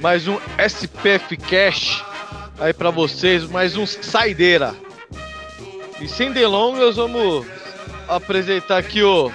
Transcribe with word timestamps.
Mais 0.00 0.28
um 0.28 0.38
SPF 0.58 1.36
Cash 1.36 2.04
aí 2.58 2.72
para 2.72 2.90
vocês, 2.90 3.48
mais 3.48 3.76
um 3.76 3.84
saideira. 3.84 4.74
E 6.00 6.06
sem 6.06 6.32
delongas, 6.32 6.96
vamos 6.96 7.44
apresentar 8.06 8.78
aqui 8.78 9.02
o 9.02 9.30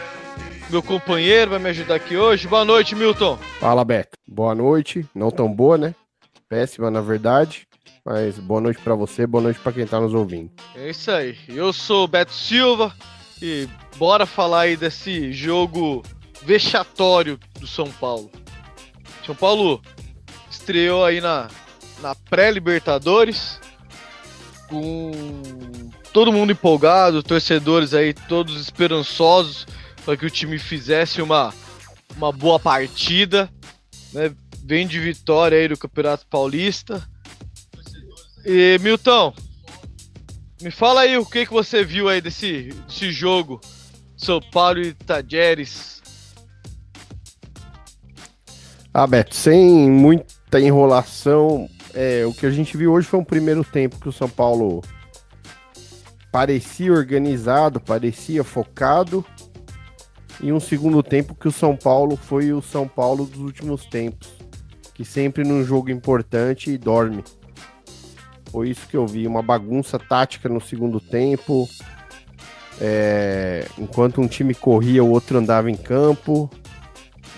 meu 0.69 0.81
companheiro, 0.81 1.51
vai 1.51 1.59
me 1.59 1.69
ajudar 1.69 1.95
aqui 1.95 2.15
hoje. 2.15 2.47
Boa 2.47 2.63
noite, 2.63 2.95
Milton. 2.95 3.37
Fala, 3.59 3.83
Beto. 3.83 4.17
Boa 4.25 4.55
noite. 4.55 5.05
Não 5.13 5.29
tão 5.29 5.51
boa, 5.53 5.77
né? 5.77 5.93
Péssima, 6.47 6.89
na 6.89 7.01
verdade. 7.01 7.67
Mas 8.05 8.39
boa 8.39 8.61
noite 8.61 8.79
para 8.81 8.95
você, 8.95 9.27
boa 9.27 9.41
noite 9.41 9.59
para 9.59 9.73
quem 9.73 9.85
tá 9.85 9.99
nos 9.99 10.13
ouvindo. 10.13 10.49
É 10.75 10.89
isso 10.89 11.11
aí. 11.11 11.37
Eu 11.47 11.73
sou 11.73 12.05
o 12.05 12.07
Beto 12.07 12.33
Silva 12.33 12.93
e 13.41 13.67
bora 13.97 14.25
falar 14.25 14.61
aí 14.61 14.77
desse 14.77 15.31
jogo 15.33 16.03
vexatório 16.41 17.37
do 17.59 17.67
São 17.67 17.89
Paulo. 17.91 18.29
São 19.25 19.35
Paulo 19.35 19.81
estreou 20.63 21.03
aí 21.03 21.19
na, 21.19 21.49
na 22.01 22.15
pré-Libertadores 22.15 23.59
com 24.69 25.11
todo 26.13 26.31
mundo 26.31 26.53
empolgado, 26.53 27.21
torcedores 27.21 27.93
aí 27.93 28.13
todos 28.13 28.61
esperançosos 28.61 29.67
para 30.05 30.15
que 30.15 30.25
o 30.25 30.29
time 30.29 30.57
fizesse 30.57 31.21
uma, 31.21 31.53
uma 32.15 32.31
boa 32.31 32.59
partida, 32.59 33.49
né? 34.13 34.33
Vem 34.65 34.87
de 34.87 34.97
vitória 34.97 35.57
aí 35.57 35.67
do 35.67 35.77
Campeonato 35.77 36.25
Paulista. 36.27 37.05
E 38.45 38.79
Milton, 38.79 39.33
me 40.61 40.71
fala 40.71 41.01
aí 41.01 41.17
o 41.17 41.25
que, 41.25 41.45
que 41.45 41.51
você 41.51 41.83
viu 41.83 42.07
aí 42.07 42.21
desse, 42.21 42.69
desse 42.87 43.11
jogo 43.11 43.59
São 44.15 44.39
Paulo 44.39 44.79
e 44.79 44.93
Tajeres 44.93 45.93
ah, 48.93 49.07
Beto, 49.07 49.35
sem 49.35 49.89
muita 50.53 50.61
enrolação, 50.61 51.67
é, 51.95 52.23
o 52.27 52.31
que 52.31 52.45
a 52.45 52.51
gente 52.51 52.77
viu 52.77 52.93
hoje 52.93 53.07
foi 53.07 53.19
um 53.19 53.23
primeiro 53.23 53.63
tempo 53.63 53.99
que 53.99 54.07
o 54.07 54.11
São 54.11 54.29
Paulo 54.29 54.83
parecia 56.31 56.93
organizado, 56.93 57.79
parecia 57.79 58.43
focado, 58.43 59.25
e 60.39 60.51
um 60.51 60.59
segundo 60.59 61.01
tempo 61.01 61.33
que 61.33 61.47
o 61.47 61.51
São 61.51 61.75
Paulo 61.75 62.15
foi 62.15 62.53
o 62.53 62.61
São 62.61 62.87
Paulo 62.87 63.25
dos 63.25 63.39
últimos 63.39 63.85
tempos, 63.85 64.31
que 64.93 65.03
sempre 65.03 65.43
num 65.43 65.63
jogo 65.63 65.89
importante 65.89 66.77
dorme. 66.77 67.23
Foi 68.51 68.69
isso 68.69 68.87
que 68.87 68.95
eu 68.95 69.07
vi, 69.07 69.25
uma 69.25 69.41
bagunça 69.41 69.97
tática 69.97 70.47
no 70.47 70.61
segundo 70.61 70.99
tempo. 70.99 71.67
É, 72.79 73.65
enquanto 73.79 74.21
um 74.21 74.27
time 74.27 74.53
corria, 74.53 75.03
o 75.03 75.09
outro 75.09 75.39
andava 75.39 75.71
em 75.71 75.75
campo. 75.75 76.47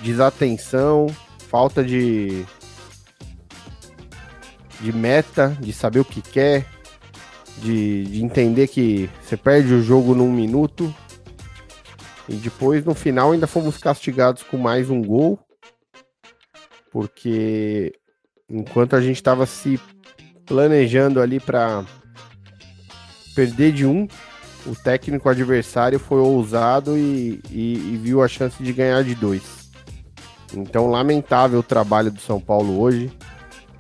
Desatenção 0.02 1.08
falta 1.50 1.82
de 1.82 2.46
de 4.80 4.92
meta, 4.92 5.56
de 5.60 5.72
saber 5.74 6.00
o 6.00 6.06
que 6.06 6.22
quer, 6.22 6.66
de, 7.58 8.04
de, 8.06 8.24
entender 8.24 8.68
que 8.68 9.10
você 9.22 9.38
perde 9.38 9.74
o 9.74 9.82
jogo 9.82 10.14
num 10.14 10.32
minuto. 10.32 10.94
E 12.28 12.36
depois, 12.36 12.84
no 12.84 12.94
final, 12.94 13.32
ainda 13.32 13.48
fomos 13.48 13.78
castigados 13.78 14.44
com 14.44 14.58
mais 14.58 14.90
um 14.90 15.02
gol. 15.02 15.40
Porque 16.92 17.94
enquanto 18.50 18.96
a 18.96 19.02
gente 19.02 19.18
estava 19.18 19.46
se 19.46 19.80
planejando 20.46 21.22
ali 21.22 21.40
para 21.40 21.84
perder 23.36 23.72
de 23.74 23.86
um, 23.86 24.08
o 24.66 24.76
técnico 24.76 25.28
adversário 25.30 26.00
foi 26.00 26.20
ousado 26.20 26.98
e, 26.98 27.42
e, 27.52 27.94
e 27.94 28.00
viu 28.02 28.24
a 28.24 28.28
chance 28.28 28.62
de 28.64 28.72
ganhar 28.72 29.04
de 29.04 29.14
dois. 29.14 29.72
Então, 30.54 30.88
lamentável 30.88 31.60
o 31.60 31.64
trabalho 31.64 32.12
do 32.12 32.22
São 32.22 32.40
Paulo 32.40 32.80
hoje. 32.80 33.12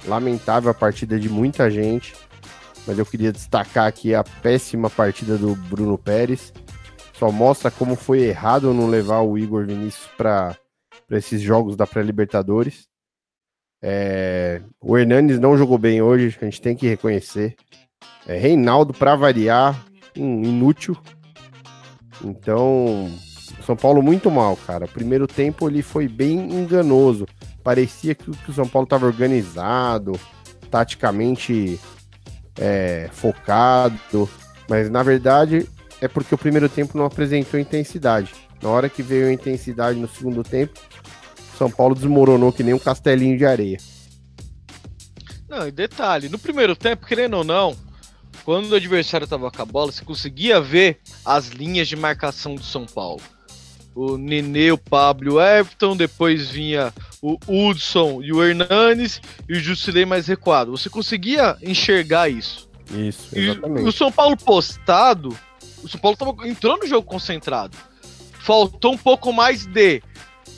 Lamentável 0.07 0.69
a 0.69 0.73
partida 0.73 1.19
de 1.19 1.29
muita 1.29 1.69
gente. 1.69 2.15
Mas 2.87 2.99
eu 2.99 3.05
queria 3.05 3.31
destacar 3.31 3.87
aqui 3.87 4.13
a 4.13 4.23
péssima 4.23 4.89
partida 4.89 5.37
do 5.37 5.55
Bruno 5.55 5.97
Pérez. 5.97 6.53
Só 7.13 7.31
mostra 7.31 7.71
como 7.71 7.95
foi 7.95 8.21
errado 8.21 8.73
não 8.73 8.87
levar 8.87 9.21
o 9.21 9.37
Igor 9.37 9.65
Vinícius 9.65 10.07
para 10.17 10.55
esses 11.09 11.41
jogos 11.41 11.75
da 11.75 11.87
pré-Libertadores. 11.87 12.87
É... 13.81 14.61
O 14.81 14.97
Hernandes 14.97 15.39
não 15.39 15.57
jogou 15.57 15.77
bem 15.77 16.01
hoje, 16.01 16.37
a 16.39 16.45
gente 16.45 16.61
tem 16.61 16.75
que 16.75 16.87
reconhecer. 16.87 17.55
É, 18.27 18.37
Reinaldo, 18.37 18.93
para 18.93 19.15
variar, 19.15 19.85
um 20.17 20.43
inútil. 20.43 20.97
Então, 22.23 23.09
são 23.65 23.75
Paulo 23.75 24.01
muito 24.01 24.31
mal, 24.31 24.55
cara. 24.55 24.87
Primeiro 24.87 25.27
tempo 25.27 25.69
ele 25.69 25.81
foi 25.81 26.07
bem 26.07 26.37
enganoso. 26.53 27.25
Parecia 27.65 28.13
que, 28.13 28.29
o 28.29 28.53
São 28.53 28.67
Paulo 28.67 28.83
estava 28.83 29.07
organizado, 29.07 30.11
taticamente 30.69 31.79
é, 32.59 33.09
focado, 33.11 34.29
mas 34.69 34.87
na 34.87 35.01
verdade 35.01 35.67
é 35.99 36.07
porque 36.07 36.35
o 36.35 36.37
primeiro 36.37 36.69
tempo 36.69 36.95
não 36.95 37.05
apresentou 37.05 37.59
intensidade. 37.59 38.31
Na 38.61 38.69
hora 38.69 38.87
que 38.87 39.01
veio 39.01 39.29
a 39.29 39.33
intensidade 39.33 39.97
no 39.97 40.07
segundo 40.07 40.43
tempo, 40.43 40.79
São 41.57 41.71
Paulo 41.71 41.95
desmoronou 41.95 42.53
que 42.53 42.61
nem 42.61 42.75
um 42.75 42.79
castelinho 42.79 43.35
de 43.35 43.47
areia. 43.47 43.77
Não, 45.49 45.67
e 45.67 45.71
detalhe, 45.71 46.29
no 46.29 46.37
primeiro 46.37 46.75
tempo, 46.75 47.07
querendo 47.07 47.37
ou 47.37 47.43
não, 47.43 47.75
quando 48.43 48.73
o 48.73 48.75
adversário 48.75 49.25
estava 49.25 49.49
com 49.49 49.61
a 49.63 49.65
bola, 49.65 49.91
você 49.91 50.05
conseguia 50.05 50.61
ver 50.61 50.99
as 51.25 51.47
linhas 51.47 51.87
de 51.87 51.95
marcação 51.95 52.53
do 52.53 52.63
São 52.63 52.85
Paulo 52.85 53.23
o 53.95 54.17
Nenê, 54.17 54.71
o 54.71 54.77
Pablo 54.77 55.27
e 55.27 55.33
o 55.33 55.41
Everton, 55.41 55.95
depois 55.95 56.49
vinha 56.49 56.93
o 57.21 57.37
Hudson 57.47 58.21
e 58.21 58.33
o 58.33 58.43
Hernanes 58.43 59.21
e 59.47 59.53
o 59.53 59.59
Jusilei 59.59 60.05
mais 60.05 60.27
recuado. 60.27 60.71
Você 60.71 60.89
conseguia 60.89 61.57
enxergar 61.63 62.29
isso. 62.29 62.69
Isso, 62.93 63.29
exatamente. 63.33 63.85
E 63.85 63.87
o 63.87 63.91
São 63.91 64.11
Paulo 64.11 64.35
postado, 64.35 65.35
o 65.81 65.87
São 65.87 65.99
Paulo 65.99 66.17
tava, 66.17 66.47
entrou 66.47 66.77
no 66.77 66.85
jogo 66.85 67.07
concentrado. 67.07 67.75
Faltou 68.39 68.93
um 68.93 68.97
pouco 68.97 69.31
mais 69.31 69.65
de 69.65 70.03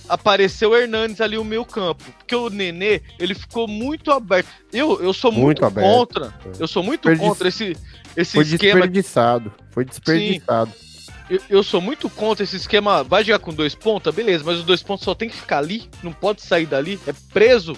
apareceu 0.09 0.71
o 0.71 0.75
Hernanes 0.75 1.21
ali 1.21 1.35
no 1.35 1.43
meio 1.43 1.63
campo, 1.63 2.03
porque 2.17 2.35
o 2.35 2.49
Nenê, 2.49 3.01
ele 3.19 3.35
ficou 3.35 3.67
muito 3.67 4.11
aberto. 4.11 4.49
Eu, 4.73 5.01
eu 5.01 5.13
sou 5.13 5.31
muito, 5.31 5.61
muito 5.61 5.79
contra, 5.79 6.33
eu 6.59 6.67
sou 6.67 6.81
muito 6.81 7.07
Desperdiç... 7.07 7.27
contra 7.27 7.47
esse 7.47 7.77
esse 8.15 8.33
foi 8.33 8.43
esquema. 8.43 8.81
Desperdiçado, 8.81 9.53
foi 9.69 9.85
desperdiçado. 9.85 10.71
Sim 10.71 10.86
eu, 11.29 11.41
eu, 11.49 11.63
sou 11.63 11.81
muito 11.81 12.09
contra 12.09 12.43
esse 12.43 12.55
esquema. 12.55 13.03
Vai 13.03 13.23
jogar 13.23 13.39
com 13.39 13.53
dois 13.53 13.75
pontos, 13.75 14.13
beleza, 14.13 14.43
mas 14.45 14.59
os 14.59 14.63
dois 14.63 14.81
pontos 14.81 15.03
só 15.03 15.13
tem 15.13 15.29
que 15.29 15.35
ficar 15.35 15.59
ali, 15.59 15.89
não 16.01 16.13
pode 16.13 16.41
sair 16.41 16.65
dali, 16.65 16.99
é 17.07 17.13
preso. 17.33 17.75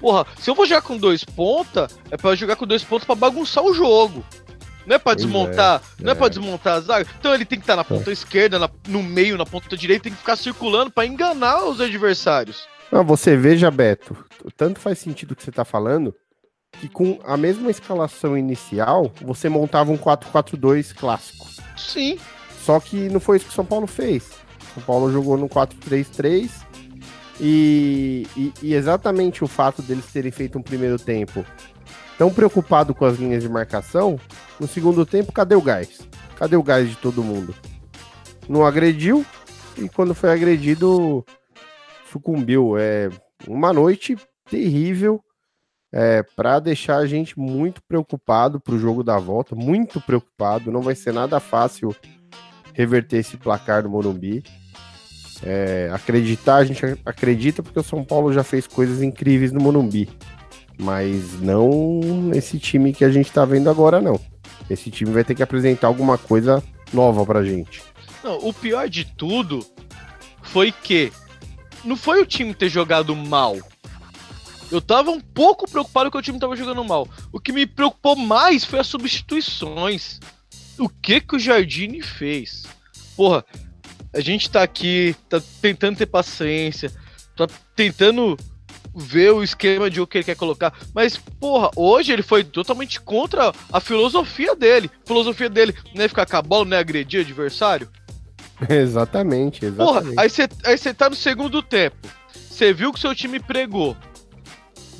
Porra, 0.00 0.26
se 0.38 0.48
eu 0.48 0.54
vou 0.54 0.66
jogar 0.66 0.82
com 0.82 0.96
dois 0.96 1.24
pontos, 1.24 1.88
é 2.10 2.16
para 2.16 2.36
jogar 2.36 2.56
com 2.56 2.66
dois 2.66 2.84
pontos 2.84 3.04
para 3.04 3.14
bagunçar 3.14 3.64
o 3.64 3.74
jogo. 3.74 4.24
Não 4.86 4.96
é 4.96 4.98
pra 4.98 5.14
pois 5.14 5.26
desmontar, 5.26 5.82
é, 5.98 6.02
não 6.02 6.10
é, 6.10 6.12
é 6.12 6.14
pra 6.14 6.28
desmontar 6.28 6.76
a 6.76 6.80
zaga. 6.80 7.06
Então 7.18 7.34
ele 7.34 7.44
tem 7.44 7.58
que 7.58 7.64
estar 7.64 7.74
tá 7.74 7.76
na 7.76 7.84
ponta 7.84 8.10
é. 8.10 8.12
esquerda, 8.12 8.58
na, 8.58 8.70
no 8.86 9.02
meio, 9.02 9.36
na 9.36 9.44
ponta 9.44 9.76
direita, 9.76 10.04
tem 10.04 10.12
que 10.12 10.18
ficar 10.18 10.36
circulando 10.36 10.90
para 10.90 11.06
enganar 11.06 11.64
os 11.64 11.80
adversários. 11.80 12.66
Não, 12.90 13.04
você 13.04 13.36
veja, 13.36 13.70
Beto, 13.70 14.16
tanto 14.56 14.80
faz 14.80 14.98
sentido 14.98 15.32
o 15.32 15.36
que 15.36 15.42
você 15.42 15.52
tá 15.52 15.64
falando, 15.64 16.14
que 16.72 16.88
com 16.88 17.18
a 17.24 17.36
mesma 17.36 17.70
escalação 17.70 18.36
inicial, 18.36 19.12
você 19.20 19.48
montava 19.48 19.92
um 19.92 19.98
4-4-2 19.98 20.94
clássico. 20.94 21.46
Sim. 21.76 22.18
Só 22.68 22.78
que 22.78 23.08
não 23.08 23.18
foi 23.18 23.38
isso 23.38 23.46
que 23.46 23.52
o 23.52 23.54
São 23.54 23.64
Paulo 23.64 23.86
fez. 23.86 24.28
São 24.74 24.82
Paulo 24.82 25.10
jogou 25.10 25.38
no 25.38 25.48
4-3-3 25.48 26.50
e, 27.40 28.26
e, 28.36 28.52
e, 28.60 28.74
exatamente 28.74 29.42
o 29.42 29.46
fato 29.46 29.80
deles 29.80 30.12
terem 30.12 30.30
feito 30.30 30.58
um 30.58 30.62
primeiro 30.62 30.98
tempo 30.98 31.46
tão 32.18 32.30
preocupado 32.30 32.94
com 32.94 33.06
as 33.06 33.16
linhas 33.16 33.42
de 33.42 33.48
marcação, 33.48 34.20
no 34.60 34.68
segundo 34.68 35.06
tempo, 35.06 35.32
cadê 35.32 35.54
o 35.54 35.62
gás? 35.62 36.06
Cadê 36.36 36.56
o 36.56 36.62
gás 36.62 36.90
de 36.90 36.96
todo 36.96 37.24
mundo? 37.24 37.54
Não 38.46 38.66
agrediu 38.66 39.24
e 39.78 39.88
quando 39.88 40.14
foi 40.14 40.30
agredido, 40.30 41.24
sucumbiu. 42.12 42.76
É 42.76 43.08
uma 43.46 43.72
noite 43.72 44.14
terrível 44.44 45.24
é, 45.90 46.22
para 46.22 46.60
deixar 46.60 46.98
a 46.98 47.06
gente 47.06 47.38
muito 47.38 47.80
preocupado 47.88 48.60
para 48.60 48.74
o 48.74 48.78
jogo 48.78 49.02
da 49.02 49.18
volta, 49.18 49.54
muito 49.56 50.02
preocupado. 50.02 50.70
Não 50.70 50.82
vai 50.82 50.94
ser 50.94 51.14
nada 51.14 51.40
fácil 51.40 51.96
reverter 52.78 53.16
esse 53.16 53.36
placar 53.36 53.82
do 53.82 53.90
Morumbi. 53.90 54.44
É, 55.42 55.90
acreditar, 55.92 56.56
a 56.56 56.64
gente 56.64 56.80
acredita 57.04 57.60
porque 57.60 57.78
o 57.80 57.82
São 57.82 58.04
Paulo 58.04 58.32
já 58.32 58.44
fez 58.44 58.68
coisas 58.68 59.02
incríveis 59.02 59.50
no 59.50 59.60
Morumbi. 59.60 60.08
Mas 60.78 61.40
não 61.40 62.30
esse 62.32 62.56
time 62.60 62.92
que 62.92 63.04
a 63.04 63.10
gente 63.10 63.32
tá 63.32 63.44
vendo 63.44 63.68
agora, 63.68 64.00
não. 64.00 64.20
Esse 64.70 64.92
time 64.92 65.10
vai 65.10 65.24
ter 65.24 65.34
que 65.34 65.42
apresentar 65.42 65.88
alguma 65.88 66.16
coisa 66.16 66.62
nova 66.92 67.26
pra 67.26 67.44
gente. 67.44 67.82
Não, 68.22 68.38
o 68.38 68.52
pior 68.52 68.88
de 68.88 69.04
tudo 69.04 69.66
foi 70.40 70.70
que 70.70 71.12
não 71.84 71.96
foi 71.96 72.22
o 72.22 72.26
time 72.26 72.54
ter 72.54 72.68
jogado 72.68 73.14
mal. 73.16 73.56
Eu 74.70 74.80
tava 74.80 75.10
um 75.10 75.20
pouco 75.20 75.68
preocupado 75.68 76.10
que 76.10 76.18
o 76.18 76.22
time 76.22 76.38
tava 76.38 76.54
jogando 76.54 76.84
mal. 76.84 77.08
O 77.32 77.40
que 77.40 77.52
me 77.52 77.66
preocupou 77.66 78.14
mais 78.14 78.64
foi 78.64 78.78
as 78.78 78.86
substituições. 78.86 80.20
O 80.78 80.88
que 80.88 81.20
que 81.20 81.36
o 81.36 81.38
Jardine 81.38 82.02
fez? 82.02 82.64
Porra, 83.16 83.44
a 84.12 84.20
gente 84.20 84.48
tá 84.50 84.62
aqui, 84.62 85.14
tá 85.28 85.40
tentando 85.60 85.98
ter 85.98 86.06
paciência, 86.06 86.92
tá 87.36 87.46
tentando 87.74 88.36
ver 88.94 89.32
o 89.32 89.42
esquema 89.42 89.88
de 89.88 89.96
jogo 89.96 90.08
que 90.08 90.18
ele 90.18 90.24
quer 90.24 90.36
colocar. 90.36 90.72
Mas, 90.94 91.16
porra, 91.16 91.70
hoje 91.76 92.12
ele 92.12 92.22
foi 92.22 92.42
totalmente 92.42 93.00
contra 93.00 93.52
a 93.72 93.80
filosofia 93.80 94.56
dele. 94.56 94.90
A 95.04 95.06
filosofia 95.06 95.48
dele 95.48 95.74
não 95.94 96.04
é 96.04 96.08
ficar 96.08 96.26
com 96.26 96.36
a 96.36 96.42
bola, 96.42 96.64
não 96.64 96.76
é 96.76 96.80
agredir 96.80 97.20
o 97.20 97.22
adversário. 97.22 97.88
Exatamente, 98.68 99.64
exatamente. 99.64 100.14
Porra, 100.14 100.22
aí 100.22 100.28
você 100.28 100.48
aí 100.64 100.94
tá 100.94 101.08
no 101.08 101.14
segundo 101.14 101.62
tempo. 101.62 101.96
Você 102.50 102.72
viu 102.72 102.92
que 102.92 102.98
seu 102.98 103.14
time 103.14 103.38
pregou. 103.38 103.96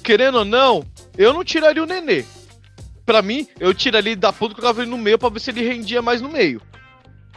Querendo 0.01 0.39
ou 0.39 0.45
não, 0.45 0.85
eu 1.17 1.33
não 1.33 1.43
tiraria 1.43 1.83
o 1.83 1.87
Nenê. 1.87 2.25
Pra 3.09 3.23
mim, 3.23 3.49
eu 3.59 3.73
tiraria 3.73 4.13
ele 4.13 4.21
da 4.21 4.31
ponta 4.31 4.53
e 4.53 4.57
colocava 4.57 4.83
ele 4.83 4.91
no 4.91 4.99
meio 4.99 5.19
pra 5.19 5.31
ver 5.31 5.41
se 5.41 5.51
ele 5.51 5.67
rendia 5.67 6.03
mais 6.03 6.21
no 6.21 6.29
meio. 6.29 6.61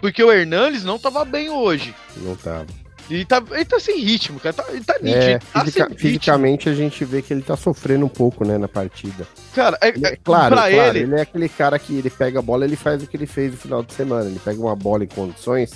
Porque 0.02 0.22
o 0.22 0.30
Hernandes 0.30 0.84
não 0.84 1.00
tava 1.00 1.24
bem 1.24 1.50
hoje. 1.50 1.96
Não 2.18 2.36
tava. 2.36 2.66
Ele 3.10 3.24
tá, 3.24 3.42
ele 3.52 3.64
tá 3.64 3.80
sem 3.80 3.98
ritmo, 4.02 4.38
cara. 4.38 4.52
Tá, 4.52 4.66
ele 4.70 4.84
tá 4.84 4.96
nítido. 5.02 5.24
É, 5.24 5.40
tá 5.40 5.62
fisica- 5.62 5.90
fisicamente 5.96 6.68
a 6.68 6.74
gente 6.74 7.06
vê 7.06 7.22
que 7.22 7.32
ele 7.34 7.42
tá 7.42 7.56
sofrendo 7.56 8.06
um 8.06 8.10
pouco, 8.10 8.46
né, 8.46 8.58
na 8.58 8.68
partida. 8.68 9.26
Cara, 9.56 9.78
é, 9.82 9.88
Ele 9.88 10.06
é- 10.06 10.10
é- 10.12 10.16
claro, 10.18 10.56
claro, 10.58 10.74
ele, 10.74 11.00
ele 11.00 11.16
é 11.16 11.22
aquele 11.22 11.48
cara 11.48 11.80
que 11.80 11.96
ele 11.98 12.10
pega 12.10 12.40
a 12.40 12.42
bola, 12.42 12.66
ele 12.66 12.76
faz 12.76 13.02
o 13.02 13.08
que 13.08 13.16
ele 13.16 13.26
fez 13.26 13.52
no 13.52 13.58
final 13.58 13.82
de 13.82 13.94
semana. 13.94 14.30
Ele 14.30 14.40
pega 14.44 14.60
uma 14.60 14.76
bola 14.76 15.06
em 15.06 15.08
condições, 15.08 15.72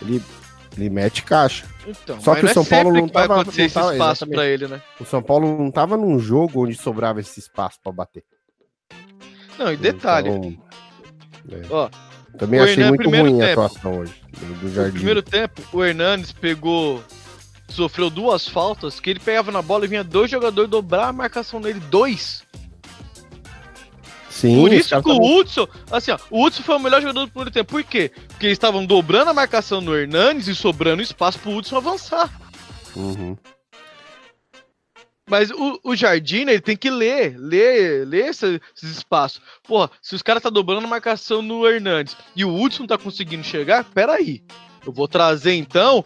ele, 0.00 0.22
ele 0.78 0.88
mete 0.88 1.24
caixa. 1.24 1.66
Então, 1.86 2.18
Só 2.22 2.34
que 2.34 2.46
o 2.46 2.48
é 2.48 2.54
São 2.54 2.64
Paulo 2.64 2.90
não 2.90 3.06
tava- 3.06 3.36
não 3.36 3.44
tava- 3.44 3.92
espaço 3.94 4.24
ele, 4.42 4.66
né? 4.66 4.80
O 4.98 5.04
São 5.04 5.22
Paulo 5.22 5.58
não 5.58 5.70
tava 5.70 5.94
num 5.98 6.18
jogo 6.18 6.64
onde 6.64 6.74
sobrava 6.74 7.20
esse 7.20 7.38
espaço 7.38 7.78
pra 7.82 7.92
bater. 7.92 8.22
Não, 9.60 9.72
e 9.72 9.76
detalhe, 9.76 10.28
Então, 10.30 11.58
é. 11.58 11.62
ó, 11.70 11.90
Também 12.38 12.60
achei 12.60 12.74
Hernan, 12.82 12.88
muito 12.88 13.10
ruim 13.10 13.42
a 13.42 13.46
tempo. 13.48 13.60
atuação 13.60 13.98
hoje 13.98 14.14
do, 14.38 14.46
do 14.54 14.66
no 14.68 14.74
Jardim. 14.74 14.92
primeiro 14.94 15.22
tempo, 15.22 15.62
o 15.72 15.84
Hernandes 15.84 16.32
pegou. 16.32 17.02
Sofreu 17.68 18.10
duas 18.10 18.48
faltas 18.48 18.98
que 18.98 19.10
ele 19.10 19.20
pegava 19.20 19.52
na 19.52 19.62
bola 19.62 19.84
e 19.84 19.88
vinha 19.88 20.02
dois 20.02 20.28
jogadores 20.28 20.68
dobrar 20.68 21.08
a 21.08 21.12
marcação 21.12 21.60
nele. 21.60 21.78
Dois. 21.78 22.42
Sim, 24.28 24.56
Por 24.60 24.72
isso 24.72 24.88
que 25.02 25.08
o 25.10 25.38
Hudson, 25.38 25.68
assim, 25.90 26.10
ó, 26.10 26.18
o 26.30 26.44
Hudson 26.44 26.62
foi 26.62 26.74
o 26.76 26.78
melhor 26.80 27.00
jogador 27.00 27.26
do 27.26 27.30
primeiro 27.30 27.50
tempo. 27.52 27.70
Por 27.70 27.84
quê? 27.84 28.10
Porque 28.28 28.46
eles 28.46 28.56
estavam 28.56 28.84
dobrando 28.86 29.30
a 29.30 29.34
marcação 29.34 29.80
no 29.80 29.94
Hernandes 29.94 30.48
e 30.48 30.54
sobrando 30.54 31.02
espaço 31.02 31.38
pro 31.38 31.52
Hudson 31.54 31.76
avançar. 31.76 32.28
Uhum. 32.96 33.36
Mas 35.30 35.50
o, 35.52 35.78
o 35.84 35.94
Jardim, 35.94 36.40
ele 36.40 36.60
tem 36.60 36.76
que 36.76 36.90
ler, 36.90 37.36
ler, 37.38 38.04
ler 38.06 38.26
esse- 38.30 38.60
esses 38.76 38.90
espaços. 38.98 39.40
Porra, 39.66 39.88
se 40.02 40.14
os 40.16 40.22
caras 40.22 40.42
tá 40.42 40.50
dobrando 40.50 40.84
a 40.84 40.90
marcação 40.90 41.40
no 41.40 41.64
Hernandes 41.66 42.16
e 42.34 42.44
o 42.44 42.52
Hudson 42.54 42.84
tá 42.84 42.98
conseguindo 42.98 43.44
chegar, 43.44 43.84
peraí. 43.84 44.42
Eu 44.84 44.92
vou 44.92 45.06
trazer 45.06 45.54
então, 45.54 46.04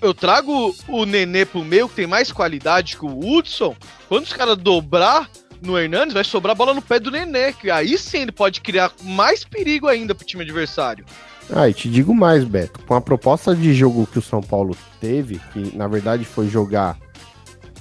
eu 0.00 0.14
trago 0.14 0.74
o 0.88 1.04
Nenê 1.04 1.44
pro 1.44 1.62
meio, 1.64 1.88
que 1.88 1.96
tem 1.96 2.06
mais 2.06 2.32
qualidade 2.32 2.96
que 2.96 3.04
o 3.04 3.18
Hudson. 3.18 3.76
Quando 4.08 4.24
os 4.24 4.32
caras 4.32 4.56
dobrar 4.56 5.28
no 5.60 5.76
Hernandes, 5.78 6.14
vai 6.14 6.22
sobrar 6.24 6.54
bola 6.56 6.72
no 6.72 6.80
pé 6.80 6.98
do 7.00 7.10
Nenê, 7.10 7.52
que 7.52 7.70
aí 7.70 7.98
sim 7.98 8.18
ele 8.22 8.32
pode 8.32 8.60
criar 8.60 8.92
mais 9.02 9.44
perigo 9.44 9.86
ainda 9.88 10.14
pro 10.14 10.24
time 10.26 10.44
adversário. 10.44 11.04
Ah, 11.52 11.68
e 11.68 11.74
te 11.74 11.88
digo 11.90 12.14
mais, 12.14 12.42
Beto. 12.44 12.80
Com 12.86 12.94
a 12.94 13.00
proposta 13.00 13.54
de 13.54 13.74
jogo 13.74 14.06
que 14.06 14.18
o 14.18 14.22
São 14.22 14.40
Paulo 14.40 14.76
teve, 15.00 15.40
que 15.52 15.76
na 15.76 15.86
verdade 15.88 16.24
foi 16.24 16.48
jogar 16.48 16.96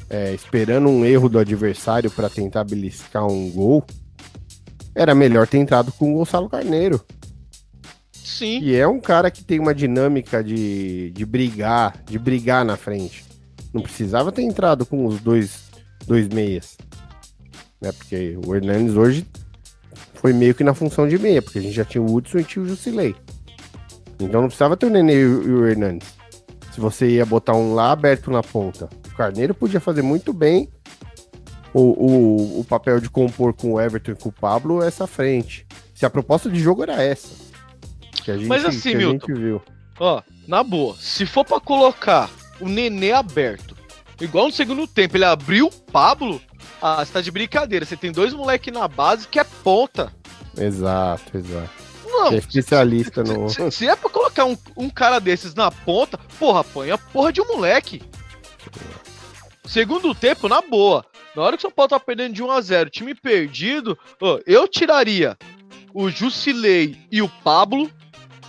é, 0.09 0.33
esperando 0.33 0.89
um 0.89 1.03
erro 1.03 1.29
do 1.29 1.39
adversário 1.39 2.11
para 2.11 2.29
tentar 2.29 2.63
beliscar 2.63 3.25
um 3.25 3.49
gol, 3.51 3.83
era 4.93 5.13
melhor 5.13 5.47
ter 5.47 5.57
entrado 5.57 5.91
com 5.91 6.11
o 6.11 6.17
Gonçalo 6.17 6.49
Carneiro. 6.49 7.03
Sim. 8.11 8.59
E 8.61 8.75
é 8.75 8.87
um 8.87 8.99
cara 8.99 9.29
que 9.29 9.43
tem 9.43 9.59
uma 9.59 9.73
dinâmica 9.73 10.43
de, 10.43 11.11
de 11.11 11.25
brigar, 11.25 12.01
de 12.05 12.17
brigar 12.17 12.65
na 12.65 12.75
frente. 12.75 13.25
Não 13.73 13.81
precisava 13.81 14.31
ter 14.31 14.41
entrado 14.41 14.85
com 14.85 15.05
os 15.05 15.19
dois, 15.19 15.65
dois 16.07 16.27
meias. 16.27 16.77
Né? 17.81 17.91
Porque 17.91 18.37
o 18.45 18.55
Hernandes 18.55 18.95
hoje 18.95 19.27
foi 20.15 20.33
meio 20.33 20.55
que 20.55 20.63
na 20.63 20.73
função 20.73 21.07
de 21.07 21.19
meia, 21.19 21.41
porque 21.41 21.59
a 21.59 21.61
gente 21.61 21.75
já 21.75 21.85
tinha 21.85 22.01
o 22.01 22.13
Hudson 22.13 22.39
e 22.39 22.43
tinha 22.43 22.63
o 22.63 22.67
Jusilei. 22.67 23.15
Então 24.19 24.41
não 24.41 24.47
precisava 24.47 24.77
ter 24.77 24.85
o 24.85 24.89
Nenê 24.89 25.21
e 25.21 25.25
o 25.25 25.67
Hernandes. 25.67 26.07
Se 26.73 26.79
você 26.79 27.07
ia 27.07 27.25
botar 27.25 27.53
um 27.53 27.73
lá 27.73 27.91
aberto 27.91 28.31
na 28.31 28.41
ponta, 28.41 28.89
Carneiro 29.15 29.53
podia 29.53 29.79
fazer 29.79 30.01
muito 30.01 30.31
bem 30.33 30.69
o, 31.73 31.81
o, 31.81 32.59
o 32.61 32.63
papel 32.63 32.99
de 32.99 33.09
compor 33.09 33.53
com 33.53 33.73
o 33.73 33.81
Everton 33.81 34.11
e 34.11 34.15
com 34.15 34.29
o 34.29 34.31
Pablo 34.31 34.81
essa 34.83 35.07
frente. 35.07 35.65
Se 35.93 36.05
a 36.05 36.09
proposta 36.09 36.49
de 36.49 36.59
jogo 36.59 36.83
era 36.83 37.01
essa. 37.01 37.29
Que 38.11 38.31
a 38.31 38.37
gente, 38.37 38.47
Mas 38.47 38.65
assim, 38.65 38.91
que 38.91 38.95
a 38.95 38.97
Milton, 38.97 39.27
gente 39.27 39.39
viu. 39.39 39.61
Ó, 39.99 40.21
na 40.47 40.63
boa, 40.63 40.95
se 40.99 41.25
for 41.25 41.45
pra 41.45 41.59
colocar 41.59 42.29
o 42.59 42.67
Nenê 42.67 43.11
aberto, 43.11 43.75
igual 44.19 44.47
no 44.47 44.53
segundo 44.53 44.87
tempo, 44.87 45.17
ele 45.17 45.25
abriu 45.25 45.67
o 45.67 45.71
Pablo, 45.91 46.41
ah, 46.81 47.03
você 47.03 47.13
tá 47.13 47.21
de 47.21 47.31
brincadeira. 47.31 47.85
Você 47.85 47.97
tem 47.97 48.11
dois 48.11 48.33
moleques 48.33 48.73
na 48.73 48.87
base 48.87 49.27
que 49.27 49.39
é 49.39 49.43
ponta. 49.43 50.11
Exato, 50.57 51.37
exato. 51.37 51.69
Não, 52.05 52.31
é 52.31 52.35
especialista 52.35 53.23
no. 53.23 53.49
se, 53.49 53.71
se 53.71 53.87
é 53.87 53.95
pra 53.95 54.09
colocar 54.09 54.45
um, 54.45 54.57
um 54.77 54.89
cara 54.89 55.19
desses 55.19 55.53
na 55.53 55.69
ponta, 55.69 56.17
porra, 56.39 56.63
põe 56.63 56.91
a 56.91 56.97
porra 56.97 57.33
de 57.33 57.41
um 57.41 57.47
moleque. 57.47 58.01
Segundo 59.65 60.13
tempo, 60.15 60.47
na 60.47 60.61
boa. 60.61 61.05
Na 61.35 61.41
hora 61.41 61.57
que 61.57 61.59
o 61.59 61.61
São 61.63 61.71
Paulo 61.71 61.89
tá 61.89 61.99
perdendo 61.99 62.33
de 62.33 62.43
1 62.43 62.51
a 62.51 62.61
0 62.61 62.89
time 62.89 63.13
perdido, 63.13 63.97
eu 64.45 64.67
tiraria 64.67 65.37
o 65.93 66.09
Jusilei 66.09 66.97
e 67.11 67.21
o 67.21 67.27
Pablo, 67.27 67.91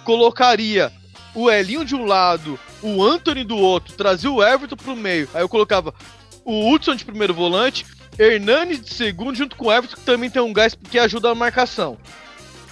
colocaria 0.04 0.92
o 1.34 1.50
Elinho 1.50 1.84
de 1.84 1.94
um 1.94 2.04
lado, 2.04 2.58
o 2.82 3.02
Anthony 3.04 3.44
do 3.44 3.56
outro, 3.56 3.94
trazia 3.94 4.30
o 4.30 4.42
Everton 4.42 4.76
pro 4.76 4.96
meio. 4.96 5.28
Aí 5.34 5.42
eu 5.42 5.48
colocava 5.48 5.92
o 6.44 6.70
Hudson 6.70 6.94
de 6.94 7.04
primeiro 7.04 7.34
volante, 7.34 7.84
Hernani 8.18 8.78
de 8.78 8.92
segundo, 8.92 9.36
junto 9.36 9.56
com 9.56 9.66
o 9.66 9.72
Everton, 9.72 9.96
que 9.96 10.02
também 10.02 10.30
tem 10.30 10.40
um 10.40 10.52
gás 10.52 10.74
que 10.74 10.98
ajuda 10.98 11.30
a 11.30 11.34
marcação. 11.34 11.98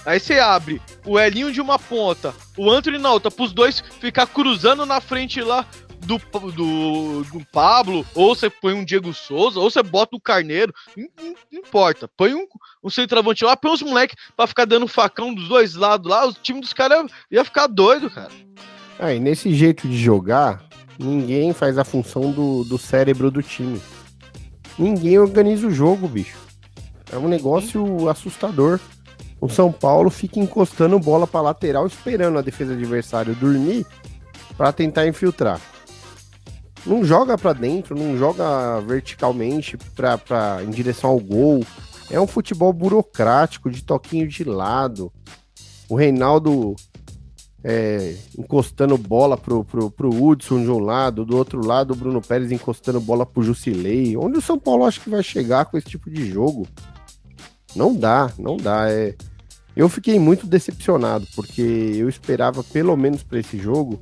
Aí 0.05 0.19
você 0.19 0.39
abre 0.39 0.81
o 1.05 1.19
Elinho 1.19 1.51
de 1.51 1.59
uma 1.59 1.79
ponta, 1.79 2.33
o 2.57 2.69
Anthony 2.71 2.97
na 2.97 3.11
outra, 3.11 3.31
pros 3.31 3.51
dois 3.53 3.83
ficar 3.99 4.27
cruzando 4.27 4.85
na 4.85 5.01
frente 5.01 5.41
lá 5.41 5.65
do, 6.01 6.17
do, 6.51 7.23
do 7.23 7.45
Pablo, 7.51 8.05
ou 8.13 8.35
você 8.35 8.49
põe 8.49 8.73
um 8.73 8.83
Diego 8.85 9.13
Souza, 9.13 9.59
ou 9.59 9.69
você 9.69 9.81
bota 9.81 10.15
o 10.15 10.21
Carneiro, 10.21 10.73
não, 10.95 11.07
não- 11.21 11.35
não 11.51 11.59
importa. 11.59 12.09
Põe 12.17 12.33
um, 12.33 12.45
um 12.83 12.89
centroavante 12.89 13.43
lá, 13.43 13.55
põe 13.57 13.71
os 13.73 13.81
moleques 13.81 14.15
pra 14.35 14.47
ficar 14.47 14.65
dando 14.65 14.87
facão 14.87 15.33
dos 15.33 15.47
dois 15.47 15.75
lados 15.75 16.09
lá, 16.09 16.25
o 16.27 16.33
time 16.33 16.61
dos 16.61 16.73
caras 16.73 17.09
ia 17.31 17.43
ficar 17.43 17.67
doido, 17.67 18.09
cara. 18.09 18.31
Ah, 18.99 19.13
e 19.13 19.19
nesse 19.19 19.53
jeito 19.53 19.87
de 19.87 19.97
jogar, 19.97 20.63
ninguém 20.97 21.51
faz 21.53 21.77
a 21.77 21.83
função 21.83 22.31
do, 22.31 22.63
do 22.63 22.77
cérebro 22.77 23.29
do 23.31 23.41
time. 23.43 23.81
Ninguém 24.77 25.17
organiza 25.19 25.67
o 25.67 25.71
jogo, 25.71 26.07
bicho. 26.07 26.37
É 27.11 27.17
um 27.17 27.27
negócio 27.27 28.09
assustador. 28.09 28.79
O 29.39 29.49
São 29.49 29.71
Paulo 29.71 30.09
fica 30.09 30.39
encostando 30.39 30.97
bola 30.99 31.27
pra 31.27 31.41
lateral, 31.41 31.85
esperando 31.85 32.37
a 32.37 32.41
defesa 32.41 32.73
adversária 32.73 33.33
dormir 33.35 33.85
pra 34.57 34.71
tentar 34.71 35.05
infiltrar. 35.07 35.59
Não 36.85 37.03
joga 37.03 37.37
pra 37.37 37.51
dentro, 37.51 37.97
não 37.97 38.17
joga 38.17 38.79
verticalmente 38.81 39.77
pra, 39.95 40.17
pra, 40.17 40.59
em 40.63 40.69
direção 40.69 41.09
ao 41.09 41.19
gol. 41.19 41.65
É 42.11 42.19
um 42.19 42.27
futebol 42.27 42.71
burocrático, 42.71 43.71
de 43.71 43.83
toquinho 43.83 44.27
de 44.27 44.43
lado. 44.43 45.11
O 45.89 45.95
Reinaldo 45.95 46.75
é, 47.63 48.15
encostando 48.37 48.95
bola 48.95 49.35
pro, 49.35 49.65
pro, 49.65 49.89
pro 49.89 50.23
Hudson 50.23 50.61
de 50.61 50.69
um 50.69 50.77
lado, 50.77 51.25
do 51.25 51.35
outro 51.35 51.65
lado 51.65 51.93
o 51.93 51.95
Bruno 51.95 52.21
Pérez 52.21 52.51
encostando 52.51 53.01
bola 53.01 53.25
pro 53.25 53.41
Jusilei. 53.41 54.15
Onde 54.15 54.37
o 54.37 54.41
São 54.41 54.59
Paulo 54.59 54.85
acha 54.85 55.01
que 55.01 55.09
vai 55.09 55.23
chegar 55.23 55.65
com 55.65 55.75
esse 55.75 55.87
tipo 55.87 56.07
de 56.07 56.29
jogo? 56.29 56.67
Não 57.75 57.95
dá, 57.95 58.31
não 58.37 58.55
dá. 58.55 58.91
É... 58.91 59.15
Eu 59.75 59.89
fiquei 59.89 60.19
muito 60.19 60.45
decepcionado, 60.45 61.27
porque 61.35 61.61
eu 61.61 62.07
esperava, 62.07 62.63
pelo 62.63 62.95
menos 62.95 63.23
para 63.23 63.39
esse 63.39 63.57
jogo, 63.57 63.99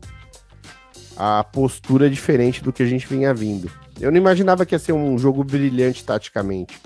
a 1.18 1.44
postura 1.44 2.10
diferente 2.10 2.64
do 2.64 2.74
que 2.74 2.84
a 2.84 2.86
gente 2.86 3.08
vinha 3.08 3.34
vindo. 3.34 3.70
Eu 4.00 4.12
não 4.12 4.18
imaginava 4.18 4.66
que 4.66 4.74
ia 4.74 4.80
ser 4.80 4.94
um 4.94 5.18
jogo 5.18 5.44
brilhante 5.44 6.04
taticamente. 6.04 6.80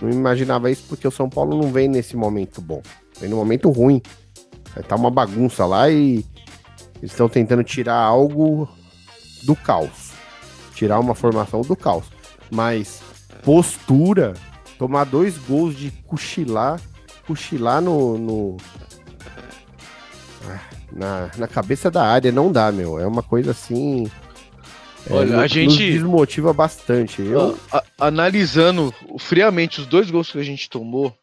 Não 0.00 0.10
imaginava 0.10 0.70
isso 0.70 0.84
porque 0.88 1.06
o 1.08 1.10
São 1.10 1.28
Paulo 1.28 1.60
não 1.60 1.72
vem 1.72 1.88
nesse 1.88 2.16
momento 2.16 2.60
bom. 2.60 2.82
Vem 3.20 3.30
no 3.30 3.36
momento 3.36 3.70
ruim. 3.70 4.02
Tá 4.88 4.96
uma 4.96 5.10
bagunça 5.10 5.64
lá 5.64 5.88
e 5.88 6.24
eles 6.98 7.12
estão 7.12 7.28
tentando 7.28 7.62
tirar 7.62 7.96
algo 7.96 8.68
do 9.44 9.54
caos. 9.54 10.12
Tirar 10.74 10.98
uma 10.98 11.14
formação 11.14 11.62
do 11.62 11.76
caos. 11.76 12.04
Mas 12.50 13.00
postura, 13.42 14.34
tomar 14.78 15.04
dois 15.04 15.38
gols 15.38 15.76
de 15.76 15.90
cochilar, 16.06 16.80
cochilar 17.26 17.80
no, 17.80 18.18
no 18.18 18.56
na, 20.94 21.30
na 21.36 21.48
cabeça 21.48 21.90
da 21.90 22.04
área 22.06 22.30
não 22.32 22.50
dá, 22.52 22.70
meu. 22.72 22.98
É 22.98 23.06
uma 23.06 23.22
coisa 23.22 23.50
assim. 23.50 24.10
é, 25.08 25.12
Olha, 25.12 25.38
a 25.38 25.42
nos- 25.42 25.50
gente- 25.50 25.68
nos 25.68 25.76
desmotiva 25.78 26.52
bastante. 26.52 27.20
Eu, 27.22 27.58
A- 27.72 27.82
analisando 27.98 28.94
friamente 29.18 29.80
os 29.80 29.86
dois 29.86 30.10
gols 30.10 30.30
que 30.30 30.38
a 30.38 30.42
gente 30.44 30.68
tomou, 30.70 31.14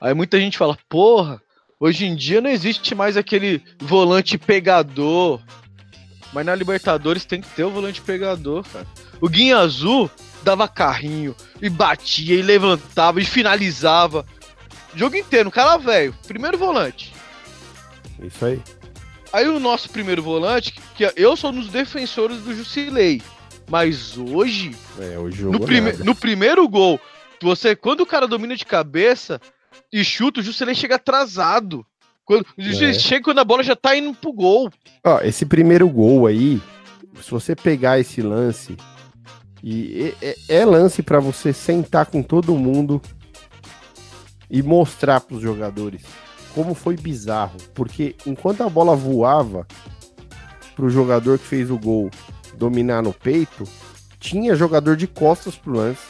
aí 0.00 0.14
muita 0.14 0.38
gente 0.38 0.56
fala, 0.58 0.78
porra, 0.88 1.40
hoje 1.80 2.06
em 2.06 2.14
dia 2.16 2.40
não 2.40 2.50
existe 2.50 2.94
mais 2.94 3.16
aquele 3.16 3.62
volante 3.80 4.38
pegador. 4.38 5.40
Mas 6.32 6.44
na 6.44 6.54
Libertadores 6.54 7.24
tem 7.24 7.40
que 7.40 7.48
ter 7.48 7.64
o 7.64 7.70
volante 7.70 8.02
pegador, 8.02 8.62
cara. 8.70 8.86
O 9.20 9.28
Guinha 9.30 9.56
Azul 9.58 10.10
dava 10.42 10.68
carrinho, 10.68 11.34
e 11.60 11.68
batia, 11.70 12.34
e 12.34 12.42
levantava, 12.42 13.20
e 13.20 13.24
finalizava. 13.24 14.24
O 14.94 14.98
jogo 14.98 15.16
inteiro, 15.16 15.48
um 15.48 15.52
cara 15.52 15.76
velho, 15.78 16.14
primeiro 16.26 16.56
volante. 16.58 17.12
isso 18.22 18.44
aí. 18.44 18.60
Aí 19.32 19.46
o 19.48 19.58
nosso 19.60 19.90
primeiro 19.90 20.22
volante, 20.22 20.72
que 20.96 21.10
eu 21.16 21.36
sou 21.36 21.50
um 21.50 21.54
dos 21.60 21.68
defensores 21.68 22.38
do 22.40 22.54
Jusilei. 22.54 23.20
Mas 23.70 24.16
hoje, 24.16 24.74
É, 24.98 25.18
o 25.18 25.28
no, 25.50 25.60
prime- 25.60 25.92
nada. 25.92 26.04
no 26.04 26.14
primeiro 26.14 26.66
gol, 26.68 26.98
você, 27.42 27.76
quando 27.76 28.00
o 28.00 28.06
cara 28.06 28.26
domina 28.26 28.56
de 28.56 28.64
cabeça 28.64 29.38
e 29.92 30.02
chuta, 30.02 30.40
o 30.40 30.42
Jusilei 30.42 30.74
chega 30.74 30.94
atrasado. 30.94 31.84
Quando, 32.24 32.46
É. 32.58 32.92
chega 32.94 33.22
quando 33.24 33.38
a 33.40 33.44
bola 33.44 33.62
já 33.62 33.76
tá 33.76 33.94
indo 33.96 34.14
pro 34.14 34.32
gol. 34.32 34.70
Ó, 35.04 35.20
esse 35.20 35.44
primeiro 35.46 35.88
gol 35.88 36.26
aí, 36.26 36.60
se 37.22 37.30
você 37.30 37.54
pegar 37.54 37.98
esse 37.98 38.22
lance, 38.22 38.76
e 39.62 40.14
é, 40.22 40.28
é- 40.30 40.36
é 40.60 40.64
lance 40.64 41.02
pra 41.02 41.20
você 41.20 41.52
sentar 41.52 42.06
com 42.06 42.22
todo 42.22 42.54
mundo 42.56 43.00
e 44.50 44.62
mostrar 44.62 45.20
pros 45.20 45.42
jogadores 45.42 46.02
como 46.58 46.74
foi 46.74 46.96
bizarro, 46.96 47.56
porque 47.72 48.16
enquanto 48.26 48.64
a 48.64 48.68
bola 48.68 48.96
voava 48.96 49.64
pro 50.74 50.90
jogador 50.90 51.38
que 51.38 51.46
fez 51.46 51.70
o 51.70 51.78
gol 51.78 52.10
dominar 52.56 53.00
no 53.00 53.12
peito, 53.12 53.62
tinha 54.18 54.56
jogador 54.56 54.96
de 54.96 55.06
costas 55.06 55.54
pro 55.54 55.74
lance, 55.74 56.02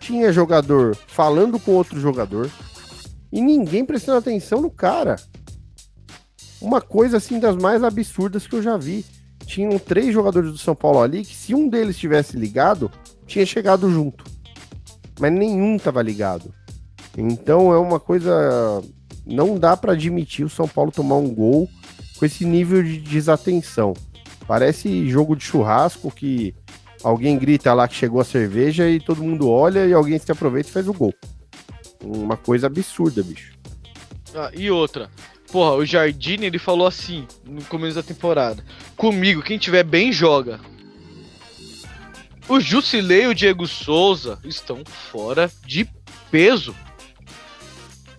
tinha 0.00 0.32
jogador 0.32 0.96
falando 1.06 1.60
com 1.60 1.70
outro 1.70 2.00
jogador 2.00 2.50
e 3.30 3.40
ninguém 3.40 3.84
prestando 3.84 4.18
atenção 4.18 4.60
no 4.60 4.68
cara 4.68 5.14
uma 6.60 6.80
coisa 6.80 7.18
assim 7.18 7.38
das 7.38 7.54
mais 7.54 7.84
absurdas 7.84 8.48
que 8.48 8.56
eu 8.56 8.62
já 8.62 8.76
vi. 8.76 9.06
Tinham 9.46 9.78
três 9.78 10.12
jogadores 10.12 10.50
do 10.50 10.58
São 10.58 10.74
Paulo 10.74 11.00
ali 11.00 11.24
que, 11.24 11.36
se 11.36 11.54
um 11.54 11.68
deles 11.68 11.96
tivesse 11.96 12.36
ligado, 12.36 12.90
tinha 13.28 13.46
chegado 13.46 13.88
junto. 13.88 14.24
Mas 15.20 15.32
nenhum 15.32 15.78
tava 15.78 16.02
ligado. 16.02 16.52
Então 17.16 17.72
é 17.72 17.78
uma 17.78 18.00
coisa. 18.00 18.82
Não 19.24 19.58
dá 19.58 19.76
pra 19.76 19.92
admitir 19.92 20.44
o 20.44 20.50
São 20.50 20.66
Paulo 20.66 20.90
tomar 20.90 21.16
um 21.16 21.32
gol 21.32 21.68
com 22.18 22.24
esse 22.24 22.44
nível 22.44 22.82
de 22.82 22.98
desatenção. 22.98 23.94
Parece 24.46 25.08
jogo 25.08 25.36
de 25.36 25.44
churrasco 25.44 26.10
que 26.10 26.54
alguém 27.02 27.38
grita 27.38 27.72
lá 27.72 27.86
que 27.86 27.94
chegou 27.94 28.20
a 28.20 28.24
cerveja 28.24 28.88
e 28.88 29.00
todo 29.00 29.22
mundo 29.22 29.48
olha 29.48 29.86
e 29.86 29.92
alguém 29.92 30.18
se 30.18 30.30
aproveita 30.30 30.68
e 30.68 30.72
faz 30.72 30.88
o 30.88 30.92
gol. 30.92 31.14
Uma 32.02 32.36
coisa 32.36 32.66
absurda, 32.66 33.22
bicho. 33.22 33.52
Ah, 34.34 34.50
e 34.54 34.70
outra. 34.70 35.10
Porra, 35.50 35.74
o 35.74 35.84
Jardine 35.84 36.46
ele 36.46 36.58
falou 36.58 36.86
assim 36.86 37.26
no 37.44 37.62
começo 37.64 37.94
da 37.94 38.02
temporada. 38.02 38.64
Comigo, 38.96 39.42
quem 39.42 39.58
tiver 39.58 39.84
bem 39.84 40.10
joga. 40.10 40.58
O 42.48 42.58
Jusilei 42.58 43.24
e 43.24 43.26
o 43.28 43.34
Diego 43.34 43.66
Souza 43.66 44.38
estão 44.44 44.82
fora 44.84 45.50
de 45.64 45.88
peso. 46.30 46.74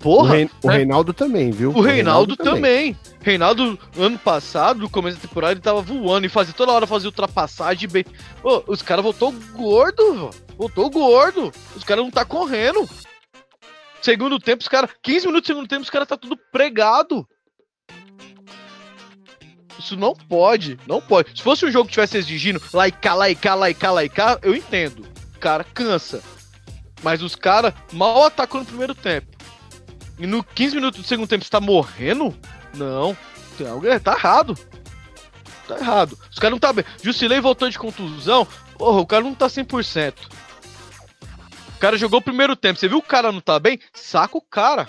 O, 0.03 0.17
Porra, 0.17 0.35
Rein- 0.35 0.49
o 0.61 0.67
né? 0.67 0.75
Reinaldo 0.77 1.13
também, 1.13 1.49
viu? 1.49 1.71
O 1.71 1.79
Reinaldo 1.79 2.35
também. 2.35 2.97
Reinaldo, 3.21 3.79
ano 3.97 4.19
passado, 4.19 4.81
no 4.81 4.89
começo 4.89 5.15
da 5.17 5.27
temporada, 5.27 5.53
ele 5.53 5.61
tava 5.61 5.81
voando 5.81 6.25
e 6.25 6.29
fazia 6.29 6.53
toda 6.53 6.73
hora 6.73 6.85
fazia 6.85 7.07
ultrapassagem 7.07 7.87
bem. 7.87 8.03
Ô, 8.43 8.63
os 8.67 8.81
caras 8.81 9.01
voltou 9.03 9.31
gordo, 9.53 10.29
voltou 10.57 10.89
gordo. 10.89 11.51
Os 11.73 11.85
caras 11.85 12.03
não 12.03 12.11
tá 12.11 12.25
correndo. 12.25 12.87
Segundo 14.01 14.37
tempo, 14.39 14.61
os 14.61 14.67
caras. 14.67 14.89
15 15.01 15.25
minutos 15.27 15.47
do 15.47 15.53
segundo 15.53 15.67
tempo, 15.69 15.83
os 15.83 15.89
caras 15.89 16.07
tá 16.09 16.17
tudo 16.17 16.37
pregado. 16.51 17.25
Isso 19.79 19.95
não 19.95 20.13
pode, 20.13 20.77
não 20.85 21.01
pode. 21.01 21.31
Se 21.37 21.41
fosse 21.41 21.65
um 21.65 21.71
jogo 21.71 21.85
que 21.87 21.93
tivesse 21.93 22.17
exigindo 22.17 22.59
cá, 23.35 23.91
lá 23.93 24.03
e 24.03 24.09
cá, 24.09 24.37
eu 24.41 24.53
entendo. 24.53 25.05
O 25.35 25.39
cara 25.39 25.63
cansa. 25.63 26.21
Mas 27.01 27.21
os 27.21 27.35
caras 27.35 27.73
mal 27.91 28.25
atacam 28.25 28.59
no 28.59 28.65
primeiro 28.65 28.93
tempo. 28.93 29.32
E 30.17 30.27
no 30.27 30.43
15 30.43 30.75
minutos 30.75 31.01
do 31.01 31.07
segundo 31.07 31.27
tempo 31.27 31.43
você 31.43 31.49
tá 31.49 31.59
morrendo? 31.59 32.33
Não. 32.75 33.15
Tem 33.57 33.99
tá 33.99 34.13
errado. 34.13 34.57
Tá 35.67 35.77
errado. 35.77 36.17
Os 36.29 36.39
caras 36.39 36.51
não 36.51 36.59
tá 36.59 36.73
bem. 36.73 36.85
Jusilei 37.01 37.39
voltou 37.39 37.69
de 37.69 37.77
contusão. 37.79 38.47
Porra, 38.77 38.99
o 38.99 39.05
cara 39.05 39.23
não 39.23 39.33
tá 39.33 39.47
100%. 39.47 40.13
O 41.75 41.79
cara 41.79 41.97
jogou 41.97 42.19
o 42.19 42.23
primeiro 42.23 42.55
tempo. 42.55 42.79
Você 42.79 42.87
viu 42.87 42.97
o 42.97 43.03
cara 43.03 43.31
não 43.31 43.41
tá 43.41 43.59
bem? 43.59 43.79
Saca 43.93 44.37
o 44.37 44.41
cara. 44.41 44.87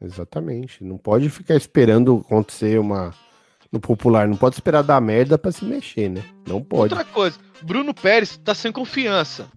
Exatamente. 0.00 0.82
Não 0.82 0.96
pode 0.96 1.28
ficar 1.30 1.54
esperando 1.54 2.24
acontecer 2.26 2.78
uma. 2.78 3.14
No 3.70 3.80
popular, 3.80 4.28
não 4.28 4.36
pode 4.36 4.56
esperar 4.56 4.82
dar 4.82 5.00
merda 5.00 5.38
pra 5.38 5.50
se 5.50 5.64
mexer, 5.64 6.10
né? 6.10 6.22
Não 6.46 6.60
pode. 6.62 6.92
Outra 6.92 7.06
coisa, 7.06 7.38
Bruno 7.62 7.94
Pérez 7.94 8.36
tá 8.36 8.54
sem 8.54 8.70
confiança. 8.70 9.48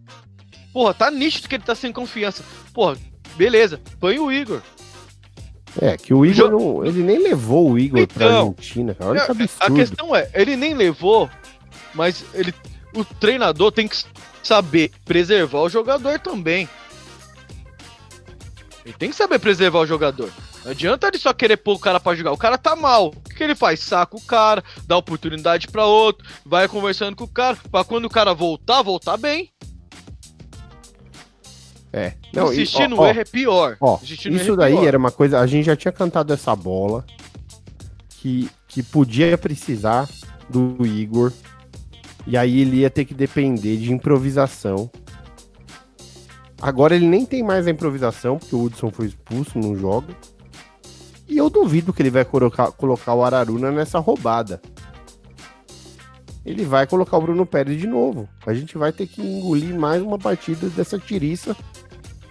Porra, 0.72 0.94
tá 0.94 1.12
nítido 1.12 1.50
que 1.50 1.56
ele 1.56 1.66
tá 1.66 1.76
sem 1.76 1.92
confiança. 1.92 2.42
Porra, 2.74 2.98
beleza, 3.36 3.82
põe 4.00 4.18
o 4.18 4.32
Igor. 4.32 4.62
É, 5.82 5.98
que 5.98 6.14
o 6.14 6.26
Igor, 6.26 6.50
não- 6.52 6.86
ele 6.86 7.04
nem 7.04 7.20
levou 7.20 7.72
o 7.72 7.80
Igor 7.80 8.08
pra 8.08 8.26
Então, 8.28 8.40
Argentina, 8.58 8.94
cara. 8.94 9.10
Olha 9.12 9.20
que 9.22 9.28
É, 9.28 9.32
absurdo. 9.32 9.64
A 9.64 9.72
questão 9.72 10.16
é, 10.16 10.30
ele 10.34 10.56
nem 10.56 10.74
levou, 10.74 11.30
mas 11.94 12.24
ele, 12.34 12.54
o 12.96 13.04
treinador 13.04 13.72
tem 13.72 13.88
que 13.88 13.98
saber 14.42 14.92
preservar 15.04 15.60
o 15.62 15.70
jogador 15.70 16.20
também. 16.20 16.70
Ele 18.86 18.94
tem 18.94 19.10
que 19.10 19.16
saber 19.16 19.40
preservar 19.40 19.80
o 19.80 19.86
jogador. 19.88 20.30
Não 20.64 20.72
adianta 20.72 21.08
ele 21.08 21.18
só 21.18 21.34
querer 21.34 21.58
pôr 21.58 21.74
o 21.74 21.80
cara 21.80 22.00
pra 22.00 22.16
jogar. 22.16 22.32
O 22.32 22.38
cara 22.38 22.58
tá 22.58 22.76
mal. 22.76 23.08
O 23.08 23.12
que, 23.30 23.36
que 23.36 23.44
ele 23.44 23.56
faz? 23.56 23.80
Saca 23.80 24.16
o 24.16 24.22
cara, 24.22 24.64
dá 24.88 24.96
oportunidade 24.98 25.68
pra 25.68 25.86
outro, 25.86 26.26
vai 26.46 26.68
conversando 26.68 27.16
com 27.16 27.24
o 27.24 27.28
cara, 27.28 27.58
pra 27.72 27.84
quando 27.84 28.06
o 28.06 28.10
cara 28.10 28.34
voltar, 28.34 28.82
voltar 28.82 29.18
bem. 29.18 29.50
É. 31.96 32.12
Não, 32.34 32.52
e, 32.52 32.58
Insistir 32.58 32.84
ó, 32.84 32.90
no 32.90 33.00
ó, 33.00 33.08
erro 33.08 33.22
é 33.22 33.24
pior. 33.24 33.78
Ó, 33.80 33.98
erro 34.04 34.36
isso 34.36 34.52
é 34.52 34.56
daí 34.58 34.74
pior. 34.74 34.86
era 34.86 34.98
uma 34.98 35.12
coisa. 35.12 35.40
A 35.40 35.48
gente 35.48 35.64
já 35.64 35.78
tinha 35.78 35.94
cantado 35.94 36.34
essa 36.34 36.54
bola 36.54 37.06
que, 38.10 38.50
que 38.68 38.84
podia 38.84 39.38
precisar 39.38 40.10
do 40.50 40.86
Igor. 40.86 41.32
E 42.28 42.36
aí 42.36 42.60
ele 42.60 42.80
ia 42.80 42.90
ter 42.90 43.06
que 43.06 43.14
depender 43.14 43.78
de 43.78 43.94
improvisação. 43.94 44.92
Agora 46.62 46.98
ele 46.98 47.08
nem 47.08 47.26
tem 47.26 47.42
mais 47.42 47.66
a 47.66 47.72
improvisação, 47.72 48.40
porque 48.40 48.56
o 48.56 48.64
Hudson 48.64 48.92
foi 48.92 49.06
expulso, 49.06 49.58
não 49.58 49.74
joga. 49.78 50.14
E 51.30 51.38
eu 51.38 51.50
duvido 51.50 51.94
que 51.94 52.02
ele 52.02 52.10
vai 52.10 52.26
colocar, 52.26 52.74
colocar 52.74 53.14
o 53.14 53.24
Araruna 53.24 53.72
nessa 53.72 54.00
roubada. 54.00 54.62
Ele 56.46 56.66
vai 56.66 56.86
colocar 56.86 57.18
o 57.18 57.22
Bruno 57.22 57.46
Pérez 57.46 57.80
de 57.80 57.88
novo. 57.88 58.28
A 58.46 58.54
gente 58.54 58.78
vai 58.78 58.92
ter 58.92 59.08
que 59.08 59.22
engolir 59.22 59.74
mais 59.74 60.02
uma 60.02 60.20
partida 60.20 60.68
dessa 60.70 61.00
tiriça 61.00 61.56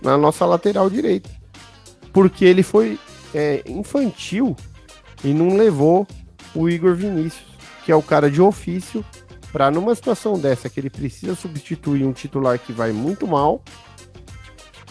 na 0.04 0.18
nossa 0.18 0.44
lateral 0.44 0.88
direita. 0.90 1.30
Porque 2.12 2.44
ele 2.44 2.62
foi 2.62 2.98
é, 3.34 3.62
infantil 3.66 4.54
e 5.24 5.32
não 5.32 5.56
levou 5.56 6.06
o 6.54 6.68
Igor 6.68 6.94
Vinícius, 6.94 7.46
que 7.84 7.90
é 7.90 7.96
o 7.96 8.02
cara 8.02 8.30
de 8.30 8.40
ofício, 8.40 9.04
para 9.50 9.70
numa 9.70 9.94
situação 9.94 10.38
dessa 10.38 10.68
que 10.68 10.78
ele 10.78 10.90
precisa 10.90 11.34
substituir 11.34 12.04
um 12.04 12.12
titular 12.12 12.58
que 12.58 12.72
vai 12.72 12.92
muito 12.92 13.26
mal, 13.26 13.62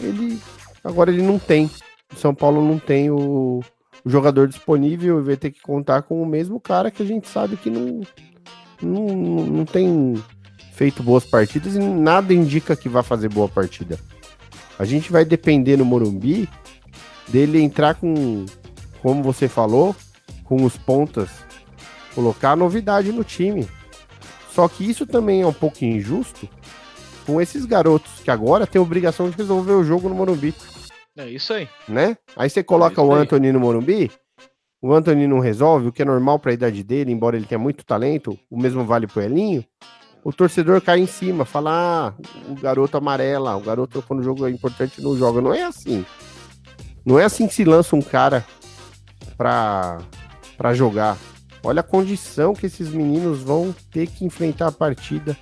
ele 0.00 0.40
agora 0.82 1.10
ele 1.10 1.22
não 1.22 1.38
tem. 1.38 1.70
O 2.12 2.16
São 2.16 2.34
Paulo 2.34 2.62
não 2.62 2.78
tem 2.78 3.10
o, 3.10 3.62
o 4.04 4.10
jogador 4.10 4.48
disponível 4.48 5.20
e 5.20 5.22
vai 5.22 5.36
ter 5.36 5.50
que 5.50 5.60
contar 5.60 6.02
com 6.02 6.22
o 6.22 6.26
mesmo 6.26 6.60
cara 6.60 6.90
que 6.90 7.02
a 7.02 7.06
gente 7.06 7.28
sabe 7.28 7.56
que 7.56 7.70
não, 7.70 8.02
não, 8.82 9.06
não 9.06 9.64
tem 9.64 10.14
feito 10.72 11.02
boas 11.02 11.24
partidas 11.24 11.76
e 11.76 11.78
nada 11.78 12.34
indica 12.34 12.76
que 12.76 12.88
vai 12.88 13.02
fazer 13.02 13.28
boa 13.28 13.48
partida. 13.48 13.98
A 14.78 14.84
gente 14.84 15.10
vai 15.12 15.24
depender 15.24 15.76
no 15.76 15.84
Morumbi 15.84 16.48
dele 17.28 17.60
entrar 17.60 17.94
com, 17.94 18.44
como 19.02 19.22
você 19.22 19.48
falou, 19.48 19.94
com 20.44 20.64
os 20.64 20.76
pontas, 20.76 21.30
colocar 22.14 22.56
novidade 22.56 23.12
no 23.12 23.24
time. 23.24 23.68
Só 24.50 24.68
que 24.68 24.88
isso 24.88 25.06
também 25.06 25.42
é 25.42 25.46
um 25.46 25.52
pouco 25.52 25.84
injusto 25.84 26.48
com 27.26 27.40
esses 27.40 27.64
garotos 27.64 28.20
que 28.22 28.30
agora 28.30 28.66
têm 28.66 28.78
a 28.78 28.82
obrigação 28.82 29.30
de 29.30 29.36
resolver 29.36 29.72
o 29.72 29.84
jogo 29.84 30.08
no 30.08 30.14
Morumbi, 30.14 30.54
É 31.16 31.26
isso 31.28 31.52
aí. 31.54 31.68
né? 31.88 32.16
Aí 32.36 32.50
você 32.50 32.62
coloca 32.62 33.00
isso 33.00 33.10
o 33.10 33.14
aí. 33.14 33.22
Anthony 33.22 33.50
no 33.50 33.58
Morumbi, 33.60 34.10
o 34.82 34.92
Anthony 34.92 35.26
não 35.26 35.38
resolve, 35.40 35.88
o 35.88 35.92
que 35.92 36.02
é 36.02 36.04
normal 36.04 36.38
para 36.38 36.50
a 36.50 36.54
idade 36.54 36.82
dele, 36.84 37.10
embora 37.10 37.36
ele 37.36 37.46
tenha 37.46 37.58
muito 37.58 37.84
talento, 37.84 38.38
o 38.50 38.60
mesmo 38.60 38.84
vale 38.84 39.06
pro 39.06 39.22
Elinho. 39.22 39.64
O 40.24 40.32
torcedor 40.32 40.80
cai 40.80 41.00
em 41.00 41.06
cima, 41.06 41.44
fala, 41.44 41.70
ah, 41.70 42.22
o 42.48 42.54
garoto 42.54 42.96
amarela, 42.96 43.54
o 43.54 43.60
garoto 43.60 44.02
quando 44.08 44.20
o 44.20 44.22
jogo 44.22 44.46
é 44.46 44.50
importante 44.50 45.02
não 45.02 45.16
joga. 45.16 45.42
Não 45.42 45.52
é 45.52 45.62
assim. 45.62 46.04
Não 47.04 47.18
é 47.18 47.24
assim 47.24 47.46
que 47.46 47.52
se 47.52 47.62
lança 47.62 47.94
um 47.94 48.00
cara 48.00 48.44
pra, 49.36 49.98
pra 50.56 50.72
jogar. 50.72 51.18
Olha 51.62 51.80
a 51.80 51.84
condição 51.84 52.54
que 52.54 52.64
esses 52.64 52.88
meninos 52.88 53.42
vão 53.42 53.74
ter 53.92 54.06
que 54.06 54.24
enfrentar 54.24 54.68
a 54.68 54.72
partida. 54.72 55.36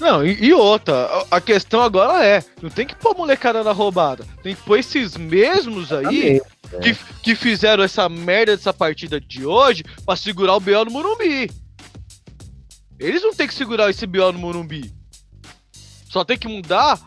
Não, 0.00 0.24
e, 0.24 0.46
e 0.46 0.54
outra, 0.54 1.26
a, 1.30 1.40
questão 1.40 1.82
agora 1.82 2.24
é, 2.24 2.42
não 2.62 2.70
tem 2.70 2.86
que 2.86 2.96
pôr 2.96 3.14
molecada 3.14 3.62
na 3.62 3.72
roubada, 3.72 4.24
tem 4.42 4.54
que 4.54 4.62
pôr 4.62 4.78
esses 4.78 5.16
mesmos 5.16 5.92
aí 5.92 6.40
que, 6.82 6.96
que 7.22 7.34
fizeram 7.36 7.84
essa 7.84 8.08
merda 8.08 8.56
dessa 8.56 8.72
partida 8.72 9.20
de 9.20 9.46
hoje 9.46 9.84
pra 10.04 10.16
segurar 10.16 10.56
o 10.56 10.60
BO 10.60 10.84
no 10.86 10.90
Morumbi. 10.90 11.61
Eles 13.02 13.22
não 13.22 13.34
tem 13.34 13.48
que 13.48 13.54
segurar 13.54 13.90
esse 13.90 14.06
BO 14.06 14.32
no 14.32 14.38
Morumbi. 14.38 14.94
Só 16.08 16.24
tem 16.24 16.38
que 16.38 16.46
mudar 16.46 17.00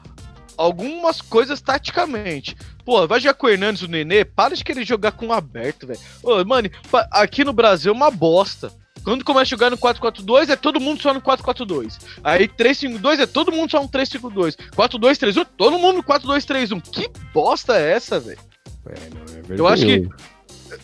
algumas 0.58 1.22
coisas 1.22 1.62
taticamente. 1.62 2.56
Pô, 2.84 3.08
vai 3.08 3.20
jogar 3.20 3.36
com 3.36 3.48
o 3.48 3.50
Hernandes 3.50 3.82
o 3.82 3.88
Nenê, 3.88 4.26
para 4.26 4.56
de 4.56 4.64
querer 4.64 4.86
jogar 4.86 5.14
com 5.14 5.28
o 5.28 5.34
aberto, 5.34 5.88
velho. 5.88 6.00
Mano, 6.46 6.70
aqui 7.12 7.44
no 7.44 7.54
Brasil 7.54 7.94
é 7.94 7.96
uma 7.96 8.12
bosta. 8.12 8.72
Quando 9.04 9.24
começa 9.24 9.44
a 9.44 9.58
jogar 9.58 9.70
no 9.70 9.78
4-4-2, 9.78 10.50
é 10.50 10.56
todo 10.56 10.80
mundo 10.80 11.02
só 11.02 11.14
no 11.14 11.22
4-4-2. 11.22 11.98
Aí 12.24 12.48
3-5-2 12.48 13.20
é 13.20 13.26
todo 13.26 13.52
mundo 13.52 13.70
só 13.70 13.82
no 13.82 13.88
3-5-2. 13.88 14.58
4-2-3-1, 14.76 15.48
todo 15.56 15.78
mundo 15.78 15.98
no 15.98 16.04
4-2-3-1. 16.04 16.82
Que 16.92 17.10
bosta 17.32 17.78
é 17.78 17.92
essa, 17.92 18.20
velho? 18.20 18.40
É, 18.88 19.10
não, 19.14 19.56
é 19.56 19.60
Eu 19.60 19.68
acho 19.68 19.86
que-. 19.86 20.10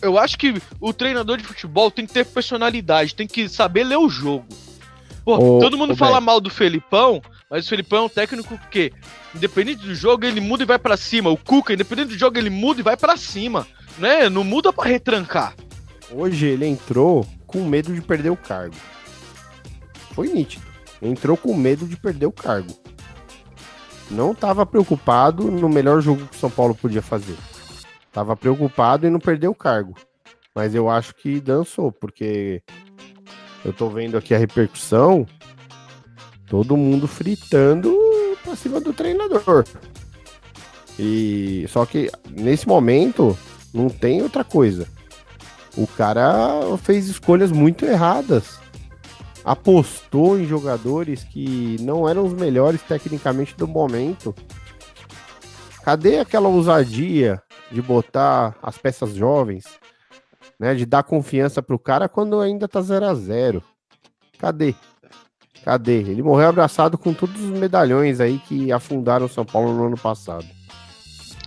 Eu 0.00 0.16
acho 0.16 0.38
que 0.38 0.54
o 0.80 0.92
treinador 0.92 1.36
de 1.36 1.44
futebol 1.44 1.90
tem 1.90 2.06
que 2.06 2.12
ter 2.12 2.24
personalidade, 2.24 3.14
tem 3.14 3.26
que 3.26 3.48
saber 3.48 3.84
ler 3.84 3.98
o 3.98 4.08
jogo. 4.08 4.46
Pô, 5.24 5.36
Ô, 5.36 5.60
todo 5.60 5.78
mundo 5.78 5.92
ô, 5.92 5.96
fala 5.96 6.20
mal 6.20 6.40
do 6.40 6.50
Felipão, 6.50 7.22
mas 7.48 7.66
o 7.66 7.68
Felipão 7.68 8.00
é 8.00 8.06
um 8.06 8.08
técnico 8.08 8.58
que, 8.70 8.92
independente 9.34 9.86
do 9.86 9.94
jogo, 9.94 10.24
ele 10.24 10.40
muda 10.40 10.62
e 10.62 10.66
vai 10.66 10.78
pra 10.78 10.96
cima. 10.96 11.30
O 11.30 11.36
Cuca, 11.36 11.72
independente 11.72 12.08
do 12.08 12.18
jogo, 12.18 12.38
ele 12.38 12.50
muda 12.50 12.80
e 12.80 12.82
vai 12.82 12.96
pra 12.96 13.16
cima. 13.16 13.66
Né? 13.98 14.28
Não 14.28 14.42
muda 14.42 14.72
pra 14.72 14.88
retrancar. 14.88 15.54
Hoje 16.10 16.46
ele 16.46 16.66
entrou 16.66 17.26
com 17.46 17.64
medo 17.64 17.94
de 17.94 18.00
perder 18.00 18.30
o 18.30 18.36
cargo. 18.36 18.76
Foi 20.12 20.28
nítido. 20.28 20.66
Entrou 21.00 21.36
com 21.36 21.54
medo 21.54 21.86
de 21.86 21.96
perder 21.96 22.26
o 22.26 22.32
cargo. 22.32 22.72
Não 24.10 24.32
estava 24.32 24.66
preocupado 24.66 25.50
no 25.50 25.68
melhor 25.68 26.00
jogo 26.00 26.26
que 26.26 26.36
o 26.36 26.38
São 26.38 26.50
Paulo 26.50 26.74
podia 26.74 27.00
fazer. 27.00 27.36
Tava 28.12 28.36
preocupado 28.36 29.06
em 29.06 29.10
não 29.10 29.18
perder 29.18 29.48
o 29.48 29.54
cargo. 29.54 29.94
Mas 30.54 30.74
eu 30.74 30.90
acho 30.90 31.14
que 31.14 31.40
dançou, 31.40 31.90
porque 31.90 32.62
eu 33.64 33.72
tô 33.72 33.88
vendo 33.88 34.16
aqui 34.16 34.34
a 34.34 34.38
repercussão. 34.38 35.26
Todo 36.46 36.76
mundo 36.76 37.08
fritando 37.08 37.96
pra 38.42 38.56
cima 38.56 38.80
do 38.80 38.92
treinador. 38.92 39.64
E 40.98 41.64
só 41.68 41.86
que 41.86 42.10
nesse 42.30 42.68
momento 42.68 43.36
não 43.72 43.88
tem 43.88 44.22
outra 44.22 44.44
coisa. 44.44 44.86
O 45.76 45.86
cara 45.86 46.76
fez 46.82 47.08
escolhas 47.08 47.50
muito 47.50 47.86
erradas. 47.86 48.60
Apostou 49.44 50.38
em 50.38 50.46
jogadores 50.46 51.24
que 51.24 51.76
não 51.80 52.08
eram 52.08 52.24
os 52.26 52.34
melhores 52.34 52.82
tecnicamente 52.82 53.56
do 53.56 53.66
momento. 53.66 54.34
Cadê 55.82 56.18
aquela 56.18 56.48
ousadia 56.48 57.42
de 57.70 57.80
botar 57.80 58.54
as 58.62 58.76
peças 58.76 59.14
jovens, 59.14 59.64
né, 60.58 60.74
de 60.74 60.84
dar 60.86 61.02
confiança 61.02 61.62
pro 61.62 61.78
cara 61.78 62.08
quando 62.08 62.40
ainda 62.40 62.66
tá 62.68 62.80
0 62.80 63.06
a 63.06 63.14
0? 63.14 63.62
Cadê? 64.38 64.74
Cadê? 65.64 65.98
Ele 66.00 66.22
morreu 66.22 66.48
abraçado 66.48 66.98
com 66.98 67.12
todos 67.14 67.40
os 67.40 67.50
medalhões 67.50 68.20
aí 68.20 68.38
que 68.40 68.72
afundaram 68.72 69.26
o 69.26 69.28
São 69.28 69.44
Paulo 69.44 69.72
no 69.72 69.86
ano 69.86 69.96
passado. 69.96 70.46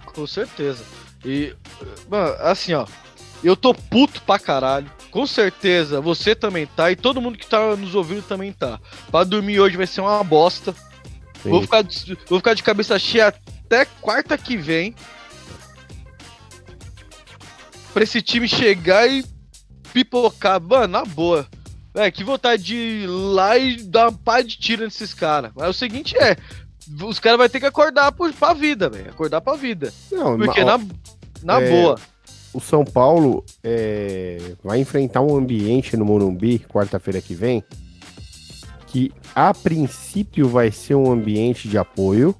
Com 0.05 0.25
certeza. 0.25 0.83
E, 1.25 1.53
mano, 2.09 2.35
assim, 2.39 2.73
ó. 2.73 2.85
Eu 3.43 3.55
tô 3.55 3.73
puto 3.73 4.21
pra 4.21 4.39
caralho. 4.39 4.89
Com 5.11 5.27
certeza 5.27 5.99
você 6.01 6.33
também 6.33 6.65
tá. 6.65 6.89
E 6.91 6.95
todo 6.95 7.21
mundo 7.21 7.37
que 7.37 7.45
tá 7.45 7.75
nos 7.75 7.93
ouvindo 7.93 8.21
também 8.23 8.51
tá. 8.51 8.79
Pra 9.11 9.23
dormir 9.23 9.59
hoje 9.59 9.77
vai 9.77 9.85
ser 9.85 10.01
uma 10.01 10.23
bosta. 10.23 10.73
Sim. 11.43 11.49
Vou 11.49 11.61
ficar, 11.61 11.81
de- 11.83 12.17
vou 12.27 12.39
ficar 12.39 12.53
de 12.53 12.63
cabeça 12.63 12.97
cheia 12.97 13.27
até 13.27 13.85
quarta 14.01 14.37
que 14.37 14.55
vem. 14.57 14.95
Pra 17.95 18.03
esse 18.03 18.21
time 18.21 18.45
chegar 18.45 19.07
e 19.07 19.23
pipocar. 19.93 20.61
Mano, 20.61 20.87
na 20.89 21.05
boa. 21.05 21.47
É, 21.93 22.11
que 22.11 22.25
vontade 22.25 22.61
de 22.61 22.75
ir 22.75 23.07
lá 23.07 23.57
e 23.57 23.77
dar 23.83 24.09
uma 24.09 24.17
pá 24.17 24.41
de 24.41 24.57
tiro 24.57 24.83
nesses 24.83 25.13
caras. 25.13 25.51
Mas 25.55 25.69
o 25.69 25.73
seguinte 25.73 26.13
é. 26.17 26.35
Os 27.01 27.19
caras 27.19 27.37
vão 27.39 27.47
ter 27.47 27.61
que 27.61 27.65
acordar 27.65 28.11
pro, 28.11 28.31
pra 28.33 28.51
vida, 28.51 28.89
velho. 28.89 29.11
Acordar 29.11 29.39
pra 29.39 29.55
vida. 29.55 29.93
Não, 30.11 30.37
Porque 30.37 30.61
na, 30.65 30.77
na 31.41 31.61
é, 31.61 31.69
boa. 31.69 31.95
o 32.53 32.59
São 32.59 32.83
Paulo 32.83 33.45
é, 33.63 34.39
vai 34.61 34.77
enfrentar 34.79 35.21
um 35.21 35.33
ambiente 35.33 35.95
no 35.95 36.03
Morumbi 36.03 36.59
quarta-feira 36.59 37.21
que 37.21 37.33
vem 37.33 37.63
que 38.95 39.11
a 39.35 39.53
princípio 39.53 40.47
vai 40.47 40.71
ser 40.71 40.95
um 40.95 41.11
ambiente 41.11 41.67
de 41.67 41.77
apoio, 41.77 42.33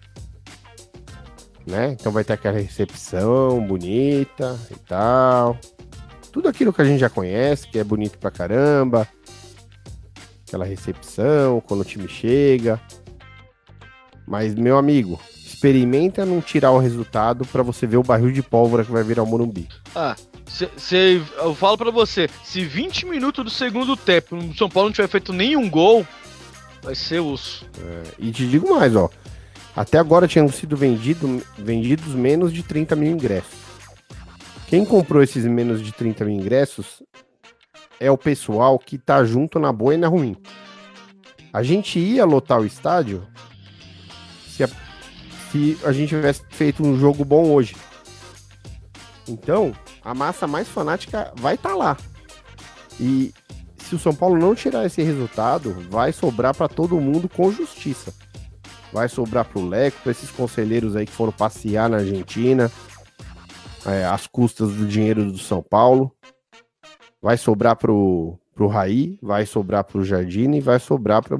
né? 1.65 1.95
Então 1.99 2.11
vai 2.11 2.23
ter 2.23 2.33
aquela 2.33 2.57
recepção 2.57 3.65
bonita 3.65 4.59
e 4.71 4.75
tal. 4.87 5.57
Tudo 6.31 6.49
aquilo 6.49 6.73
que 6.73 6.81
a 6.81 6.85
gente 6.85 6.99
já 6.99 7.09
conhece, 7.09 7.67
que 7.67 7.79
é 7.79 7.83
bonito 7.83 8.17
pra 8.17 8.29
caramba. 8.29 9.07
Aquela 10.47 10.65
recepção, 10.65 11.61
quando 11.61 11.81
o 11.81 11.85
time 11.85 12.07
chega. 12.07 12.79
Mas, 14.27 14.53
meu 14.55 14.77
amigo, 14.77 15.19
experimenta 15.45 16.25
não 16.25 16.41
tirar 16.41 16.71
o 16.71 16.79
resultado 16.79 17.45
pra 17.45 17.63
você 17.63 17.87
ver 17.87 17.97
o 17.97 18.03
barril 18.03 18.31
de 18.31 18.43
pólvora 18.43 18.83
que 18.83 18.91
vai 18.91 19.03
virar 19.03 19.23
o 19.23 19.25
Morumbi. 19.25 19.67
Ah, 19.95 20.15
eu 21.41 21.55
falo 21.55 21.77
pra 21.77 21.91
você, 21.91 22.29
se 22.43 22.63
20 22.63 23.05
minutos 23.07 23.43
do 23.43 23.49
segundo 23.49 23.95
tempo 23.95 24.35
o 24.35 24.55
São 24.55 24.69
Paulo 24.69 24.89
não 24.89 24.93
tiver 24.93 25.07
feito 25.07 25.33
nenhum 25.33 25.69
gol, 25.69 26.05
vai 26.81 26.95
ser 26.95 27.19
osso. 27.19 27.65
E 28.19 28.31
te 28.31 28.47
digo 28.47 28.69
mais, 28.73 28.95
ó. 28.95 29.09
Até 29.75 29.97
agora 29.97 30.27
tinham 30.27 30.47
sido 30.47 30.77
vendido, 30.77 31.43
vendidos 31.57 32.15
menos 32.15 32.53
de 32.53 32.63
30 32.63 32.95
mil 32.95 33.11
ingressos. 33.11 33.65
Quem 34.67 34.85
comprou 34.85 35.21
esses 35.21 35.45
menos 35.45 35.81
de 35.81 35.91
30 35.91 36.23
mil 36.25 36.35
ingressos 36.35 37.03
é 37.99 38.09
o 38.09 38.17
pessoal 38.17 38.79
que 38.79 38.97
tá 38.97 39.23
junto 39.25 39.59
na 39.59 39.71
boa 39.73 39.93
e 39.93 39.97
na 39.97 40.07
ruim. 40.07 40.35
A 41.51 41.61
gente 41.61 41.99
ia 41.99 42.25
lotar 42.25 42.59
o 42.59 42.65
estádio 42.65 43.27
se 44.47 44.63
a, 44.63 44.67
se 45.51 45.77
a 45.83 45.91
gente 45.91 46.09
tivesse 46.09 46.41
feito 46.49 46.83
um 46.83 46.97
jogo 46.97 47.25
bom 47.25 47.51
hoje. 47.51 47.75
Então, 49.27 49.73
a 50.03 50.13
massa 50.13 50.47
mais 50.47 50.67
fanática 50.67 51.33
vai 51.35 51.55
estar 51.55 51.75
lá. 51.75 51.97
E 52.99 53.33
se 53.77 53.95
o 53.95 53.99
São 53.99 54.13
Paulo 54.13 54.37
não 54.37 54.55
tirar 54.55 54.85
esse 54.85 55.01
resultado, 55.01 55.75
vai 55.89 56.11
sobrar 56.11 56.55
para 56.55 56.67
todo 56.67 56.99
mundo 56.99 57.27
com 57.27 57.51
justiça. 57.51 58.13
Vai 58.95 59.09
sobrar 59.09 59.43
pro 59.43 59.67
Leco, 59.67 59.97
para 60.03 60.13
esses 60.13 60.31
conselheiros 60.31 60.95
aí 60.95 61.05
que 61.05 61.11
foram 61.11 61.33
passear 61.33 61.89
na 61.89 61.97
Argentina, 61.97 62.71
é, 63.85 64.05
às 64.05 64.25
custas 64.25 64.71
do 64.71 64.87
dinheiro 64.87 65.29
do 65.29 65.37
São 65.37 65.61
Paulo. 65.61 66.09
Vai 67.21 67.35
sobrar 67.35 67.75
pro, 67.75 68.39
pro 68.55 68.67
Raí, 68.67 69.19
vai 69.21 69.45
sobrar 69.45 69.83
pro 69.83 70.01
Jardine 70.01 70.59
e 70.59 70.61
vai 70.61 70.79
sobrar 70.79 71.21
para 71.21 71.37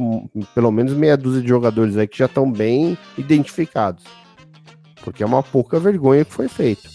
pelo 0.54 0.70
menos 0.70 0.92
meia 0.92 1.16
dúzia 1.16 1.42
de 1.42 1.48
jogadores 1.48 1.96
aí 1.96 2.06
que 2.06 2.18
já 2.18 2.26
estão 2.26 2.52
bem 2.52 2.98
identificados. 3.18 4.04
Porque 5.02 5.24
é 5.24 5.26
uma 5.26 5.42
pouca 5.42 5.80
vergonha 5.80 6.26
que 6.26 6.34
foi 6.34 6.50
feito. 6.50 6.90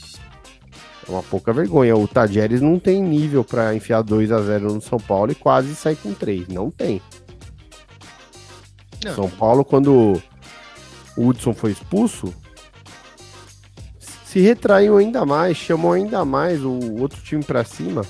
É 1.08 1.10
uma 1.10 1.22
pouca 1.22 1.54
vergonha. 1.54 1.96
O 1.96 2.06
Tadjeres 2.06 2.60
não 2.60 2.78
tem 2.78 3.02
nível 3.02 3.42
para 3.42 3.74
enfiar 3.74 4.02
2 4.02 4.30
a 4.30 4.42
0 4.42 4.74
no 4.74 4.82
São 4.82 4.98
Paulo 4.98 5.32
e 5.32 5.34
quase 5.34 5.74
sair 5.74 5.96
com 5.96 6.12
3. 6.12 6.48
Não 6.48 6.70
tem. 6.70 7.00
Não. 9.02 9.14
São 9.14 9.30
Paulo, 9.30 9.64
quando 9.64 10.20
o 11.16 11.26
Hudson 11.28 11.52
foi 11.54 11.72
expulso, 11.72 12.32
se 14.24 14.40
retraiu 14.40 14.96
ainda 14.96 15.26
mais, 15.26 15.56
chamou 15.56 15.92
ainda 15.92 16.24
mais 16.24 16.62
o 16.64 16.96
outro 17.00 17.20
time 17.22 17.42
para 17.42 17.64
cima. 17.64 18.02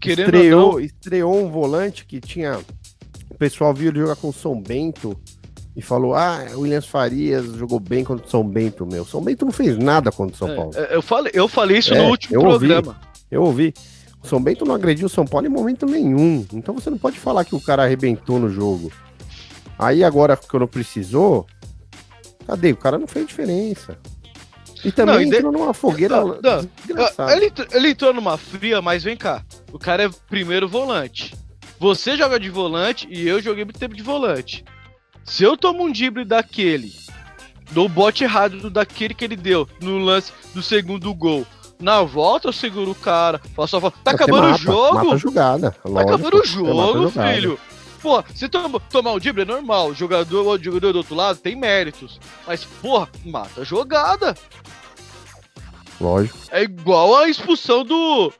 Querendo 0.00 0.26
estreou, 0.26 0.80
estreou 0.80 1.44
um 1.44 1.50
volante 1.50 2.04
que 2.04 2.20
tinha. 2.20 2.58
O 3.30 3.34
pessoal 3.34 3.74
viu 3.74 3.90
ele 3.90 4.00
jogar 4.00 4.16
com 4.16 4.28
o 4.28 4.32
São 4.32 4.60
Bento 4.60 5.16
e 5.76 5.82
falou: 5.82 6.14
Ah, 6.14 6.44
o 6.54 6.60
Williams 6.60 6.86
Farias 6.86 7.44
jogou 7.54 7.80
bem 7.80 8.04
contra 8.04 8.24
o 8.26 8.30
São 8.30 8.44
Bento, 8.46 8.86
meu. 8.86 9.04
São 9.04 9.22
Bento 9.22 9.44
não 9.44 9.52
fez 9.52 9.76
nada 9.76 10.12
contra 10.12 10.34
o 10.34 10.38
São 10.38 10.54
Paulo. 10.54 10.72
é, 10.74 10.94
eu, 10.94 11.02
falei, 11.02 11.32
eu 11.34 11.48
falei 11.48 11.78
isso 11.78 11.94
É, 11.94 11.98
no 12.02 12.08
último 12.08 12.36
eu 12.40 12.44
ouvi. 12.44 12.68
programa. 12.68 13.00
Eu 13.30 13.42
ouvi. 13.42 13.74
O 14.22 14.26
São 14.26 14.40
Bento 14.40 14.64
não 14.64 14.74
agrediu 14.74 15.06
o 15.06 15.10
São 15.10 15.24
Paulo 15.24 15.46
em 15.46 15.50
momento 15.50 15.86
nenhum. 15.86 16.44
Então 16.52 16.74
você 16.74 16.88
não 16.90 16.98
pode 16.98 17.18
falar 17.18 17.44
que 17.44 17.54
o 17.54 17.60
cara 17.60 17.82
arrebentou 17.84 18.38
no 18.38 18.48
jogo. 18.48 18.92
Aí 19.78 20.02
agora, 20.02 20.36
quando 20.36 20.66
precisou, 20.66 21.46
cadê? 22.46 22.72
O 22.72 22.76
cara 22.76 22.98
não 22.98 23.06
fez 23.06 23.26
diferença. 23.26 23.98
E 24.84 24.92
também 24.92 25.14
Não, 25.14 25.22
e 25.22 25.30
de- 25.30 25.36
entrou 25.36 25.52
numa 25.52 25.74
fogueira 25.74 26.20
Não, 26.20 26.38
não. 26.42 27.28
Ele, 27.30 27.52
ele 27.72 27.88
entrou 27.90 28.14
numa 28.14 28.36
fria, 28.38 28.80
mas 28.80 29.02
vem 29.02 29.16
cá. 29.16 29.42
O 29.72 29.78
cara 29.78 30.04
é 30.04 30.10
primeiro 30.28 30.68
volante. 30.68 31.34
Você 31.78 32.16
joga 32.16 32.38
de 32.38 32.48
volante 32.50 33.06
e 33.10 33.26
eu 33.26 33.40
joguei 33.42 33.64
muito 33.64 33.78
tempo 33.78 33.94
de 33.94 34.02
volante. 34.02 34.64
Se 35.24 35.42
eu 35.42 35.56
tomo 35.56 35.82
um 35.84 35.90
drible 35.92 36.24
daquele, 36.24 36.92
dou 37.72 37.86
o 37.86 37.88
bote 37.88 38.22
errado 38.24 38.70
daquele 38.70 39.12
que 39.12 39.24
ele 39.24 39.36
deu 39.36 39.68
no 39.80 39.98
lance 39.98 40.32
do 40.54 40.62
segundo 40.62 41.12
gol. 41.12 41.44
Na 41.80 42.02
volta 42.02 42.48
eu 42.48 42.52
seguro 42.52 42.92
o 42.92 42.94
cara, 42.94 43.40
faço 43.54 43.76
a 43.76 43.78
volta. 43.80 43.98
Tá 44.02 44.12
Você 44.12 44.22
acabando 44.22 44.42
mata, 44.44 44.54
o 44.54 44.58
jogo? 44.58 44.94
Mata 44.94 45.14
a 45.14 45.16
jogada. 45.18 45.70
Tá 45.72 45.88
lógico, 45.88 46.14
acabando 46.14 46.40
o 46.40 46.46
jogo, 46.46 47.10
filho. 47.10 47.58
Pô, 48.02 48.22
se 48.34 48.48
tom- 48.48 48.78
tomar 48.90 49.12
um 49.12 49.18
drible 49.18 49.42
é 49.42 49.44
normal. 49.44 49.88
O 49.88 49.94
jogador, 49.94 50.46
o 50.58 50.62
jogador 50.62 50.92
do 50.92 50.98
outro 50.98 51.14
lado 51.14 51.38
tem 51.38 51.56
méritos. 51.56 52.20
Mas, 52.46 52.64
porra, 52.64 53.08
mata 53.24 53.62
a 53.62 53.64
jogada. 53.64 54.36
Lógico. 56.00 56.38
É 56.50 56.62
igual 56.62 57.16
a 57.16 57.28
expulsão 57.28 57.84
do. 57.84 58.32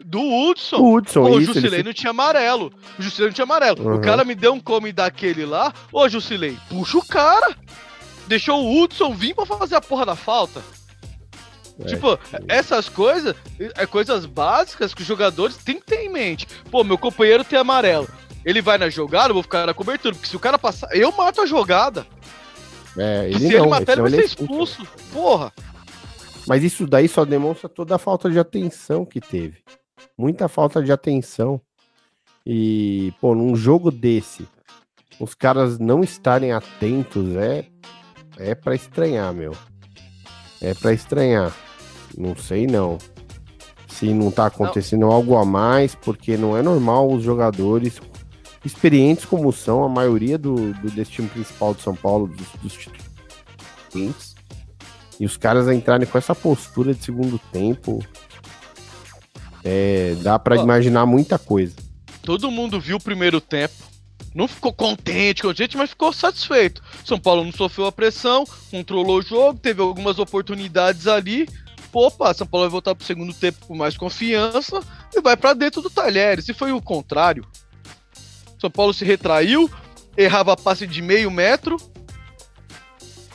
Do 0.00 0.20
Hudson. 0.20 0.76
O 0.76 0.94
Hudson, 0.96 1.22
Pô, 1.24 1.28
o 1.30 1.40
isso, 1.40 1.50
ele 1.50 1.60
Jusilei 1.60 1.82
não 1.82 1.92
tinha 1.92 2.10
amarelo. 2.10 2.72
O 2.98 3.02
Jusilei 3.02 3.26
não 3.28 3.34
tinha 3.34 3.42
amarelo. 3.44 3.82
Uhum. 3.84 3.96
O 3.96 4.00
cara 4.00 4.24
me 4.24 4.34
deu 4.34 4.52
um 4.54 4.60
come 4.60 4.92
daquele 4.92 5.44
lá. 5.44 5.72
Ô, 5.92 6.08
Jusilei, 6.08 6.56
puxa 6.68 6.98
o 6.98 7.04
cara. 7.04 7.56
Deixou 8.28 8.62
o 8.64 8.80
Hudson 8.82 9.12
vir 9.12 9.34
pra 9.34 9.44
fazer 9.44 9.74
a 9.74 9.80
porra 9.80 10.06
da 10.06 10.14
falta. 10.14 10.62
É. 11.80 11.84
Tipo, 11.86 12.18
essas 12.46 12.88
coisas, 12.88 13.34
é 13.76 13.86
coisas 13.86 14.24
básicas 14.24 14.94
que 14.94 15.02
os 15.02 15.06
jogadores 15.08 15.56
têm 15.56 15.76
que 15.80 15.86
ter 15.86 16.04
em 16.04 16.08
mente. 16.08 16.46
Pô, 16.70 16.84
meu 16.84 16.96
companheiro 16.98 17.42
tem 17.44 17.58
amarelo. 17.58 18.08
Ele 18.48 18.62
vai 18.62 18.78
na 18.78 18.88
jogada, 18.88 19.28
eu 19.28 19.34
vou 19.34 19.42
ficar 19.42 19.66
na 19.66 19.74
cobertura. 19.74 20.14
Porque 20.14 20.26
se 20.26 20.34
o 20.34 20.40
cara 20.40 20.58
passar, 20.58 20.88
eu 20.96 21.12
mato 21.12 21.42
a 21.42 21.44
jogada. 21.44 22.06
É, 22.96 23.26
ele 23.26 23.40
se 23.40 23.48
não, 23.48 23.60
ele 23.60 23.66
matar, 23.66 23.92
ele 23.92 24.00
vai 24.00 24.10
ser 24.10 24.20
é 24.20 24.24
expulso. 24.24 24.82
expulso. 24.82 25.12
Porra. 25.12 25.52
Mas 26.46 26.64
isso 26.64 26.86
daí 26.86 27.06
só 27.08 27.26
demonstra 27.26 27.68
toda 27.68 27.96
a 27.96 27.98
falta 27.98 28.30
de 28.30 28.38
atenção 28.38 29.04
que 29.04 29.20
teve. 29.20 29.58
Muita 30.16 30.48
falta 30.48 30.82
de 30.82 30.90
atenção. 30.90 31.60
E, 32.46 33.12
pô, 33.20 33.34
num 33.34 33.54
jogo 33.54 33.90
desse, 33.90 34.48
os 35.20 35.34
caras 35.34 35.78
não 35.78 36.02
estarem 36.02 36.50
atentos 36.50 37.36
é 37.36 37.66
é 38.38 38.54
para 38.54 38.74
estranhar, 38.74 39.34
meu. 39.34 39.52
É 40.62 40.72
para 40.72 40.94
estranhar. 40.94 41.54
Não 42.16 42.34
sei 42.34 42.66
não. 42.66 42.96
Se 43.88 44.14
não 44.14 44.30
tá 44.30 44.46
acontecendo 44.46 45.04
algo 45.04 45.36
a 45.36 45.44
mais, 45.44 45.94
porque 45.94 46.38
não 46.38 46.56
é 46.56 46.62
normal 46.62 47.12
os 47.12 47.22
jogadores 47.22 48.00
experientes 48.68 49.24
como 49.24 49.52
são, 49.52 49.82
a 49.82 49.88
maioria 49.88 50.36
do, 50.36 50.72
do 50.74 50.90
desse 50.90 51.10
time 51.12 51.28
principal 51.28 51.74
de 51.74 51.82
São 51.82 51.96
Paulo, 51.96 52.28
dos, 52.28 52.46
dos 52.62 52.72
titulares, 52.74 54.34
e 55.18 55.26
os 55.26 55.36
caras 55.36 55.68
entrarem 55.68 56.06
com 56.06 56.18
essa 56.18 56.34
postura 56.34 56.94
de 56.94 57.02
segundo 57.02 57.38
tempo, 57.50 58.04
é, 59.64 60.14
dá 60.22 60.38
pra 60.38 60.58
Ó. 60.58 60.62
imaginar 60.62 61.06
muita 61.06 61.38
coisa. 61.38 61.74
Todo 62.22 62.50
mundo 62.50 62.78
viu 62.78 62.98
o 62.98 63.02
primeiro 63.02 63.40
tempo. 63.40 63.74
Não 64.34 64.46
ficou 64.46 64.72
contente, 64.72 65.42
contente, 65.42 65.76
mas 65.76 65.90
ficou 65.90 66.12
satisfeito. 66.12 66.82
São 67.04 67.18
Paulo 67.18 67.42
não 67.42 67.50
sofreu 67.50 67.86
a 67.86 67.92
pressão, 67.92 68.44
controlou 68.70 69.18
o 69.18 69.22
jogo, 69.22 69.58
teve 69.58 69.80
algumas 69.80 70.18
oportunidades 70.18 71.06
ali. 71.06 71.48
Opa, 71.92 72.32
São 72.34 72.46
Paulo 72.46 72.66
vai 72.66 72.70
voltar 72.70 72.94
pro 72.94 73.06
segundo 73.06 73.32
tempo 73.32 73.66
com 73.66 73.74
mais 73.74 73.96
confiança 73.96 74.80
e 75.12 75.20
vai 75.20 75.36
pra 75.36 75.54
dentro 75.54 75.80
do 75.80 75.90
Talheres. 75.90 76.44
Se 76.44 76.52
foi 76.52 76.70
o 76.70 76.82
contrário, 76.82 77.44
São 78.58 78.70
Paulo 78.70 78.92
se 78.92 79.04
retraiu, 79.04 79.70
errava 80.16 80.56
passe 80.56 80.86
de 80.86 81.00
meio 81.00 81.30
metro 81.30 81.76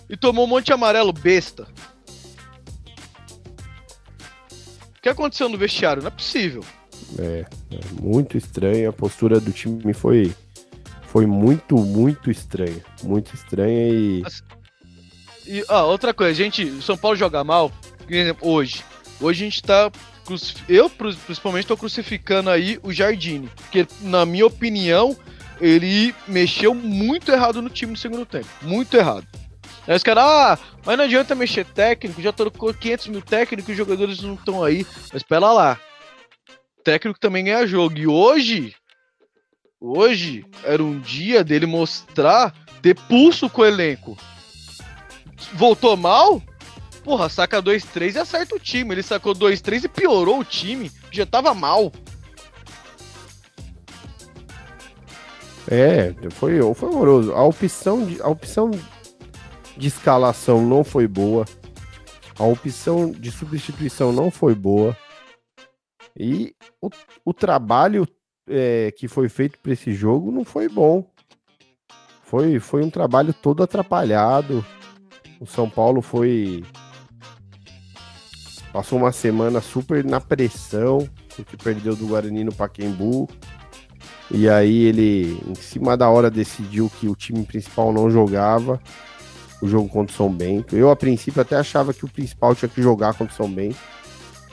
e 0.09 0.17
tomou 0.17 0.45
um 0.45 0.47
monte 0.47 0.67
de 0.67 0.73
amarelo 0.73 1.13
besta. 1.13 1.67
O 4.97 5.01
que 5.01 5.09
aconteceu 5.09 5.49
no 5.49 5.57
vestiário? 5.57 6.01
Não 6.01 6.07
é 6.07 6.11
possível. 6.11 6.63
É, 7.19 7.45
é 7.71 8.01
muito 8.01 8.37
estranha. 8.37 8.89
A 8.89 8.93
postura 8.93 9.39
do 9.39 9.51
time 9.51 9.93
foi, 9.93 10.33
foi 11.03 11.25
muito, 11.25 11.77
muito 11.77 12.29
estranha. 12.29 12.83
Muito 13.03 13.33
estranha 13.33 13.89
e. 13.89 14.23
E 15.45 15.65
ah, 15.67 15.83
outra 15.83 16.13
coisa, 16.13 16.33
gente, 16.33 16.63
o 16.63 16.81
São 16.81 16.95
Paulo 16.95 17.17
joga 17.17 17.43
mal, 17.43 17.69
por 17.97 18.13
exemplo, 18.13 18.47
hoje. 18.47 18.83
Hoje 19.19 19.43
a 19.43 19.49
gente 19.49 19.63
tá. 19.63 19.91
Eu, 20.69 20.89
principalmente, 20.89 21.67
tô 21.67 21.77
crucificando 21.77 22.49
aí 22.49 22.79
o 22.81 22.91
Jardine. 22.91 23.49
Porque, 23.55 23.87
na 24.01 24.25
minha 24.25 24.45
opinião, 24.45 25.17
ele 25.59 26.13
mexeu 26.27 26.73
muito 26.73 27.31
errado 27.31 27.61
no 27.61 27.69
time 27.69 27.91
no 27.91 27.97
segundo 27.97 28.25
tempo. 28.25 28.47
Muito 28.61 28.95
errado. 28.95 29.27
Aí 29.87 29.95
os 29.95 30.03
caras, 30.03 30.23
ah, 30.23 30.59
mas 30.85 30.97
não 30.97 31.05
adianta 31.05 31.35
mexer 31.35 31.65
técnico, 31.65 32.21
já 32.21 32.31
trocou 32.31 32.73
500 32.73 33.07
mil 33.07 33.21
técnicos 33.21 33.71
os 33.71 33.77
jogadores 33.77 34.21
não 34.21 34.35
estão 34.35 34.63
aí. 34.63 34.85
Mas 35.11 35.21
espera 35.21 35.51
lá. 35.51 35.79
técnico 36.83 37.19
também 37.19 37.43
ganha 37.43 37.67
jogo. 37.67 37.97
E 37.97 38.07
hoje, 38.07 38.73
hoje, 39.79 40.45
era 40.63 40.81
um 40.81 40.99
dia 40.99 41.43
dele 41.43 41.65
mostrar, 41.65 42.53
ter 42.81 42.95
pulso 42.95 43.49
com 43.49 43.61
o 43.61 43.65
elenco. 43.65 44.17
Voltou 45.53 45.97
mal? 45.97 46.41
Porra, 47.03 47.27
saca 47.29 47.61
2-3 47.61 48.15
e 48.15 48.19
acerta 48.19 48.55
o 48.55 48.59
time. 48.59 48.93
Ele 48.93 49.03
sacou 49.03 49.35
2-3 49.35 49.83
e 49.83 49.87
piorou 49.87 50.39
o 50.39 50.45
time, 50.45 50.91
já 51.11 51.25
tava 51.25 51.53
mal. 51.53 51.91
É, 55.69 56.13
foi, 56.31 56.59
foi 56.73 56.89
horroroso. 56.89 57.33
A 57.33 57.43
opção, 57.43 58.05
de, 58.05 58.21
a 58.21 58.27
opção 58.27 58.71
de 59.77 59.87
escalação 59.87 60.65
não 60.65 60.83
foi 60.83 61.07
boa. 61.07 61.45
A 62.37 62.43
opção 62.43 63.11
de 63.11 63.31
substituição 63.31 64.11
não 64.11 64.31
foi 64.31 64.55
boa. 64.55 64.97
E 66.17 66.55
o, 66.81 66.89
o 67.25 67.33
trabalho 67.33 68.07
é, 68.47 68.91
que 68.91 69.07
foi 69.07 69.29
feito 69.29 69.57
para 69.59 69.73
esse 69.73 69.93
jogo 69.93 70.31
não 70.31 70.43
foi 70.43 70.67
bom. 70.67 71.05
Foi, 72.23 72.59
foi 72.59 72.83
um 72.83 72.89
trabalho 72.89 73.33
todo 73.33 73.63
atrapalhado. 73.63 74.65
O 75.39 75.45
São 75.45 75.69
Paulo 75.69 76.01
foi. 76.01 76.63
Passou 78.73 78.97
uma 78.97 79.11
semana 79.11 79.61
super 79.61 80.03
na 80.03 80.19
pressão, 80.19 81.07
porque 81.35 81.55
perdeu 81.55 81.95
do 81.95 82.07
Guarani 82.07 82.43
no 82.43 82.51
Paquembu. 82.51 83.29
E 84.31 84.49
aí 84.49 84.85
ele, 84.85 85.39
em 85.47 85.53
cima 85.53 85.95
da 85.95 86.09
hora, 86.09 86.31
decidiu 86.31 86.91
que 86.99 87.07
o 87.07 87.15
time 87.15 87.43
principal 87.43 87.93
não 87.93 88.09
jogava 88.09 88.81
o 89.61 89.67
jogo 89.67 89.87
contra 89.87 90.11
o 90.11 90.17
São 90.17 90.33
Bento. 90.33 90.75
Eu, 90.75 90.89
a 90.89 90.95
princípio, 90.95 91.39
até 91.39 91.55
achava 91.55 91.93
que 91.93 92.03
o 92.03 92.09
principal 92.09 92.55
tinha 92.55 92.67
que 92.67 92.81
jogar 92.81 93.13
contra 93.13 93.31
o 93.31 93.37
São 93.37 93.47
Bento 93.49 93.77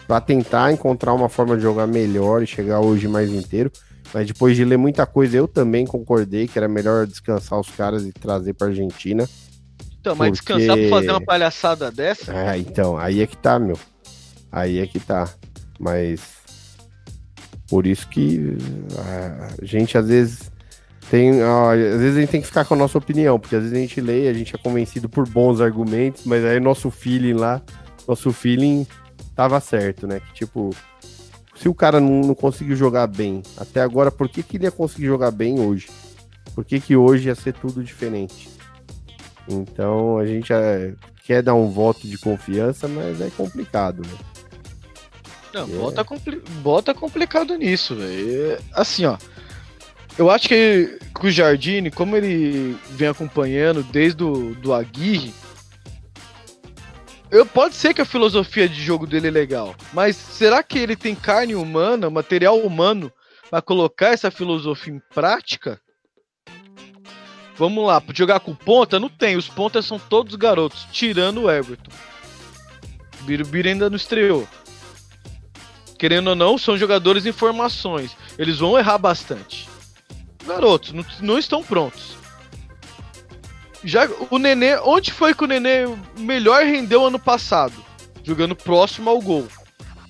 para 0.07 0.21
tentar 0.21 0.71
encontrar 0.71 1.15
uma 1.15 1.31
forma 1.31 1.57
de 1.57 1.63
jogar 1.63 1.87
melhor 1.87 2.43
e 2.43 2.47
chegar 2.47 2.81
hoje 2.81 3.09
mais 3.09 3.31
inteiro. 3.31 3.73
Mas 4.13 4.27
depois 4.27 4.55
de 4.55 4.65
ler 4.67 4.77
muita 4.77 5.07
coisa, 5.07 5.37
eu 5.39 5.49
também 5.49 5.87
concordei 5.87 6.47
que 6.47 6.59
era 6.59 6.69
melhor 6.69 7.07
descansar 7.07 7.59
os 7.59 7.71
caras 7.71 8.05
e 8.05 8.13
trazer 8.13 8.53
para 8.53 8.67
Argentina. 8.67 9.27
Então, 9.99 10.15
mas 10.15 10.39
Porque- 10.41 10.55
descansar 10.57 10.77
pra 10.77 10.89
fazer 10.91 11.11
uma 11.11 11.25
palhaçada 11.25 11.91
dessa? 11.91 12.33
Ah, 12.35 12.59
então, 12.59 12.99
aí 12.99 13.23
é 13.23 13.27
que 13.27 13.37
tá, 13.37 13.59
meu. 13.59 13.79
Aí 14.51 14.79
é 14.79 14.87
que 14.87 14.99
tá. 14.99 15.29
Mas 15.79 16.41
por 17.69 17.87
isso 17.87 18.09
que 18.09 18.57
a 18.99 19.65
gente 19.65 19.97
às 19.97 20.09
vezes 20.09 20.51
tem, 21.11 21.41
ah, 21.41 21.73
às 21.73 22.01
vezes 22.01 22.17
a 22.17 22.21
gente 22.21 22.31
tem 22.31 22.41
que 22.41 22.47
ficar 22.47 22.65
com 22.65 22.75
a 22.75 22.77
nossa 22.77 22.99
opinião, 22.99 23.39
porque 23.39 23.57
às 23.57 23.63
vezes 23.63 23.77
a 23.77 23.81
gente 23.81 24.01
lê, 24.01 24.29
a 24.29 24.33
gente 24.33 24.55
é 24.55 24.59
convencido 24.59 25.09
por 25.09 25.29
bons 25.29 25.61
argumentos, 25.61 26.25
mas 26.25 26.45
aí 26.45 26.61
nosso 26.61 26.91
feeling 26.91 27.33
lá, 27.33 27.61
nosso 28.07 28.33
feeling 28.33 28.87
tava 29.35 29.59
certo, 29.61 30.07
né? 30.07 30.21
Que 30.21 30.33
tipo, 30.35 30.71
se 31.57 31.69
o 31.69 31.75
cara 31.75 32.01
não, 32.01 32.21
não 32.21 32.35
conseguiu 32.35 32.77
jogar 32.77 33.07
bem 33.07 33.43
até 33.57 33.81
agora, 33.81 34.11
por 34.11 34.29
que, 34.29 34.43
que 34.43 34.57
ele 34.57 34.65
ia 34.65 34.71
conseguir 34.71 35.07
jogar 35.07 35.31
bem 35.31 35.59
hoje? 35.61 35.89
Por 36.55 36.65
que, 36.65 36.81
que 36.81 36.97
hoje 36.97 37.29
ia 37.29 37.35
ser 37.35 37.55
tudo 37.55 37.83
diferente? 37.83 38.49
Então 39.49 40.19
a 40.19 40.27
gente 40.27 40.53
é, 40.53 40.95
quer 41.25 41.43
dar 41.43 41.55
um 41.55 41.71
voto 41.71 42.07
de 42.07 42.19
confiança, 42.19 42.87
mas 42.87 43.21
é 43.21 43.31
complicado, 43.31 44.03
né? 44.03 44.15
Não, 45.53 45.63
É. 45.63 45.67
bota, 45.67 46.05
compli 46.05 46.43
bota 46.63 46.95
complicado 46.95 47.57
nisso, 47.57 47.97
velho. 47.97 48.59
Assim, 48.73 49.05
ó. 49.05 49.17
Eu 50.19 50.31
acho 50.31 50.49
que, 50.49 50.99
que 51.19 51.27
o 51.27 51.31
Jardine, 51.31 51.91
como 51.91 52.17
ele 52.17 52.77
vem 52.91 53.09
acompanhando 53.09 53.83
desde 53.83 54.23
o 54.23 54.55
do 54.57 54.73
Aguirre, 54.75 55.33
eu, 57.31 57.47
pode 57.47 57.77
ser 57.77 57.95
que 57.95 58.01
a 58.03 58.05
filosofia 58.05 58.69
de 58.69 58.83
jogo 58.83 59.07
dele 59.07 59.29
é 59.29 59.31
legal, 59.31 59.75
mas 59.93 60.17
será 60.17 60.63
que 60.63 60.79
ele 60.79 60.97
tem 60.97 61.15
carne 61.15 61.55
humana, 61.55 62.11
material 62.11 62.59
humano, 62.59 63.11
pra 63.49 63.63
colocar 63.63 64.09
essa 64.09 64.31
filosofia 64.31 64.93
em 64.95 65.01
prática? 65.15 65.81
Vamos 67.57 67.87
lá, 67.87 68.03
jogar 68.15 68.41
com 68.41 68.55
ponta? 68.55 68.99
Não 68.99 69.09
tem, 69.09 69.37
os 69.37 69.49
pontas 69.49 69.87
são 69.87 69.99
todos 69.99 70.35
garotos, 70.35 70.87
tirando 70.91 71.43
o 71.43 71.51
Everton. 71.51 71.91
Birubiru 73.23 73.69
ainda 73.69 73.89
não 73.89 73.97
estreou 73.97 74.49
querendo 76.01 76.29
ou 76.29 76.35
não, 76.35 76.57
são 76.57 76.79
jogadores 76.79 77.27
em 77.27 77.33
formações. 77.33 78.17
Eles 78.39 78.59
vão 78.59 78.79
errar 78.79 78.97
bastante. 78.97 79.69
Garotos, 80.47 80.93
não, 80.93 81.05
não 81.21 81.39
estão 81.39 81.63
prontos. 81.63 82.17
Já 83.85 84.09
o 84.31 84.39
Nenê, 84.39 84.79
onde 84.79 85.13
foi 85.13 85.35
que 85.35 85.45
o 85.45 85.47
Nenê 85.47 85.85
melhor 86.19 86.65
rendeu 86.65 87.05
ano 87.05 87.19
passado? 87.19 87.75
Jogando 88.25 88.57
próximo 88.57 89.11
ao 89.11 89.21
gol. 89.21 89.47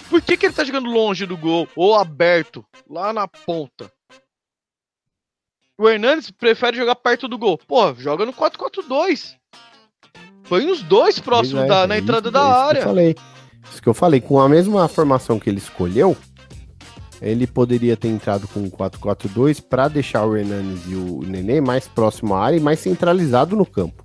Por 0.09 0.23
que, 0.23 0.37
que 0.37 0.47
ele 0.47 0.55
tá 0.55 0.63
jogando 0.65 0.89
longe 0.89 1.27
do 1.27 1.37
gol 1.37 1.69
ou 1.75 1.97
aberto, 1.97 2.65
lá 2.89 3.13
na 3.13 3.27
ponta? 3.27 3.91
O 5.77 5.89
Hernandes 5.89 6.31
prefere 6.31 6.77
jogar 6.77 6.95
perto 6.95 7.27
do 7.27 7.37
gol. 7.39 7.59
Pô, 7.59 7.93
joga 7.95 8.25
no 8.25 8.33
4-4-2. 8.33 9.35
Põe 10.49 10.71
os 10.71 10.83
dois 10.83 11.19
próximos 11.19 11.65
é, 11.65 11.67
da, 11.67 11.87
na 11.87 11.97
isso- 11.97 12.05
entrada 12.05 12.29
é 12.29 12.33
da 12.33 12.41
isso 12.41 12.49
que 12.49 12.55
eu 12.57 12.69
área. 12.69 12.83
falei. 12.83 13.17
Isso 13.71 13.81
que 13.83 13.89
eu 13.89 13.95
falei, 13.95 14.21
com 14.21 14.41
a 14.41 14.49
mesma 14.49 14.87
formação 14.89 15.39
que 15.39 15.49
ele 15.49 15.59
escolheu, 15.59 16.17
ele 17.23 17.47
poderia 17.47 17.97
ter 17.97 18.09
entrado 18.09 18.49
com 18.49 18.61
o 18.61 18.71
4-4-2 18.71 19.63
para 19.63 19.89
deixar 19.89 20.25
o 20.27 20.37
Hernandes 20.37 20.83
e 20.89 20.95
o 20.95 21.21
Nenê 21.27 21.61
mais 21.61 21.87
próximo 21.87 22.35
à 22.35 22.45
área 22.45 22.57
e 22.57 22.61
mais 22.61 22.81
centralizado 22.81 23.55
no 23.55 23.67
campo. 23.67 24.05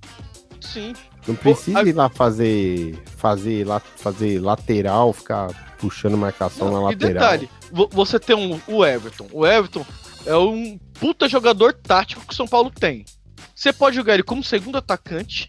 Sim. 0.60 0.94
Não 1.28 1.36
precisa 1.36 1.82
ir 1.82 1.94
lá 1.94 2.08
fazer, 2.10 3.02
fazer, 3.18 3.66
lá, 3.66 3.80
fazer 3.80 4.40
lateral, 4.40 5.12
ficar 5.12 5.48
puxando 5.80 6.18
marcação 6.18 6.72
na 6.72 6.80
e 6.80 6.84
lateral. 6.84 7.14
detalhe, 7.14 7.50
vo- 7.72 7.90
você 7.92 8.20
tem 8.20 8.36
um, 8.36 8.60
o 8.68 8.86
Everton. 8.86 9.28
O 9.32 9.46
Everton 9.46 9.84
é 10.26 10.36
um 10.38 10.78
puta 11.00 11.28
jogador 11.28 11.74
tático 11.74 12.22
que 12.28 12.34
o 12.34 12.36
São 12.36 12.48
Paulo 12.48 12.70
tem. 12.70 13.06
Você 13.56 13.74
pode 13.74 13.96
jogar 13.96 14.14
ele 14.14 14.24
como 14.24 14.44
segundo 14.44 14.78
atacante. 14.78 15.48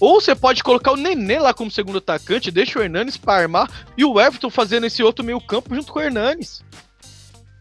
Ou 0.00 0.20
você 0.20 0.34
pode 0.34 0.62
colocar 0.62 0.92
o 0.92 0.96
Nenê 0.96 1.38
lá 1.38 1.52
como 1.52 1.70
segundo 1.70 1.98
atacante, 1.98 2.50
deixa 2.50 2.78
o 2.78 2.82
Hernanes 2.82 3.18
pra 3.18 3.34
armar 3.34 3.70
e 3.96 4.04
o 4.04 4.18
Everton 4.18 4.48
fazendo 4.48 4.86
esse 4.86 5.02
outro 5.02 5.24
meio 5.24 5.40
campo 5.40 5.74
junto 5.74 5.92
com 5.92 5.98
o 5.98 6.02
Hernanes. 6.02 6.64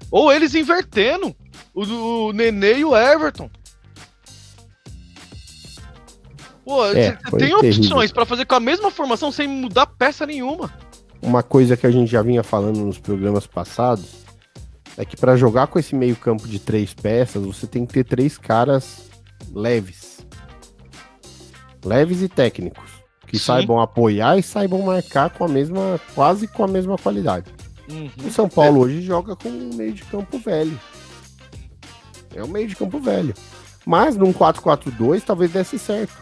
Ou 0.10 0.32
eles 0.32 0.56
invertendo 0.56 1.36
o, 1.74 1.84
o 1.84 2.34
Nenê 2.34 2.80
e 2.80 2.86
o 2.86 2.96
Everton. 2.96 3.50
Pô, 6.64 6.86
É, 6.86 7.18
tem 7.38 7.54
opções 7.54 8.12
pra 8.12 8.26
fazer 8.26 8.46
com 8.46 8.56
a 8.56 8.60
mesma 8.60 8.90
formação 8.90 9.32
sem 9.32 9.48
mudar 9.48 9.88
peça 9.88 10.26
nenhuma. 10.26 10.72
Uma 11.22 11.44
coisa 11.44 11.76
que 11.76 11.86
a 11.86 11.92
gente 11.92 12.10
já 12.10 12.22
vinha 12.22 12.44
falando 12.44 12.80
nos 12.80 12.98
programas 12.98 13.46
passados 13.46 14.06
é 14.96 15.04
que 15.04 15.18
para 15.18 15.36
jogar 15.36 15.68
com 15.68 15.80
esse 15.80 15.96
meio 15.96 16.16
campo 16.16 16.48
de 16.48 16.60
três 16.60 16.94
peças, 16.94 17.44
você 17.44 17.68
tem 17.68 17.86
que 17.86 17.94
ter 17.94 18.04
três 18.06 18.38
caras 18.38 19.10
leves. 19.54 20.09
Leves 21.84 22.22
e 22.22 22.28
técnicos. 22.28 23.00
Que 23.28 23.38
Sim. 23.38 23.46
saibam 23.46 23.80
apoiar 23.80 24.38
e 24.38 24.44
saibam 24.44 24.82
marcar 24.82 25.30
com 25.30 25.44
a 25.44 25.48
mesma, 25.48 26.00
quase 26.16 26.48
com 26.48 26.64
a 26.64 26.68
mesma 26.68 26.98
qualidade. 26.98 27.52
Uhum. 27.90 28.10
O 28.28 28.32
São 28.32 28.50
Paulo 28.50 28.82
hoje 28.82 29.02
joga 29.02 29.36
com 29.36 29.50
um 29.50 29.74
meio 29.74 29.94
de 29.94 30.04
campo 30.04 30.38
velho. 30.40 30.80
É 32.36 32.44
um 32.44 32.48
meio 32.48 32.68
de 32.68 32.76
campo 32.76 33.00
velho. 33.00 33.34
Mas 33.86 34.16
num 34.16 34.34
4-4-2 34.34 35.22
talvez 35.22 35.52
desse 35.52 35.80
certo. 35.80 36.14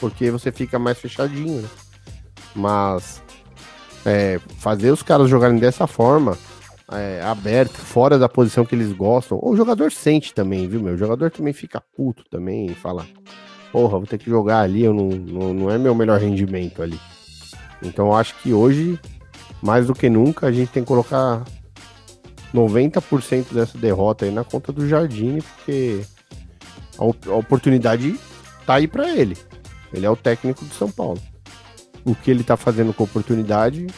Porque 0.00 0.30
você 0.30 0.52
fica 0.52 0.78
mais 0.78 0.98
fechadinho, 0.98 1.62
né? 1.62 1.68
Mas 2.54 3.22
é, 4.04 4.38
fazer 4.58 4.90
os 4.90 5.02
caras 5.02 5.28
jogarem 5.28 5.58
dessa 5.58 5.86
forma, 5.86 6.36
é, 6.92 7.20
aberto, 7.22 7.74
fora 7.74 8.18
da 8.18 8.28
posição 8.28 8.64
que 8.64 8.74
eles 8.74 8.92
gostam, 8.92 9.40
o 9.42 9.56
jogador 9.56 9.90
sente 9.90 10.32
também, 10.32 10.68
viu, 10.68 10.80
meu? 10.80 10.94
O 10.94 10.98
jogador 10.98 11.30
também 11.30 11.52
fica 11.52 11.82
puto 11.96 12.22
também 12.30 12.66
e 12.66 12.74
fala, 12.74 13.06
porra, 13.76 13.98
vou 13.98 14.06
ter 14.06 14.16
que 14.16 14.30
jogar 14.30 14.60
ali, 14.60 14.84
eu 14.84 14.94
não, 14.94 15.08
não, 15.10 15.52
não 15.52 15.70
é 15.70 15.76
meu 15.76 15.94
melhor 15.94 16.18
rendimento 16.18 16.82
ali. 16.82 16.98
Então 17.82 18.06
eu 18.06 18.14
acho 18.14 18.34
que 18.36 18.50
hoje, 18.54 18.98
mais 19.62 19.86
do 19.86 19.92
que 19.94 20.08
nunca, 20.08 20.46
a 20.46 20.50
gente 20.52 20.72
tem 20.72 20.82
que 20.82 20.88
colocar 20.88 21.44
90% 22.54 23.52
dessa 23.52 23.76
derrota 23.76 24.24
aí 24.24 24.30
na 24.30 24.42
conta 24.44 24.72
do 24.72 24.88
Jardine, 24.88 25.42
porque 25.42 26.00
a, 26.96 27.04
op- 27.04 27.28
a 27.28 27.34
oportunidade 27.34 28.18
tá 28.64 28.76
aí 28.76 28.88
pra 28.88 29.10
ele. 29.10 29.36
Ele 29.92 30.06
é 30.06 30.10
o 30.10 30.16
técnico 30.16 30.64
do 30.64 30.72
São 30.72 30.90
Paulo. 30.90 31.20
O 32.02 32.14
que 32.14 32.30
ele 32.30 32.42
tá 32.42 32.56
fazendo 32.56 32.94
com 32.94 33.02
a 33.02 33.06
oportunidade, 33.06 33.88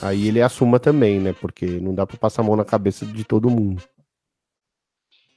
aí 0.00 0.28
ele 0.28 0.40
assuma 0.40 0.80
também, 0.80 1.20
né? 1.20 1.34
Porque 1.34 1.66
não 1.66 1.94
dá 1.94 2.06
pra 2.06 2.16
passar 2.16 2.40
a 2.40 2.44
mão 2.46 2.56
na 2.56 2.64
cabeça 2.64 3.04
de 3.04 3.22
todo 3.22 3.50
mundo. 3.50 3.82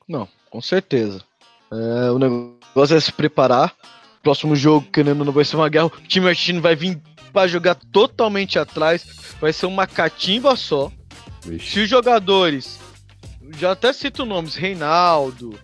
Não, 0.07 0.25
com 0.49 0.61
certeza. 0.61 1.21
É, 1.71 2.11
o 2.11 2.19
negócio 2.19 2.95
é 2.95 2.99
se 2.99 3.11
preparar. 3.11 3.73
Próximo 4.21 4.55
jogo, 4.55 4.87
querendo 4.91 5.19
ou 5.19 5.25
não, 5.25 5.33
vai 5.33 5.45
ser 5.45 5.55
uma 5.55 5.69
guerra. 5.69 5.85
O 5.85 5.89
time 5.89 6.27
argentino 6.27 6.61
vai 6.61 6.75
vir 6.75 6.99
pra 7.31 7.47
jogar 7.47 7.75
totalmente 7.75 8.57
atrás. 8.57 9.05
Vai 9.39 9.53
ser 9.53 9.65
uma 9.65 9.85
catimba 9.85 10.55
só. 10.55 10.91
Vixe. 11.43 11.71
Se 11.71 11.79
os 11.81 11.89
jogadores, 11.89 12.79
já 13.57 13.71
até 13.71 13.93
cito 13.93 14.25
nomes, 14.25 14.55
Reinaldo 14.55 15.57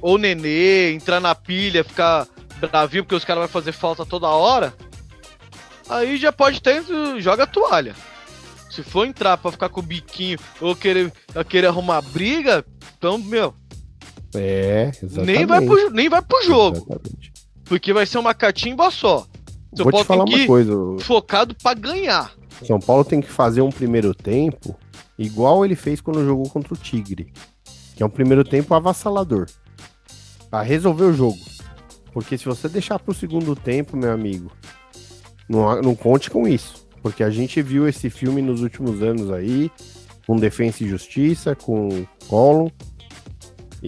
ou 0.00 0.18
Nenê, 0.18 0.92
entrar 0.92 1.20
na 1.20 1.34
pilha, 1.34 1.84
ficar 1.84 2.26
bravinho 2.60 3.04
porque 3.04 3.14
os 3.14 3.24
caras 3.24 3.42
vão 3.42 3.48
fazer 3.48 3.72
falta 3.72 4.06
toda 4.06 4.28
hora, 4.28 4.74
aí 5.88 6.16
já 6.16 6.32
pode 6.32 6.60
ter, 6.60 6.82
joga 7.18 7.44
a 7.44 7.46
toalha. 7.46 7.94
Se 8.70 8.82
for 8.82 9.06
entrar 9.06 9.36
pra 9.36 9.52
ficar 9.52 9.68
com 9.68 9.80
o 9.80 9.82
biquinho 9.82 10.38
ou 10.60 10.76
querer, 10.76 11.12
querer 11.48 11.68
arrumar 11.68 12.02
briga, 12.02 12.64
então, 12.98 13.18
meu, 13.18 13.54
É, 14.36 14.90
exatamente. 15.02 15.36
nem 15.36 15.46
vai, 15.46 15.64
pro, 15.64 15.90
nem 15.90 16.08
vai 16.08 16.22
pro 16.22 16.44
jogo, 16.44 16.76
Exatamente. 16.76 17.32
porque 17.64 17.92
vai 17.92 18.06
ser 18.06 18.18
uma 18.18 18.34
catimba 18.34 18.90
só. 18.90 19.26
São 19.74 19.84
Vou 19.84 19.92
te 19.92 19.92
Paulo 19.92 20.04
falar 20.04 20.24
tem 20.24 20.38
uma 20.40 20.46
coisa. 20.46 20.74
focado 21.04 21.54
pra 21.62 21.74
ganhar. 21.74 22.32
São 22.64 22.80
Paulo 22.80 23.04
tem 23.04 23.20
que 23.20 23.30
fazer 23.30 23.60
um 23.60 23.70
primeiro 23.70 24.14
tempo 24.14 24.74
igual 25.18 25.64
ele 25.64 25.74
fez 25.76 26.00
quando 26.00 26.24
jogou 26.24 26.48
contra 26.48 26.72
o 26.72 26.76
Tigre. 26.76 27.32
Que 27.94 28.02
é 28.02 28.06
um 28.06 28.10
primeiro 28.10 28.44
tempo 28.44 28.74
avassalador. 28.74 29.46
Pra 30.50 30.62
resolver 30.62 31.04
o 31.04 31.12
jogo. 31.12 31.38
Porque 32.12 32.38
se 32.38 32.44
você 32.46 32.68
deixar 32.68 32.98
pro 32.98 33.12
segundo 33.14 33.54
tempo, 33.54 33.96
meu 33.96 34.10
amigo, 34.12 34.50
não, 35.48 35.82
não 35.82 35.94
conte 35.94 36.30
com 36.30 36.46
isso. 36.48 36.86
Porque 37.02 37.22
a 37.22 37.30
gente 37.30 37.60
viu 37.60 37.86
esse 37.86 38.08
filme 38.08 38.40
nos 38.40 38.62
últimos 38.62 39.02
anos 39.02 39.30
aí, 39.30 39.70
com 40.26 40.36
Defensa 40.36 40.82
e 40.82 40.88
Justiça, 40.88 41.54
com 41.54 42.06
Collor. 42.28 42.70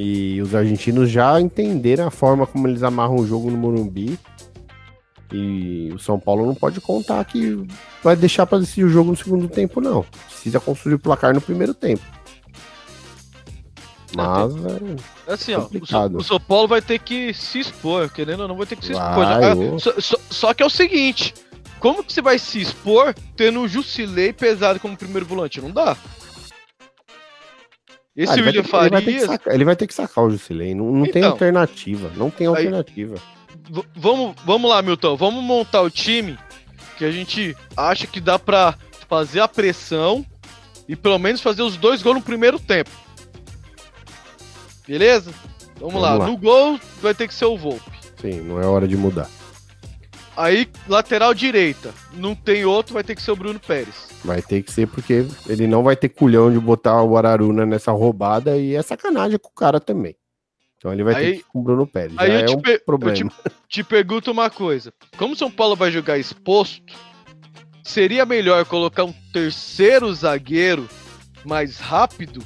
E 0.01 0.41
os 0.41 0.55
argentinos 0.55 1.11
já 1.11 1.41
entenderam 1.41 2.07
a 2.07 2.11
forma 2.11 2.47
como 2.47 2.69
eles 2.69 2.85
amarram 2.85 3.17
o 3.17 3.27
jogo 3.27 3.51
no 3.51 3.57
Morumbi. 3.57 4.17
E 5.33 5.91
o 5.93 5.99
São 5.99 6.21
Paulo 6.21 6.47
não 6.47 6.55
pode 6.55 6.81
contar 6.81 7.25
que 7.25 7.67
vai 8.01 8.15
deixar 8.15 8.47
para 8.47 8.61
decidir 8.61 8.85
o 8.85 8.89
jogo 8.89 9.11
no 9.11 9.17
segundo 9.17 9.49
tempo, 9.49 9.81
não. 9.81 10.05
Precisa 10.29 10.61
construir 10.61 10.95
o 10.95 10.99
placar 11.01 11.35
no 11.35 11.41
primeiro 11.41 11.75
tempo. 11.75 12.03
Mas 14.15 14.55
é, 15.29 15.33
Assim, 15.33 15.55
ó, 15.55 15.69
o 16.15 16.23
São, 16.23 16.39
Paulo 16.41 16.69
vai 16.69 16.81
ter 16.81 17.01
que 17.01 17.35
se 17.35 17.59
expor, 17.59 18.09
querendo 18.09 18.43
ou 18.43 18.49
não, 18.49 18.57
vai 18.57 18.67
ter 18.67 18.77
que 18.77 18.87
se 18.87 18.93
expor. 18.93 19.15
Vai, 19.17 19.51
Ah, 19.51 19.79
só, 19.81 19.93
só- 20.01 20.19
só 20.31 20.55
que 20.55 20.63
é 20.63 20.67
o 20.67 20.71
seguinte: 20.71 21.35
como 21.81 22.05
que 22.05 22.13
você 22.13 22.23
vai 22.23 22.39
se 22.39 22.61
expor 22.61 23.13
tendo 23.37 23.61
o 23.61 23.69
Jusilei 23.69 24.33
pesado 24.33 24.79
como 24.81 24.97
primeiro 24.97 25.27
volante? 25.27 25.61
Não 25.61 25.73
dá. 25.73 25.97
Esse 28.21 28.33
ah, 28.33 28.35
ele, 28.35 28.43
vai 28.43 28.49
William 28.51 28.63
ter, 28.65 28.69
que- 28.71 28.77
ele 28.77 28.91
vai 28.91 29.01
Farias. 29.03 29.23
sacar, 29.27 29.55
ele 29.55 29.65
vai 29.65 29.77
ter 29.77 29.87
que 29.87 29.95
sacar 29.95 30.25
o 30.25 30.31
Jusilei. 30.31 30.75
Não, 30.75 30.87
não 30.87 31.05
tem 31.05 31.21
Então. 31.21 31.31
alternativa. 31.31 32.11
Não 32.17 32.31
tem 32.31 32.47
alternativa. 32.49 33.15
Vamos, 33.95 34.35
vamos 34.45 34.69
lá, 34.69 34.83
Milton. 34.83 35.17
Vamos 35.17 35.43
montar 35.45 35.83
o 35.83 35.91
time 35.91 36.37
que 36.97 37.05
a 37.05 37.13
gente 37.13 37.57
acha 37.77 38.07
que 38.09 38.21
dá 38.21 38.37
pra 38.39 38.75
fazer 39.09 39.39
a 39.41 39.47
pressão 39.47 40.27
e 40.89 40.97
pelo 40.97 41.19
menos 41.19 41.41
fazer 41.41 41.63
os 41.63 41.77
dois 41.77 42.03
gols 42.03 42.17
no 42.17 42.23
primeiro 42.23 42.59
tempo. 42.59 42.91
Beleza? 44.87 45.33
Vamos, 45.79 45.95
Vamos 45.95 46.03
lá. 46.03 46.15
lá. 46.15 46.27
No 46.27 46.37
gol 46.37 46.81
vai 47.01 47.15
ter 47.15 47.29
que 47.29 47.35
ser 47.35 47.45
o 47.45 47.57
Volpe. 47.57 47.89
Sim, 48.21 48.41
não 48.41 48.61
é 48.61 48.67
hora 48.67 48.89
de 48.89 48.97
mudar. 48.97 49.29
Aí, 50.39 50.69
lateral 50.89 51.35
direita. 51.35 51.93
Não 52.15 52.35
tem 52.35 52.65
outro, 52.65 52.95
vai 52.95 53.03
ter 53.03 53.17
que 53.17 53.23
ser 53.23 53.33
o 53.33 53.37
Bruno 53.37 53.59
Pérez. 53.59 54.09
Vai 54.25 54.41
ter 54.41 54.63
que 54.63 54.73
ser 54.73 54.87
porque 54.87 55.27
ele 55.49 55.67
não 55.67 55.83
vai 55.83 55.97
ter 55.97 56.09
culhão 56.09 56.51
de 56.53 56.59
botar 56.61 57.03
o 57.03 57.17
Araruna 57.17 57.67
nessa 57.67 57.91
roubada 57.91 58.57
e 58.57 58.75
é 58.77 58.81
sacanagem 58.83 59.37
com 59.39 59.49
o 59.49 59.53
cara 59.55 59.81
também. 59.81 60.15
Então 60.77 60.93
ele 60.93 61.03
vai 61.03 61.15
ter 61.15 61.21
Aí- 61.21 61.33
que 61.33 61.39
ir 61.41 61.45
com 61.53 61.59
o 61.59 61.63
Bruno 61.63 61.87
Pérez. 61.89 62.15
Aí 62.17 62.31
eu 62.31 62.39
é 62.39 62.45
te, 62.45 62.55
um 62.57 62.61
per- 62.61 62.83
eu 62.87 63.13
te, 63.15 63.27
te 63.69 63.83
pergunto 63.83 64.31
uma 64.31 64.49
coisa. 64.49 64.93
Como 65.17 65.35
São 65.35 65.51
Paulo 65.51 65.75
vai 65.75 65.91
jogar 65.91 66.19
exposto, 66.19 66.95
seria 67.83 68.25
melhor 68.25 68.65
colocar 68.65 69.03
um 69.05 69.15
terceiro 69.33 70.15
zagueiro 70.15 70.89
mais 71.45 71.79
rápido 71.81 72.41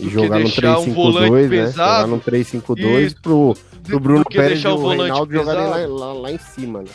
E 0.00 0.08
jogar 0.08 0.38
no 0.40 0.46
deixar 0.46 0.78
um 0.80 0.86
3-5-2, 0.86 0.94
volante 0.94 1.30
né? 1.30 1.42
Jogar 1.42 1.48
pesado 1.66 2.06
no 2.08 2.20
3-5-2 2.20 3.06
Isso. 3.06 3.22
pro, 3.22 3.56
do, 3.82 4.00
Bruno 4.00 4.24
do 4.24 4.28
que 4.30 4.36
Pérez 4.36 4.54
deixar 4.54 4.70
e 4.70 4.72
o 4.72 4.78
volante 4.78 5.02
Reinaldo 5.02 5.32
jogarem 5.32 5.66
lá, 5.66 5.76
lá, 6.06 6.12
lá 6.12 6.32
em 6.32 6.38
cima, 6.38 6.82
né? 6.82 6.90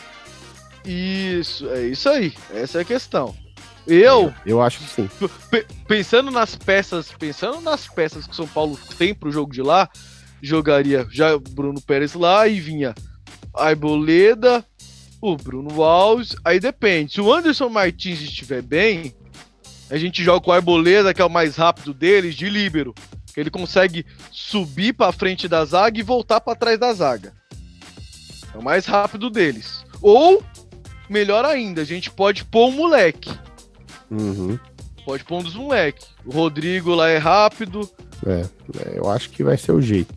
Isso, 0.84 1.68
é 1.70 1.86
isso 1.86 2.08
aí. 2.08 2.32
Essa 2.52 2.78
é 2.78 2.80
a 2.82 2.84
questão. 2.84 3.34
Eu, 3.86 4.32
Eu 4.46 4.62
acho 4.62 4.78
que 4.78 4.84
sim. 4.84 5.10
pe- 5.50 5.66
pensando 5.86 6.30
nas 6.30 6.56
peças, 6.56 7.10
pensando 7.18 7.60
nas 7.60 7.86
peças 7.86 8.26
que 8.26 8.32
o 8.32 8.36
São 8.36 8.46
Paulo 8.46 8.78
tem 8.96 9.14
pro 9.14 9.30
jogo 9.30 9.52
de 9.52 9.60
lá, 9.62 9.88
jogaria 10.42 11.06
já 11.10 11.34
o 11.34 11.40
Bruno 11.40 11.80
Pérez 11.82 12.14
lá 12.14 12.48
e 12.48 12.60
vinha 12.60 12.94
a 13.54 13.66
Arboleda, 13.68 14.64
o 15.20 15.36
Bruno 15.36 15.82
Alves, 15.82 16.34
aí 16.44 16.58
depende. 16.58 17.12
Se 17.14 17.20
o 17.20 17.32
Anderson 17.32 17.68
Martins 17.68 18.20
estiver 18.22 18.62
bem, 18.62 19.14
a 19.90 19.98
gente 19.98 20.22
joga 20.24 20.40
com 20.40 20.50
o 20.50 20.54
Arboleda, 20.54 21.12
que 21.12 21.20
é 21.20 21.24
o 21.24 21.30
mais 21.30 21.56
rápido 21.56 21.92
deles, 21.92 22.34
de 22.34 22.48
líbero. 22.48 22.94
Ele 23.36 23.50
consegue 23.50 24.06
subir 24.30 24.92
pra 24.92 25.12
frente 25.12 25.48
da 25.48 25.64
zaga 25.64 25.98
e 25.98 26.02
voltar 26.02 26.40
pra 26.40 26.54
trás 26.54 26.78
da 26.78 26.92
zaga. 26.92 27.32
É 28.54 28.58
o 28.58 28.62
mais 28.62 28.86
rápido 28.86 29.28
deles. 29.28 29.84
Ou, 30.00 30.42
melhor 31.08 31.44
ainda, 31.44 31.82
a 31.82 31.84
gente 31.84 32.10
pode 32.10 32.44
pôr 32.44 32.68
um 32.68 32.72
moleque. 32.72 33.30
Uhum. 34.10 34.58
Pode 35.04 35.24
pôr 35.24 35.40
um 35.40 35.42
dos 35.42 35.54
moleques. 35.54 36.08
O 36.24 36.30
Rodrigo 36.30 36.94
lá 36.94 37.08
é 37.08 37.18
rápido. 37.18 37.90
É, 38.26 38.46
é, 38.78 38.98
eu 38.98 39.10
acho 39.10 39.30
que 39.30 39.42
vai 39.44 39.56
ser 39.56 39.72
o 39.72 39.80
jeito. 39.80 40.14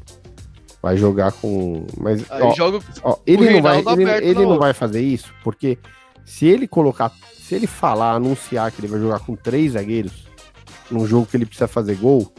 Vai 0.81 0.95
jogar 0.95 1.31
com. 1.33 1.85
Mas 1.97 2.23
ó, 2.29 2.53
joga 2.53 2.79
ó, 3.03 3.17
ele 3.25 3.49
não 3.49 3.61
vai, 3.61 3.79
ele, 3.79 4.11
ele 4.29 4.45
não 4.45 4.59
vai 4.59 4.73
fazer 4.73 5.01
isso, 5.01 5.33
porque 5.43 5.77
se 6.23 6.45
ele 6.45 6.67
colocar, 6.67 7.11
se 7.37 7.55
ele 7.55 7.67
falar, 7.67 8.13
anunciar 8.13 8.71
que 8.71 8.79
ele 8.79 8.87
vai 8.87 8.99
jogar 8.99 9.19
com 9.19 9.35
três 9.35 9.73
zagueiros 9.73 10.27
num 10.89 11.05
jogo 11.05 11.25
que 11.25 11.35
ele 11.35 11.45
precisa 11.45 11.67
fazer 11.67 11.95
gol, 11.95 12.31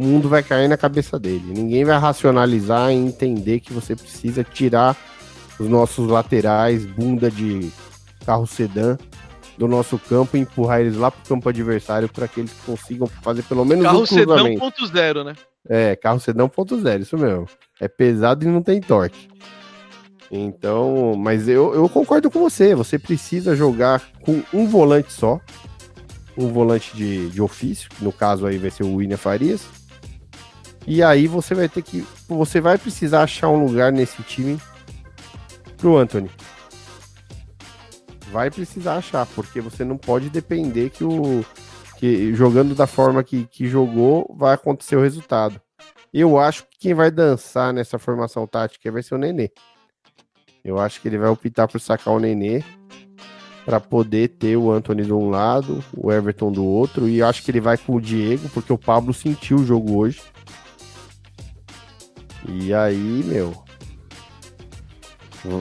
o 0.00 0.02
mundo 0.02 0.30
vai 0.30 0.42
cair 0.42 0.66
na 0.66 0.78
cabeça 0.78 1.18
dele. 1.18 1.52
Ninguém 1.52 1.84
vai 1.84 1.98
racionalizar 1.98 2.90
e 2.90 2.94
entender 2.94 3.60
que 3.60 3.70
você 3.70 3.94
precisa 3.94 4.42
tirar 4.42 4.96
os 5.58 5.68
nossos 5.68 6.08
laterais, 6.08 6.86
bunda 6.86 7.30
de 7.30 7.70
carro 8.24 8.46
sedã 8.46 8.96
do 9.58 9.68
nosso 9.68 9.98
campo 9.98 10.38
e 10.38 10.40
empurrar 10.40 10.80
eles 10.80 10.96
lá 10.96 11.10
pro 11.10 11.28
campo 11.28 11.50
adversário 11.50 12.08
para 12.08 12.26
que 12.26 12.40
eles 12.40 12.52
consigam 12.64 13.06
fazer 13.06 13.42
pelo 13.42 13.62
menos 13.62 13.84
carro 13.84 14.00
um 14.00 14.06
cruzamento. 14.06 14.58
ponto 14.58 14.86
zero, 14.86 15.22
né? 15.22 15.34
É, 15.68 15.94
carro 15.94 16.18
sedã 16.18 16.48
1.0, 16.48 17.02
isso 17.02 17.18
mesmo. 17.18 17.46
É 17.78 17.86
pesado 17.86 18.46
e 18.46 18.48
não 18.48 18.62
tem 18.62 18.80
torque. 18.80 19.28
Então, 20.30 21.14
mas 21.14 21.46
eu, 21.46 21.74
eu 21.74 21.86
concordo 21.90 22.30
com 22.30 22.40
você. 22.40 22.74
Você 22.74 22.98
precisa 22.98 23.54
jogar 23.54 24.02
com 24.22 24.42
um 24.50 24.66
volante 24.66 25.12
só. 25.12 25.38
Um 26.38 26.48
volante 26.48 26.96
de, 26.96 27.28
de 27.28 27.42
ofício, 27.42 27.90
que 27.90 28.02
no 28.02 28.12
caso 28.12 28.46
aí 28.46 28.56
vai 28.56 28.70
ser 28.70 28.84
o 28.84 28.94
William 28.94 29.18
Farias. 29.18 29.79
E 30.86 31.02
aí 31.02 31.26
você 31.26 31.54
vai 31.54 31.68
ter 31.68 31.82
que. 31.82 32.06
Você 32.28 32.60
vai 32.60 32.78
precisar 32.78 33.22
achar 33.22 33.48
um 33.48 33.64
lugar 33.64 33.92
nesse 33.92 34.22
time 34.22 34.58
pro 35.76 35.96
Anthony. 35.96 36.30
Vai 38.32 38.50
precisar 38.50 38.96
achar, 38.96 39.26
porque 39.26 39.60
você 39.60 39.84
não 39.84 39.96
pode 39.96 40.30
depender 40.30 40.90
que 40.90 41.04
o. 41.04 41.44
Que 41.96 42.34
jogando 42.34 42.74
da 42.74 42.86
forma 42.86 43.22
que, 43.22 43.46
que 43.46 43.66
jogou, 43.66 44.34
vai 44.38 44.54
acontecer 44.54 44.96
o 44.96 45.02
resultado. 45.02 45.60
Eu 46.12 46.38
acho 46.38 46.64
que 46.64 46.78
quem 46.78 46.94
vai 46.94 47.10
dançar 47.10 47.72
nessa 47.74 47.98
formação 47.98 48.46
tática 48.46 48.90
vai 48.90 49.02
ser 49.02 49.14
o 49.14 49.18
Nenê. 49.18 49.50
Eu 50.64 50.78
acho 50.78 51.00
que 51.00 51.08
ele 51.08 51.18
vai 51.18 51.28
optar 51.28 51.68
por 51.68 51.80
sacar 51.80 52.14
o 52.14 52.18
Nenê 52.18 52.64
para 53.64 53.78
poder 53.78 54.28
ter 54.28 54.56
o 54.56 54.70
Anthony 54.70 55.04
de 55.04 55.12
um 55.12 55.30
lado, 55.30 55.84
o 55.96 56.10
Everton 56.10 56.50
do 56.50 56.64
outro, 56.64 57.08
e 57.08 57.22
acho 57.22 57.42
que 57.42 57.50
ele 57.50 57.60
vai 57.60 57.76
com 57.76 57.94
o 57.94 58.00
Diego, 58.00 58.48
porque 58.48 58.72
o 58.72 58.78
Pablo 58.78 59.14
sentiu 59.14 59.58
o 59.58 59.64
jogo 59.64 59.96
hoje. 59.96 60.20
E 62.50 62.74
aí, 62.74 63.22
meu. 63.24 63.54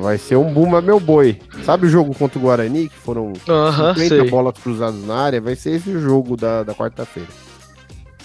Vai 0.01 0.17
ser 0.17 0.35
um 0.35 0.53
Bumba 0.53 0.81
meu 0.81 0.99
boi. 0.99 1.39
Sabe 1.63 1.85
o 1.85 1.89
jogo 1.89 2.13
contra 2.13 2.37
o 2.37 2.41
Guarani, 2.41 2.89
que 2.89 2.95
foram 2.97 3.31
Aham, 3.47 3.93
50 3.95 4.07
sei. 4.21 4.29
bolas 4.29 4.53
cruzadas 4.61 5.01
na 5.05 5.15
área? 5.15 5.39
Vai 5.39 5.55
ser 5.55 5.71
esse 5.75 5.89
o 5.89 6.01
jogo 6.01 6.35
da, 6.35 6.63
da 6.63 6.73
quarta-feira. 6.75 7.29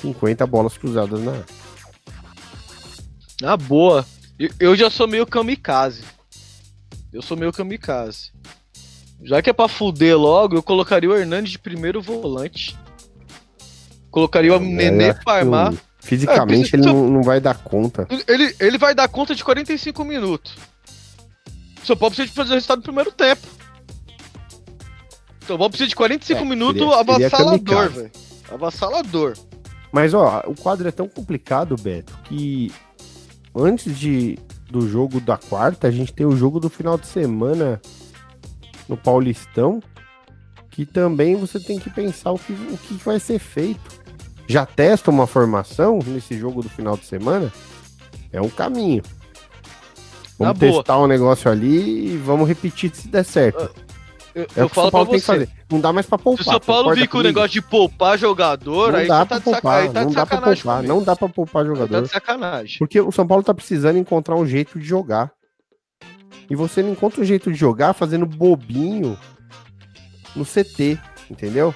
50 0.01 0.47
bolas 0.47 0.77
cruzadas 0.77 1.21
na 1.23 1.31
área. 1.33 1.45
Ah, 3.43 3.57
boa. 3.57 4.05
Eu- 4.39 4.51
Eu 4.59 4.77
já 4.77 4.91
sou 4.91 5.07
meio 5.07 5.27
kamikaze. 5.27 6.03
Eu 7.13 7.23
sou 7.23 7.37
meio 7.37 7.53
kamikaze. 7.53 8.33
Já 9.23 9.41
que 9.41 9.49
é 9.49 9.53
pra 9.53 9.69
fuder 9.69 10.19
logo, 10.19 10.57
eu 10.57 10.63
colocaria 10.63 11.09
o 11.09 11.17
Hernandes 11.17 11.53
de 11.53 11.59
primeiro 11.59 12.03
volante. 12.03 12.77
Colocaria 14.11 14.55
o 14.57 14.59
Nenê 14.61 15.07
Eu 15.07 15.11
acho 15.13 15.25
pra 15.25 15.35
armar. 15.35 15.73
Fisicamente 16.05 16.75
É, 16.75 16.79
ele 16.79 16.87
não, 16.87 17.09
não 17.09 17.23
vai 17.23 17.41
dar 17.41 17.55
conta. 17.59 18.07
Ele, 18.29 18.55
ele 18.61 18.79
vai 18.79 18.95
dar 18.95 19.09
conta 19.09 19.35
de 19.35 19.43
45 19.43 20.05
minutos. 20.05 20.55
O 21.83 21.87
São 21.87 21.97
Paulo 21.97 22.15
precisa 22.15 22.29
de 22.29 22.35
fazer 22.35 22.51
o 22.53 22.55
resultado 22.55 22.79
no 22.79 22.83
primeiro 22.85 23.11
tempo. 23.13 23.47
O 25.43 25.47
São 25.47 25.59
Paulo 25.59 25.71
precisa 25.71 25.89
de 25.89 25.97
45 25.97 26.41
É, 26.41 26.45
minutos 26.45 26.81
seria- 26.83 27.01
avassalador, 27.01 27.91
velho. 27.91 28.11
Avassalador. 28.53 29.35
Mas 29.93 30.13
ó, 30.15 30.43
o 30.47 30.55
quadro 30.55 30.89
é 30.89 30.91
tão 30.91 31.09
complicado, 31.09 31.77
Beto, 31.77 32.13
que 32.25 32.73
antes 33.55 33.97
de, 33.99 34.39
do 34.71 34.89
jogo 34.89 35.21
da 35.21 35.37
quarta, 35.37 35.87
a 35.87 35.91
gente 35.91 36.13
tem 36.13 36.27
o 36.27 36.37
jogo 36.37 36.59
do 36.59 36.69
final 36.69 36.99
de 36.99 37.07
semana 37.07 37.81
no 38.89 38.97
Paulistão, 38.97 39.83
que 40.71 40.85
também 40.85 41.37
você 41.37 41.61
tem 41.61 41.79
que 41.79 41.89
pensar 41.91 42.33
o 42.33 42.39
que, 42.39 42.53
o 42.53 42.77
que 42.77 42.95
vai 43.05 43.21
ser 43.21 43.39
feito. 43.39 44.03
Já 44.47 44.67
testa 44.67 45.11
uma 45.11 45.27
formação 45.27 45.99
nesse 46.07 46.37
jogo 46.39 46.63
do 46.63 46.69
final 46.69 46.97
de 46.97 47.07
semana? 47.07 47.53
É 48.33 48.41
um 48.41 48.49
caminho. 48.51 49.03
Vamos 50.39 50.55
Na 50.61 50.67
boa. 50.69 50.83
testar 50.83 50.99
um 50.99 51.07
negócio 51.07 51.51
ali 51.51 52.15
e 52.15 52.17
vamos 52.19 52.49
repetir 52.49 52.91
se 52.95 53.09
der 53.09 53.25
certo. 53.25 53.71
Eu, 54.35 54.43
É 54.57 54.61
eu 54.63 54.67
o 54.67 54.69
que 54.69 54.73
o 54.73 54.75
falo 54.75 54.87
São 54.87 54.91
Paulo 54.91 55.07
pra 55.07 55.13
tem 55.13 55.21
que 55.21 55.27
você. 55.27 55.33
fazer. 55.33 55.49
Não 55.71 55.81
dá 55.81 55.93
mais 55.93 56.07
pra 56.07 56.19
Se 56.19 56.25
poupar. 56.25 56.43
o 56.47 56.51
São 56.51 56.61
Paulo 56.61 56.95
vir 56.95 57.09
com 57.09 57.19
o 57.19 57.23
negócio 57.23 57.51
de 57.51 57.63
poupar 57.63 58.19
jogador, 58.19 58.93
não 58.93 58.99
aí 58.99 59.07
dá 59.09 59.25
tá 59.25 59.37
saca... 59.37 59.51
poupar, 59.53 59.83
aí 59.83 59.89
tá 59.91 60.01
não 60.03 60.09
de 60.11 60.15
dá 60.17 60.27
pra 60.27 60.39
poupar, 60.41 60.77
comigo. 60.77 60.95
não 60.95 61.03
dá 61.05 61.17
pra 61.17 61.29
poupar 61.29 61.63
Aí 61.63 61.69
Tá 61.71 61.75
jogador. 61.77 62.03
de 62.03 62.09
sacanagem. 62.09 62.79
Porque 62.79 63.01
o 63.01 63.13
São 63.13 63.27
Paulo 63.27 63.45
tá 63.45 63.55
precisando 63.55 63.97
encontrar 63.97 64.35
um 64.35 64.45
jeito 64.47 64.79
de 64.79 64.85
jogar. 64.85 65.31
E 66.51 66.57
você 66.57 66.83
não 66.83 66.91
encontra 66.91 67.21
um 67.21 67.25
jeito 67.25 67.51
de 67.51 67.57
jogar 67.57 67.95
fazendo 67.95 68.27
bobinho 68.27 69.17
no 70.35 70.45
CT, 70.45 70.99
entendeu? 71.31 71.73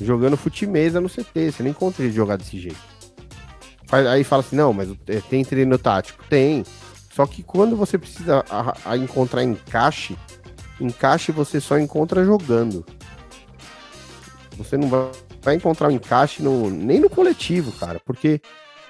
Jogando 0.00 0.36
futimesa 0.36 1.00
no 1.00 1.08
CT. 1.08 1.52
Você 1.52 1.62
não 1.62 1.70
encontra 1.70 2.04
de 2.04 2.12
jogar 2.12 2.36
desse 2.36 2.58
jeito. 2.58 2.78
Aí 3.92 4.24
fala 4.24 4.40
assim, 4.40 4.56
não, 4.56 4.72
mas 4.72 4.88
é, 5.06 5.20
tem 5.20 5.44
treino 5.44 5.78
tático? 5.78 6.24
Tem. 6.28 6.64
Só 7.12 7.26
que 7.26 7.42
quando 7.42 7.76
você 7.76 7.96
precisa 7.96 8.44
a- 8.50 8.76
a 8.84 8.96
encontrar 8.96 9.44
encaixe, 9.44 10.16
encaixe 10.80 11.30
você 11.30 11.60
só 11.60 11.78
encontra 11.78 12.24
jogando. 12.24 12.84
Você 14.56 14.76
não 14.76 14.88
vai, 14.88 15.10
vai 15.42 15.54
encontrar 15.54 15.88
um 15.88 15.92
encaixe 15.92 16.42
no, 16.42 16.68
nem 16.70 16.98
no 16.98 17.08
coletivo, 17.10 17.70
cara. 17.72 18.00
Porque 18.04 18.40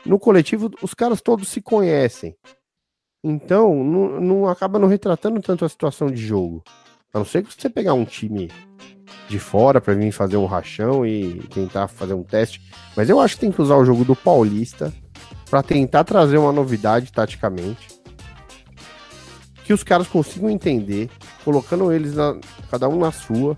no 0.07 0.19
coletivo 0.19 0.71
os 0.81 0.95
caras 0.95 1.21
todos 1.21 1.49
se 1.49 1.61
conhecem. 1.61 2.35
Então, 3.23 3.83
não, 3.83 4.21
não 4.21 4.49
acaba 4.49 4.79
não 4.79 4.89
retratando 4.89 5.41
tanto 5.41 5.65
a 5.65 5.69
situação 5.69 6.09
de 6.11 6.21
jogo. 6.27 6.63
A 7.15 7.19
não 7.19 7.25
ser 7.25 7.45
que 7.45 7.55
você 7.55 7.71
pegar 7.71 7.95
um 7.95 8.05
time 8.05 8.51
de 9.29 9.39
fora 9.39 9.81
para 9.81 9.95
vir 9.95 10.11
fazer 10.11 10.37
um 10.37 10.47
rachão 10.47 11.07
e 11.07 11.39
tentar 11.55 11.87
fazer 11.87 12.13
um 12.13 12.25
teste. 12.25 12.61
Mas 12.97 13.09
eu 13.09 13.21
acho 13.21 13.37
que 13.37 13.43
tem 13.43 13.53
que 13.53 13.63
usar 13.63 13.77
o 13.77 13.85
jogo 13.85 14.05
do 14.05 14.17
Paulista 14.17 14.93
para 15.49 15.63
tentar 15.63 16.03
trazer 16.03 16.37
uma 16.39 16.53
novidade 16.53 17.13
taticamente. 17.13 17.89
Que 19.65 19.73
os 19.73 19.85
caras 19.85 20.09
consigam 20.09 20.51
entender, 20.51 21.09
colocando 21.45 21.93
eles 21.93 22.15
na- 22.15 22.37
cada 22.71 22.89
um 22.89 22.99
na 22.99 23.13
sua. 23.13 23.57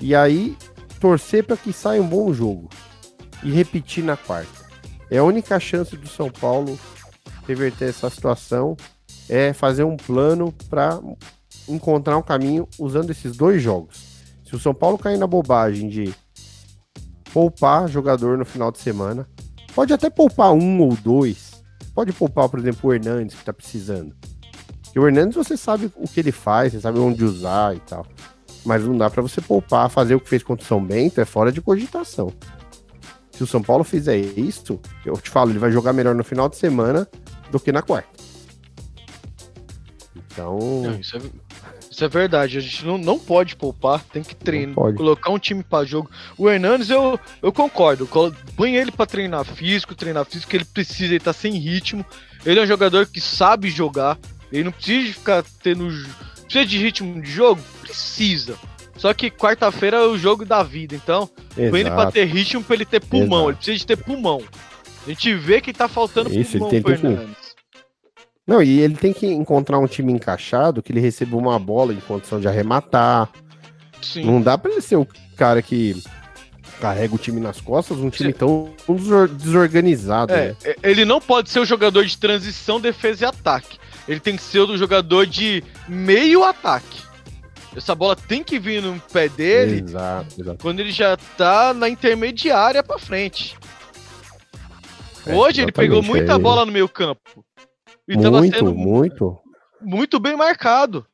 E 0.00 0.14
aí 0.14 0.56
torcer 1.00 1.44
para 1.44 1.56
que 1.56 1.72
saia 1.72 2.02
um 2.02 2.08
bom 2.08 2.32
jogo 2.34 2.68
e 3.42 3.52
repetir 3.52 4.02
na 4.02 4.16
quarta. 4.16 4.66
É 5.10 5.18
a 5.18 5.24
única 5.24 5.58
chance 5.60 5.96
do 5.96 6.08
São 6.08 6.28
Paulo 6.28 6.78
reverter 7.46 7.88
essa 7.88 8.10
situação 8.10 8.76
é 9.28 9.52
fazer 9.52 9.84
um 9.84 9.96
plano 9.96 10.52
para 10.68 11.00
encontrar 11.68 12.16
um 12.16 12.22
caminho 12.22 12.68
usando 12.78 13.10
esses 13.10 13.36
dois 13.36 13.62
jogos. 13.62 14.18
Se 14.44 14.56
o 14.56 14.58
São 14.58 14.74
Paulo 14.74 14.98
cair 14.98 15.18
na 15.18 15.26
bobagem 15.26 15.88
de 15.88 16.14
poupar 17.32 17.88
jogador 17.88 18.38
no 18.38 18.44
final 18.44 18.72
de 18.72 18.78
semana, 18.78 19.28
pode 19.74 19.92
até 19.92 20.08
poupar 20.08 20.52
um 20.52 20.80
ou 20.80 20.96
dois. 20.96 21.62
Pode 21.94 22.12
poupar, 22.12 22.48
por 22.48 22.58
exemplo, 22.58 22.88
o 22.88 22.94
Hernandes 22.94 23.36
que 23.36 23.44
tá 23.44 23.52
precisando. 23.52 24.14
Porque 24.84 24.98
o 24.98 25.06
Hernandes 25.06 25.36
você 25.36 25.56
sabe 25.56 25.92
o 25.96 26.08
que 26.08 26.20
ele 26.20 26.32
faz, 26.32 26.72
você 26.72 26.80
sabe 26.80 26.98
onde 26.98 27.24
usar 27.24 27.76
e 27.76 27.80
tal. 27.80 28.06
Mas 28.64 28.84
não 28.84 28.96
dá 28.96 29.10
para 29.10 29.22
você 29.22 29.40
poupar, 29.40 29.90
fazer 29.90 30.14
o 30.14 30.20
que 30.20 30.28
fez 30.28 30.42
contra 30.42 30.64
o 30.64 30.66
São 30.66 30.82
Bento 30.82 31.20
é 31.20 31.24
fora 31.24 31.52
de 31.52 31.60
cogitação. 31.60 32.32
Se 33.30 33.44
o 33.44 33.46
São 33.46 33.62
Paulo 33.62 33.84
fizer 33.84 34.16
isso, 34.16 34.80
eu 35.04 35.14
te 35.14 35.30
falo, 35.30 35.50
ele 35.50 35.58
vai 35.58 35.70
jogar 35.70 35.92
melhor 35.92 36.14
no 36.14 36.24
final 36.24 36.48
de 36.48 36.56
semana 36.56 37.06
do 37.50 37.60
que 37.60 37.70
na 37.70 37.82
quarta. 37.82 38.10
Então, 40.16 40.58
Não, 40.82 40.98
isso, 40.98 41.16
é, 41.16 41.20
isso 41.98 42.04
é 42.04 42.08
verdade. 42.08 42.58
A 42.58 42.60
gente 42.60 42.86
não, 42.86 42.96
não 42.96 43.18
pode 43.18 43.56
poupar, 43.56 44.00
tem 44.04 44.22
que 44.22 44.32
treinar, 44.36 44.72
colocar 44.94 45.30
um 45.32 45.38
time 45.38 45.64
pra 45.64 45.84
jogo. 45.84 46.08
O 46.36 46.48
Hernandes, 46.48 46.90
eu, 46.90 47.18
eu 47.42 47.50
concordo. 47.52 48.08
Põe 48.54 48.76
ele 48.76 48.92
pra 48.92 49.04
treinar 49.04 49.44
físico, 49.44 49.96
treinar 49.96 50.24
físico, 50.24 50.54
ele 50.54 50.64
precisa, 50.64 51.06
ele 51.12 51.18
tá 51.18 51.32
sem 51.32 51.52
ritmo. 51.54 52.06
Ele 52.46 52.60
é 52.60 52.62
um 52.62 52.66
jogador 52.68 53.04
que 53.06 53.20
sabe 53.20 53.68
jogar. 53.68 54.16
Ele 54.52 54.62
não 54.62 54.70
precisa 54.70 55.06
de 55.08 55.12
ficar 55.12 55.44
tendo. 55.60 55.88
Precisa 56.44 56.64
de 56.64 56.78
ritmo 56.78 57.20
de 57.20 57.30
jogo? 57.32 57.60
Precisa. 57.82 58.56
Só 58.96 59.12
que 59.12 59.28
quarta-feira 59.28 59.96
é 59.96 60.06
o 60.06 60.16
jogo 60.16 60.44
da 60.44 60.62
vida, 60.62 60.94
então 60.94 61.28
põe 61.56 61.80
ele 61.80 61.90
pra 61.90 62.02
exato. 62.02 62.12
ter 62.12 62.24
ritmo, 62.26 62.62
pra 62.62 62.76
ele 62.76 62.84
ter 62.84 63.00
pulmão. 63.00 63.40
Exato. 63.40 63.48
Ele 63.50 63.56
precisa 63.56 63.76
de 63.78 63.86
ter 63.86 63.96
pulmão. 63.96 64.40
A 65.04 65.10
gente 65.10 65.34
vê 65.34 65.60
que 65.60 65.72
tá 65.72 65.88
faltando 65.88 66.30
Isso, 66.30 66.52
ele 66.52 66.58
pulmão 66.58 66.70
tem- 66.70 66.82
pro 66.82 66.92
tem 66.92 67.00
que- 67.00 67.06
Hernandes. 67.08 67.47
Não, 68.48 68.62
e 68.62 68.80
ele 68.80 68.96
tem 68.96 69.12
que 69.12 69.26
encontrar 69.26 69.78
um 69.78 69.86
time 69.86 70.10
encaixado 70.10 70.82
que 70.82 70.90
ele 70.90 71.00
receba 71.00 71.36
uma 71.36 71.58
bola 71.58 71.92
em 71.92 72.00
condição 72.00 72.40
de 72.40 72.48
arrematar. 72.48 73.28
Sim. 74.00 74.24
Não 74.24 74.40
dá 74.40 74.56
pra 74.56 74.72
ele 74.72 74.80
ser 74.80 74.96
o 74.96 75.06
cara 75.36 75.60
que 75.60 76.02
carrega 76.80 77.14
o 77.14 77.18
time 77.18 77.40
nas 77.40 77.60
costas, 77.60 77.98
um 77.98 78.08
time 78.08 78.32
Sim. 78.32 78.38
tão 78.38 78.72
desor- 78.88 79.28
desorganizado. 79.28 80.32
É, 80.32 80.48
né? 80.48 80.56
é, 80.64 80.76
ele 80.82 81.04
não 81.04 81.20
pode 81.20 81.50
ser 81.50 81.60
o 81.60 81.66
jogador 81.66 82.06
de 82.06 82.16
transição, 82.16 82.80
defesa 82.80 83.26
e 83.26 83.28
ataque. 83.28 83.78
Ele 84.08 84.18
tem 84.18 84.34
que 84.34 84.42
ser 84.42 84.60
o 84.60 84.66
do 84.66 84.78
jogador 84.78 85.26
de 85.26 85.62
meio 85.86 86.42
ataque. 86.42 87.02
Essa 87.76 87.94
bola 87.94 88.16
tem 88.16 88.42
que 88.42 88.58
vir 88.58 88.80
no 88.80 88.98
pé 89.12 89.28
dele 89.28 89.84
Exato, 89.86 90.40
exato. 90.40 90.58
quando 90.62 90.80
ele 90.80 90.90
já 90.90 91.18
tá 91.36 91.74
na 91.74 91.86
intermediária 91.86 92.82
pra 92.82 92.98
frente. 92.98 93.58
Hoje 95.26 95.60
ele 95.60 95.70
pegou 95.72 96.02
muita 96.02 96.32
é. 96.32 96.38
bola 96.38 96.64
no 96.64 96.72
meio 96.72 96.88
campo. 96.88 97.44
E 98.08 98.16
tava 98.16 98.38
muito, 98.38 98.56
sendo 98.56 98.74
muito. 98.74 99.38
muito 99.80 100.18
bem 100.18 100.34
marcado. 100.36 101.06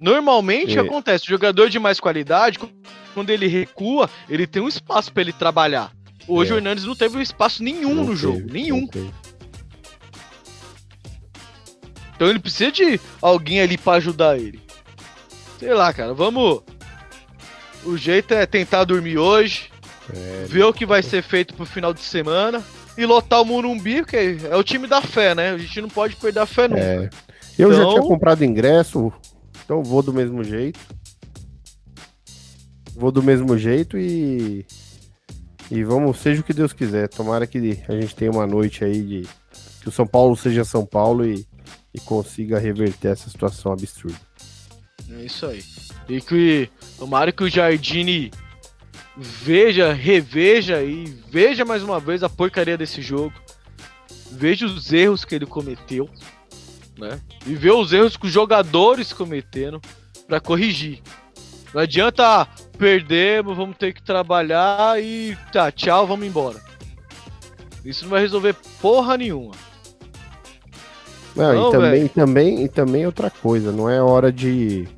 Normalmente 0.00 0.76
É. 0.78 0.80
acontece, 0.80 1.24
o 1.24 1.28
jogador 1.28 1.68
de 1.70 1.78
mais 1.78 2.00
qualidade, 2.00 2.58
quando 3.14 3.30
ele 3.30 3.46
recua, 3.46 4.08
ele 4.28 4.46
tem 4.46 4.62
um 4.62 4.68
espaço 4.68 5.12
pra 5.12 5.22
ele 5.22 5.32
trabalhar. 5.32 5.92
Hoje 6.28 6.50
É. 6.50 6.54
o 6.54 6.58
Hernandes 6.58 6.84
não 6.84 6.94
teve 6.96 7.20
espaço 7.22 7.62
nenhum 7.62 7.94
Não 7.94 8.02
no 8.04 8.08
teve, 8.10 8.16
jogo, 8.20 8.52
nenhum. 8.52 8.88
Então 12.14 12.28
ele 12.28 12.38
precisa 12.38 12.72
de 12.72 13.00
alguém 13.20 13.60
ali 13.60 13.76
pra 13.76 13.94
ajudar 13.94 14.38
ele. 14.38 14.60
Sei 15.58 15.72
lá, 15.72 15.92
cara, 15.92 16.14
vamos. 16.14 16.62
O 17.84 17.96
jeito 17.96 18.32
é 18.34 18.44
tentar 18.46 18.84
dormir 18.84 19.18
hoje, 19.18 19.70
É, 20.12 20.46
ver 20.48 20.64
o 20.64 20.72
que 20.72 20.86
vai 20.86 21.02
ser 21.02 21.22
feito 21.22 21.52
pro 21.54 21.66
final 21.66 21.92
de 21.92 22.00
semana 22.00 22.62
e 22.96 23.04
lotar 23.06 23.42
o 23.42 23.44
Murumbi, 23.44 24.04
que 24.04 24.16
é 24.50 24.56
o 24.56 24.62
time 24.64 24.86
da 24.86 25.00
fé, 25.02 25.34
né? 25.34 25.50
A 25.50 25.58
gente 25.58 25.80
não 25.80 25.88
pode 25.88 26.16
perder 26.16 26.40
a 26.40 26.46
fé 26.46 26.66
nunca. 26.68 26.80
É. 26.80 27.10
Eu 27.58 27.72
já 27.72 27.80
Então- 27.80 27.90
tinha 27.94 28.02
comprado 28.02 28.44
ingresso, 28.44 29.12
então 29.64 29.82
vou 29.82 30.02
do 30.02 30.12
mesmo 30.12 30.42
jeito. 30.44 30.78
Vou 32.94 33.12
do 33.12 33.22
mesmo 33.22 33.56
jeito 33.58 33.98
e. 33.98 34.64
E 35.70 35.82
vamos, 35.82 36.18
seja 36.20 36.40
o 36.40 36.44
que 36.44 36.52
Deus 36.54 36.72
quiser. 36.72 37.08
Tomara 37.08 37.46
que 37.46 37.58
a 37.88 38.00
gente 38.00 38.14
tenha 38.14 38.30
uma 38.30 38.46
noite 38.46 38.84
aí 38.84 39.02
de. 39.02 39.28
Que 39.80 39.88
o 39.88 39.92
São 39.92 40.06
Paulo 40.06 40.36
seja 40.36 40.64
São 40.64 40.84
Paulo 40.86 41.24
e, 41.26 41.46
e 41.92 42.00
consiga 42.00 42.58
reverter 42.58 43.08
essa 43.12 43.28
situação 43.28 43.72
absurda. 43.72 44.18
É 45.10 45.24
isso 45.24 45.44
aí. 45.46 45.62
E 46.08 46.20
que 46.20 46.68
tomara 46.98 47.32
que 47.32 47.42
o 47.44 47.48
Jardine 47.48 48.30
veja, 49.16 49.92
reveja 49.92 50.82
e 50.82 51.04
veja 51.30 51.64
mais 51.64 51.82
uma 51.82 51.98
vez 51.98 52.22
a 52.22 52.28
porcaria 52.28 52.76
desse 52.76 53.00
jogo. 53.00 53.32
Veja 54.30 54.66
os 54.66 54.92
erros 54.92 55.24
que 55.24 55.34
ele 55.34 55.46
cometeu, 55.46 56.08
né? 56.98 57.20
E 57.46 57.54
ver 57.54 57.72
os 57.72 57.92
erros 57.92 58.16
que 58.16 58.26
os 58.26 58.32
jogadores 58.32 59.12
cometeram 59.12 59.80
pra 60.26 60.40
corrigir. 60.40 61.00
Não 61.72 61.80
adianta 61.82 62.42
ah, 62.42 62.46
perdemos, 62.78 63.56
vamos 63.56 63.76
ter 63.76 63.92
que 63.92 64.02
trabalhar 64.02 65.00
e 65.02 65.36
tá, 65.52 65.70
tchau, 65.70 66.06
vamos 66.06 66.26
embora. 66.26 66.60
Isso 67.84 68.04
não 68.04 68.10
vai 68.10 68.20
resolver 68.20 68.54
porra 68.80 69.16
nenhuma. 69.16 69.52
Não, 71.34 71.52
Não, 71.52 71.68
e 71.68 71.72
também, 71.72 71.90
velho. 71.90 72.08
também, 72.08 72.64
e 72.64 72.68
também 72.68 73.06
outra 73.06 73.30
coisa, 73.30 73.70
não 73.70 73.88
é 73.88 74.02
hora 74.02 74.32
de 74.32 74.88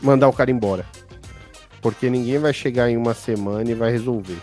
mandar 0.00 0.28
o 0.28 0.32
cara 0.32 0.50
embora. 0.50 0.86
Porque 1.88 2.10
ninguém 2.10 2.38
vai 2.38 2.52
chegar 2.52 2.90
em 2.90 2.98
uma 2.98 3.14
semana 3.14 3.70
e 3.70 3.74
vai 3.74 3.90
resolver. 3.90 4.36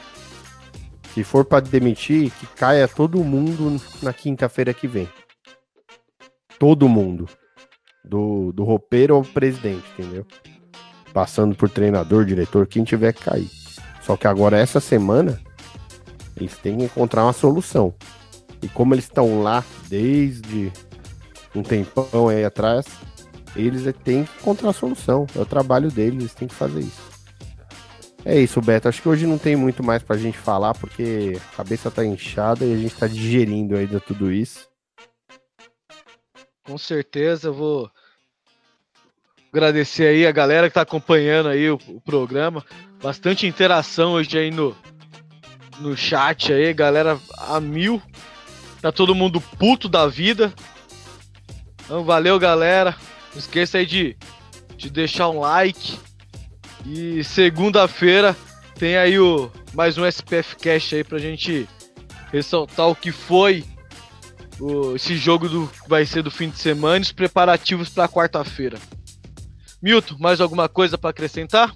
Se 1.13 1.23
for 1.23 1.45
pra 1.45 1.59
demitir, 1.59 2.31
que 2.31 2.47
caia 2.47 2.87
todo 2.87 3.23
mundo 3.23 3.79
na 4.01 4.11
quinta-feira 4.11 4.73
que 4.73 4.87
vem. 4.87 5.07
Todo 6.57 6.89
mundo. 6.89 7.29
Do, 8.03 8.51
do 8.51 8.63
roupeiro 8.63 9.13
ao 9.13 9.21
presidente, 9.21 9.83
entendeu? 9.93 10.25
Passando 11.13 11.55
por 11.55 11.69
treinador, 11.69 12.25
diretor, 12.25 12.65
quem 12.65 12.83
tiver 12.83 13.13
que 13.13 13.23
cair. 13.23 13.51
Só 14.01 14.17
que 14.17 14.25
agora, 14.25 14.57
essa 14.57 14.79
semana, 14.79 15.39
eles 16.35 16.57
têm 16.57 16.79
que 16.79 16.85
encontrar 16.85 17.25
uma 17.25 17.33
solução. 17.33 17.93
E 18.59 18.67
como 18.67 18.95
eles 18.95 19.05
estão 19.05 19.43
lá 19.43 19.63
desde 19.87 20.73
um 21.53 21.61
tempão 21.61 22.27
aí 22.27 22.43
atrás, 22.43 22.87
eles 23.55 23.83
têm 24.03 24.23
que 24.23 24.39
encontrar 24.39 24.71
a 24.71 24.73
solução. 24.73 25.27
É 25.35 25.39
o 25.39 25.45
trabalho 25.45 25.91
deles, 25.91 26.21
eles 26.21 26.33
têm 26.33 26.47
que 26.47 26.55
fazer 26.55 26.79
isso. 26.79 27.14
É 28.26 28.39
isso, 28.39 28.59
Beto. 28.59 28.89
Acho 28.89 29.03
que 29.03 29.07
hoje 29.07 29.28
não 29.28 29.38
tem 29.38 29.55
muito 29.55 29.84
mais 29.84 30.01
pra 30.01 30.17
gente 30.17 30.38
falar, 30.38 30.73
porque 30.73 31.39
a 31.53 31.57
cabeça 31.57 31.91
tá 31.91 32.03
inchada 32.03 32.65
e 32.65 32.73
a 32.73 32.78
gente 32.78 32.95
tá 32.95 33.05
digerindo 33.05 33.78
ainda 33.78 33.99
tudo 33.99 34.32
isso. 34.32 34.67
Com 36.63 36.76
certeza 36.80 37.49
eu 37.49 37.53
vou 37.53 37.91
agradecer 39.53 40.07
aí 40.07 40.26
a 40.26 40.32
galera 40.32 40.67
que 40.67 40.73
tá 40.73 40.82
acompanhando 40.82 41.49
aí 41.49 41.69
o, 41.69 41.80
o 41.88 42.01
programa. 42.01 42.65
Bastante 43.01 43.45
interação 43.45 44.13
hoje 44.13 44.36
aí 44.36 44.49
no, 44.49 44.76
no 45.80 45.95
chat 45.95 46.51
aí, 46.51 46.73
galera 46.73 47.19
a 47.38 47.59
mil. 47.59 48.01
Tá 48.82 48.91
todo 48.91 49.13
mundo 49.13 49.39
puto 49.39 49.88
da 49.88 50.07
vida. 50.07 50.51
Então 51.84 52.03
valeu, 52.03 52.39
galera. 52.39 52.97
Não 53.32 53.39
esqueça 53.39 53.78
aí 53.78 53.86
de, 53.86 54.17
de 54.76 54.89
deixar 54.89 55.30
um 55.30 55.41
like. 55.41 55.99
E 56.86 57.23
segunda-feira 57.23 58.36
tem 58.77 58.97
aí 58.97 59.19
o 59.19 59.49
mais 59.73 59.97
um 59.97 60.05
SPF 60.05 60.55
Cash 60.57 60.93
aí 60.93 61.03
pra 61.03 61.17
gente 61.17 61.67
ressaltar 62.31 62.88
o 62.88 62.95
que 62.95 63.11
foi 63.11 63.63
o- 64.59 64.95
esse 64.95 65.17
jogo 65.17 65.49
do 65.49 65.69
vai 65.88 66.05
ser 66.05 66.21
do 66.21 66.31
fim 66.31 66.49
de 66.49 66.57
semana 66.59 66.97
e 66.99 67.01
os 67.01 67.11
preparativos 67.11 67.89
para 67.89 68.07
quarta-feira. 68.07 68.77
Milton, 69.81 70.15
mais 70.19 70.39
alguma 70.39 70.69
coisa 70.69 70.97
para 70.97 71.09
acrescentar? 71.09 71.73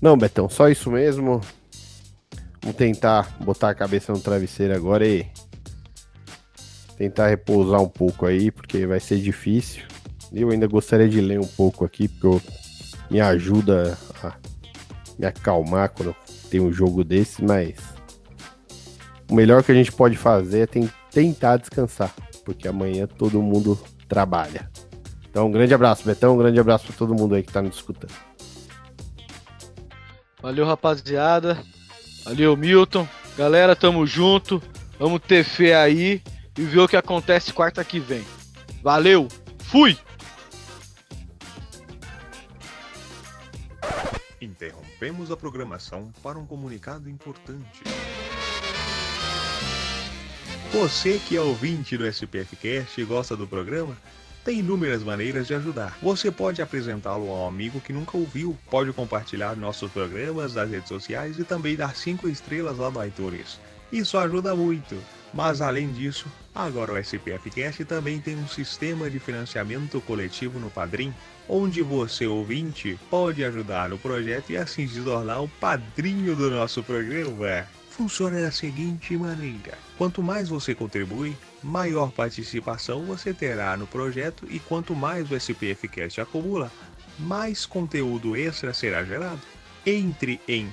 Não, 0.00 0.16
Betão, 0.16 0.48
só 0.48 0.68
isso 0.68 0.90
mesmo. 0.90 1.40
Vamos 2.62 2.76
tentar 2.76 3.36
botar 3.40 3.70
a 3.70 3.74
cabeça 3.74 4.12
no 4.12 4.20
travesseiro 4.20 4.74
agora 4.74 5.06
e 5.06 5.26
tentar 6.96 7.28
repousar 7.28 7.80
um 7.80 7.88
pouco 7.88 8.26
aí, 8.26 8.50
porque 8.50 8.86
vai 8.86 9.00
ser 9.00 9.18
difícil. 9.20 9.82
Eu 10.32 10.50
ainda 10.50 10.66
gostaria 10.66 11.08
de 11.08 11.20
ler 11.20 11.38
um 11.40 11.46
pouco 11.46 11.84
aqui, 11.84 12.08
porque 12.08 12.26
eu- 12.26 12.42
me 13.10 13.20
ajuda 13.20 13.96
a 14.22 14.32
me 15.18 15.26
acalmar 15.26 15.90
quando 15.90 16.14
tem 16.50 16.60
um 16.60 16.72
jogo 16.72 17.04
desse, 17.04 17.44
mas 17.44 17.74
o 19.30 19.34
melhor 19.34 19.62
que 19.62 19.72
a 19.72 19.74
gente 19.74 19.92
pode 19.92 20.16
fazer 20.16 20.60
é 20.60 20.66
ten- 20.66 20.90
tentar 21.10 21.56
descansar, 21.56 22.12
porque 22.44 22.66
amanhã 22.68 23.06
todo 23.06 23.40
mundo 23.42 23.78
trabalha. 24.08 24.70
Então, 25.30 25.46
um 25.46 25.50
grande 25.52 25.74
abraço, 25.74 26.04
Betão, 26.04 26.34
um 26.34 26.38
grande 26.38 26.60
abraço 26.60 26.86
para 26.86 26.96
todo 26.96 27.14
mundo 27.14 27.34
aí 27.34 27.42
que 27.42 27.52
tá 27.52 27.60
nos 27.62 27.76
escutando. 27.76 28.12
Valeu, 30.40 30.66
rapaziada. 30.66 31.58
Valeu, 32.24 32.56
Milton. 32.56 33.08
Galera, 33.36 33.74
tamo 33.74 34.06
junto. 34.06 34.62
Vamos 34.98 35.20
ter 35.26 35.42
fé 35.42 35.74
aí 35.74 36.22
e 36.56 36.62
ver 36.62 36.80
o 36.80 36.88
que 36.88 36.96
acontece 36.96 37.52
quarta 37.52 37.82
que 37.82 37.98
vem. 37.98 38.22
Valeu. 38.82 39.26
Fui. 39.64 39.96
Interrompemos 45.04 45.30
a 45.30 45.36
programação 45.36 46.10
para 46.22 46.38
um 46.38 46.46
comunicado 46.46 47.10
importante. 47.10 47.82
Você 50.72 51.18
que 51.18 51.36
é 51.36 51.40
ouvinte 51.42 51.98
do 51.98 52.06
SPFcast 52.06 52.98
e 52.98 53.04
gosta 53.04 53.36
do 53.36 53.46
programa, 53.46 53.94
tem 54.42 54.60
inúmeras 54.60 55.02
maneiras 55.02 55.46
de 55.46 55.54
ajudar. 55.54 55.98
Você 56.00 56.30
pode 56.30 56.62
apresentá-lo 56.62 57.30
a 57.30 57.44
um 57.44 57.48
amigo 57.48 57.82
que 57.82 57.92
nunca 57.92 58.16
ouviu, 58.16 58.56
pode 58.70 58.94
compartilhar 58.94 59.54
nossos 59.54 59.92
programas 59.92 60.54
nas 60.54 60.70
redes 60.70 60.88
sociais 60.88 61.38
e 61.38 61.44
também 61.44 61.76
dar 61.76 61.94
5 61.94 62.26
estrelas 62.26 62.78
lá 62.78 62.90
no 62.90 63.04
iTunes. 63.04 63.60
Isso 63.92 64.16
ajuda 64.16 64.56
muito. 64.56 64.96
Mas 65.34 65.60
além 65.60 65.92
disso, 65.92 66.26
agora 66.54 66.92
o 66.92 66.98
SPFcast 66.98 67.84
também 67.84 68.20
tem 68.20 68.36
um 68.36 68.46
sistema 68.46 69.10
de 69.10 69.18
financiamento 69.18 70.00
coletivo 70.00 70.60
no 70.60 70.70
Padrim, 70.70 71.12
onde 71.48 71.82
você, 71.82 72.24
ouvinte, 72.24 72.98
pode 73.10 73.44
ajudar 73.44 73.88
no 73.88 73.98
projeto 73.98 74.50
e 74.50 74.56
assim 74.56 74.86
se 74.86 75.00
tornar 75.00 75.40
o 75.40 75.48
padrinho 75.48 76.36
do 76.36 76.50
nosso 76.50 76.84
programa. 76.84 77.66
Funciona 77.90 78.40
da 78.40 78.52
seguinte 78.52 79.16
maneira: 79.16 79.76
quanto 79.98 80.22
mais 80.22 80.48
você 80.48 80.72
contribui, 80.72 81.36
maior 81.62 82.12
participação 82.12 83.04
você 83.04 83.34
terá 83.34 83.76
no 83.76 83.88
projeto 83.88 84.46
e 84.48 84.60
quanto 84.60 84.94
mais 84.94 85.28
o 85.30 85.36
SPFcast 85.36 86.20
acumula, 86.20 86.70
mais 87.18 87.66
conteúdo 87.66 88.36
extra 88.36 88.72
será 88.72 89.02
gerado. 89.04 89.40
Entre 89.84 90.40
em 90.48 90.72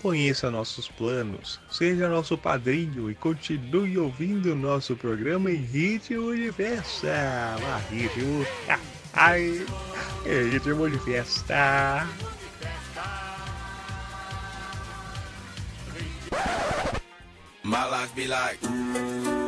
Conheça 0.00 0.48
nossos 0.48 0.88
planos, 0.88 1.58
seja 1.68 2.08
nosso 2.08 2.38
padrinho 2.38 3.10
e 3.10 3.14
continue 3.16 3.98
ouvindo 3.98 4.54
nosso 4.54 4.94
programa 4.94 5.50
em 5.50 5.56
ritmo 5.56 6.34
de 6.36 6.52
festa. 6.52 7.56
Ah, 7.60 7.80
ritmo. 7.90 8.46
Ai, 9.12 9.66
é 10.24 10.42
ritmo 10.42 10.88
de 10.88 10.98
festa. 10.98 12.06
My 17.64 17.84
life 17.90 18.14
be 18.14 18.26
like. 18.28 19.47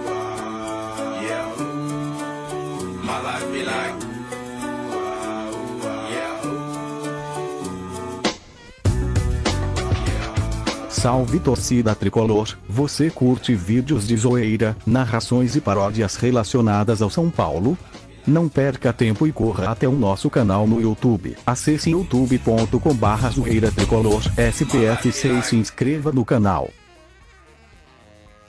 Salve 11.00 11.40
torcida 11.40 11.94
tricolor, 11.94 12.58
você 12.68 13.08
curte 13.08 13.54
vídeos 13.54 14.06
de 14.06 14.14
zoeira, 14.18 14.76
narrações 14.86 15.56
e 15.56 15.60
paródias 15.60 16.16
relacionadas 16.16 17.00
ao 17.00 17.08
São 17.08 17.30
Paulo? 17.30 17.78
Não 18.26 18.50
perca 18.50 18.92
tempo 18.92 19.26
e 19.26 19.32
corra 19.32 19.70
até 19.70 19.88
o 19.88 19.92
nosso 19.92 20.28
canal 20.28 20.66
no 20.66 20.78
YouTube. 20.78 21.38
Acesse 21.46 21.88
youtube.com 21.92 22.94
barra 22.94 23.30
zoeira 23.30 23.72
tricolor 23.72 24.20
SPFC 24.36 25.38
e 25.38 25.42
se 25.42 25.56
inscreva 25.56 26.12
no 26.12 26.22
canal. 26.22 26.68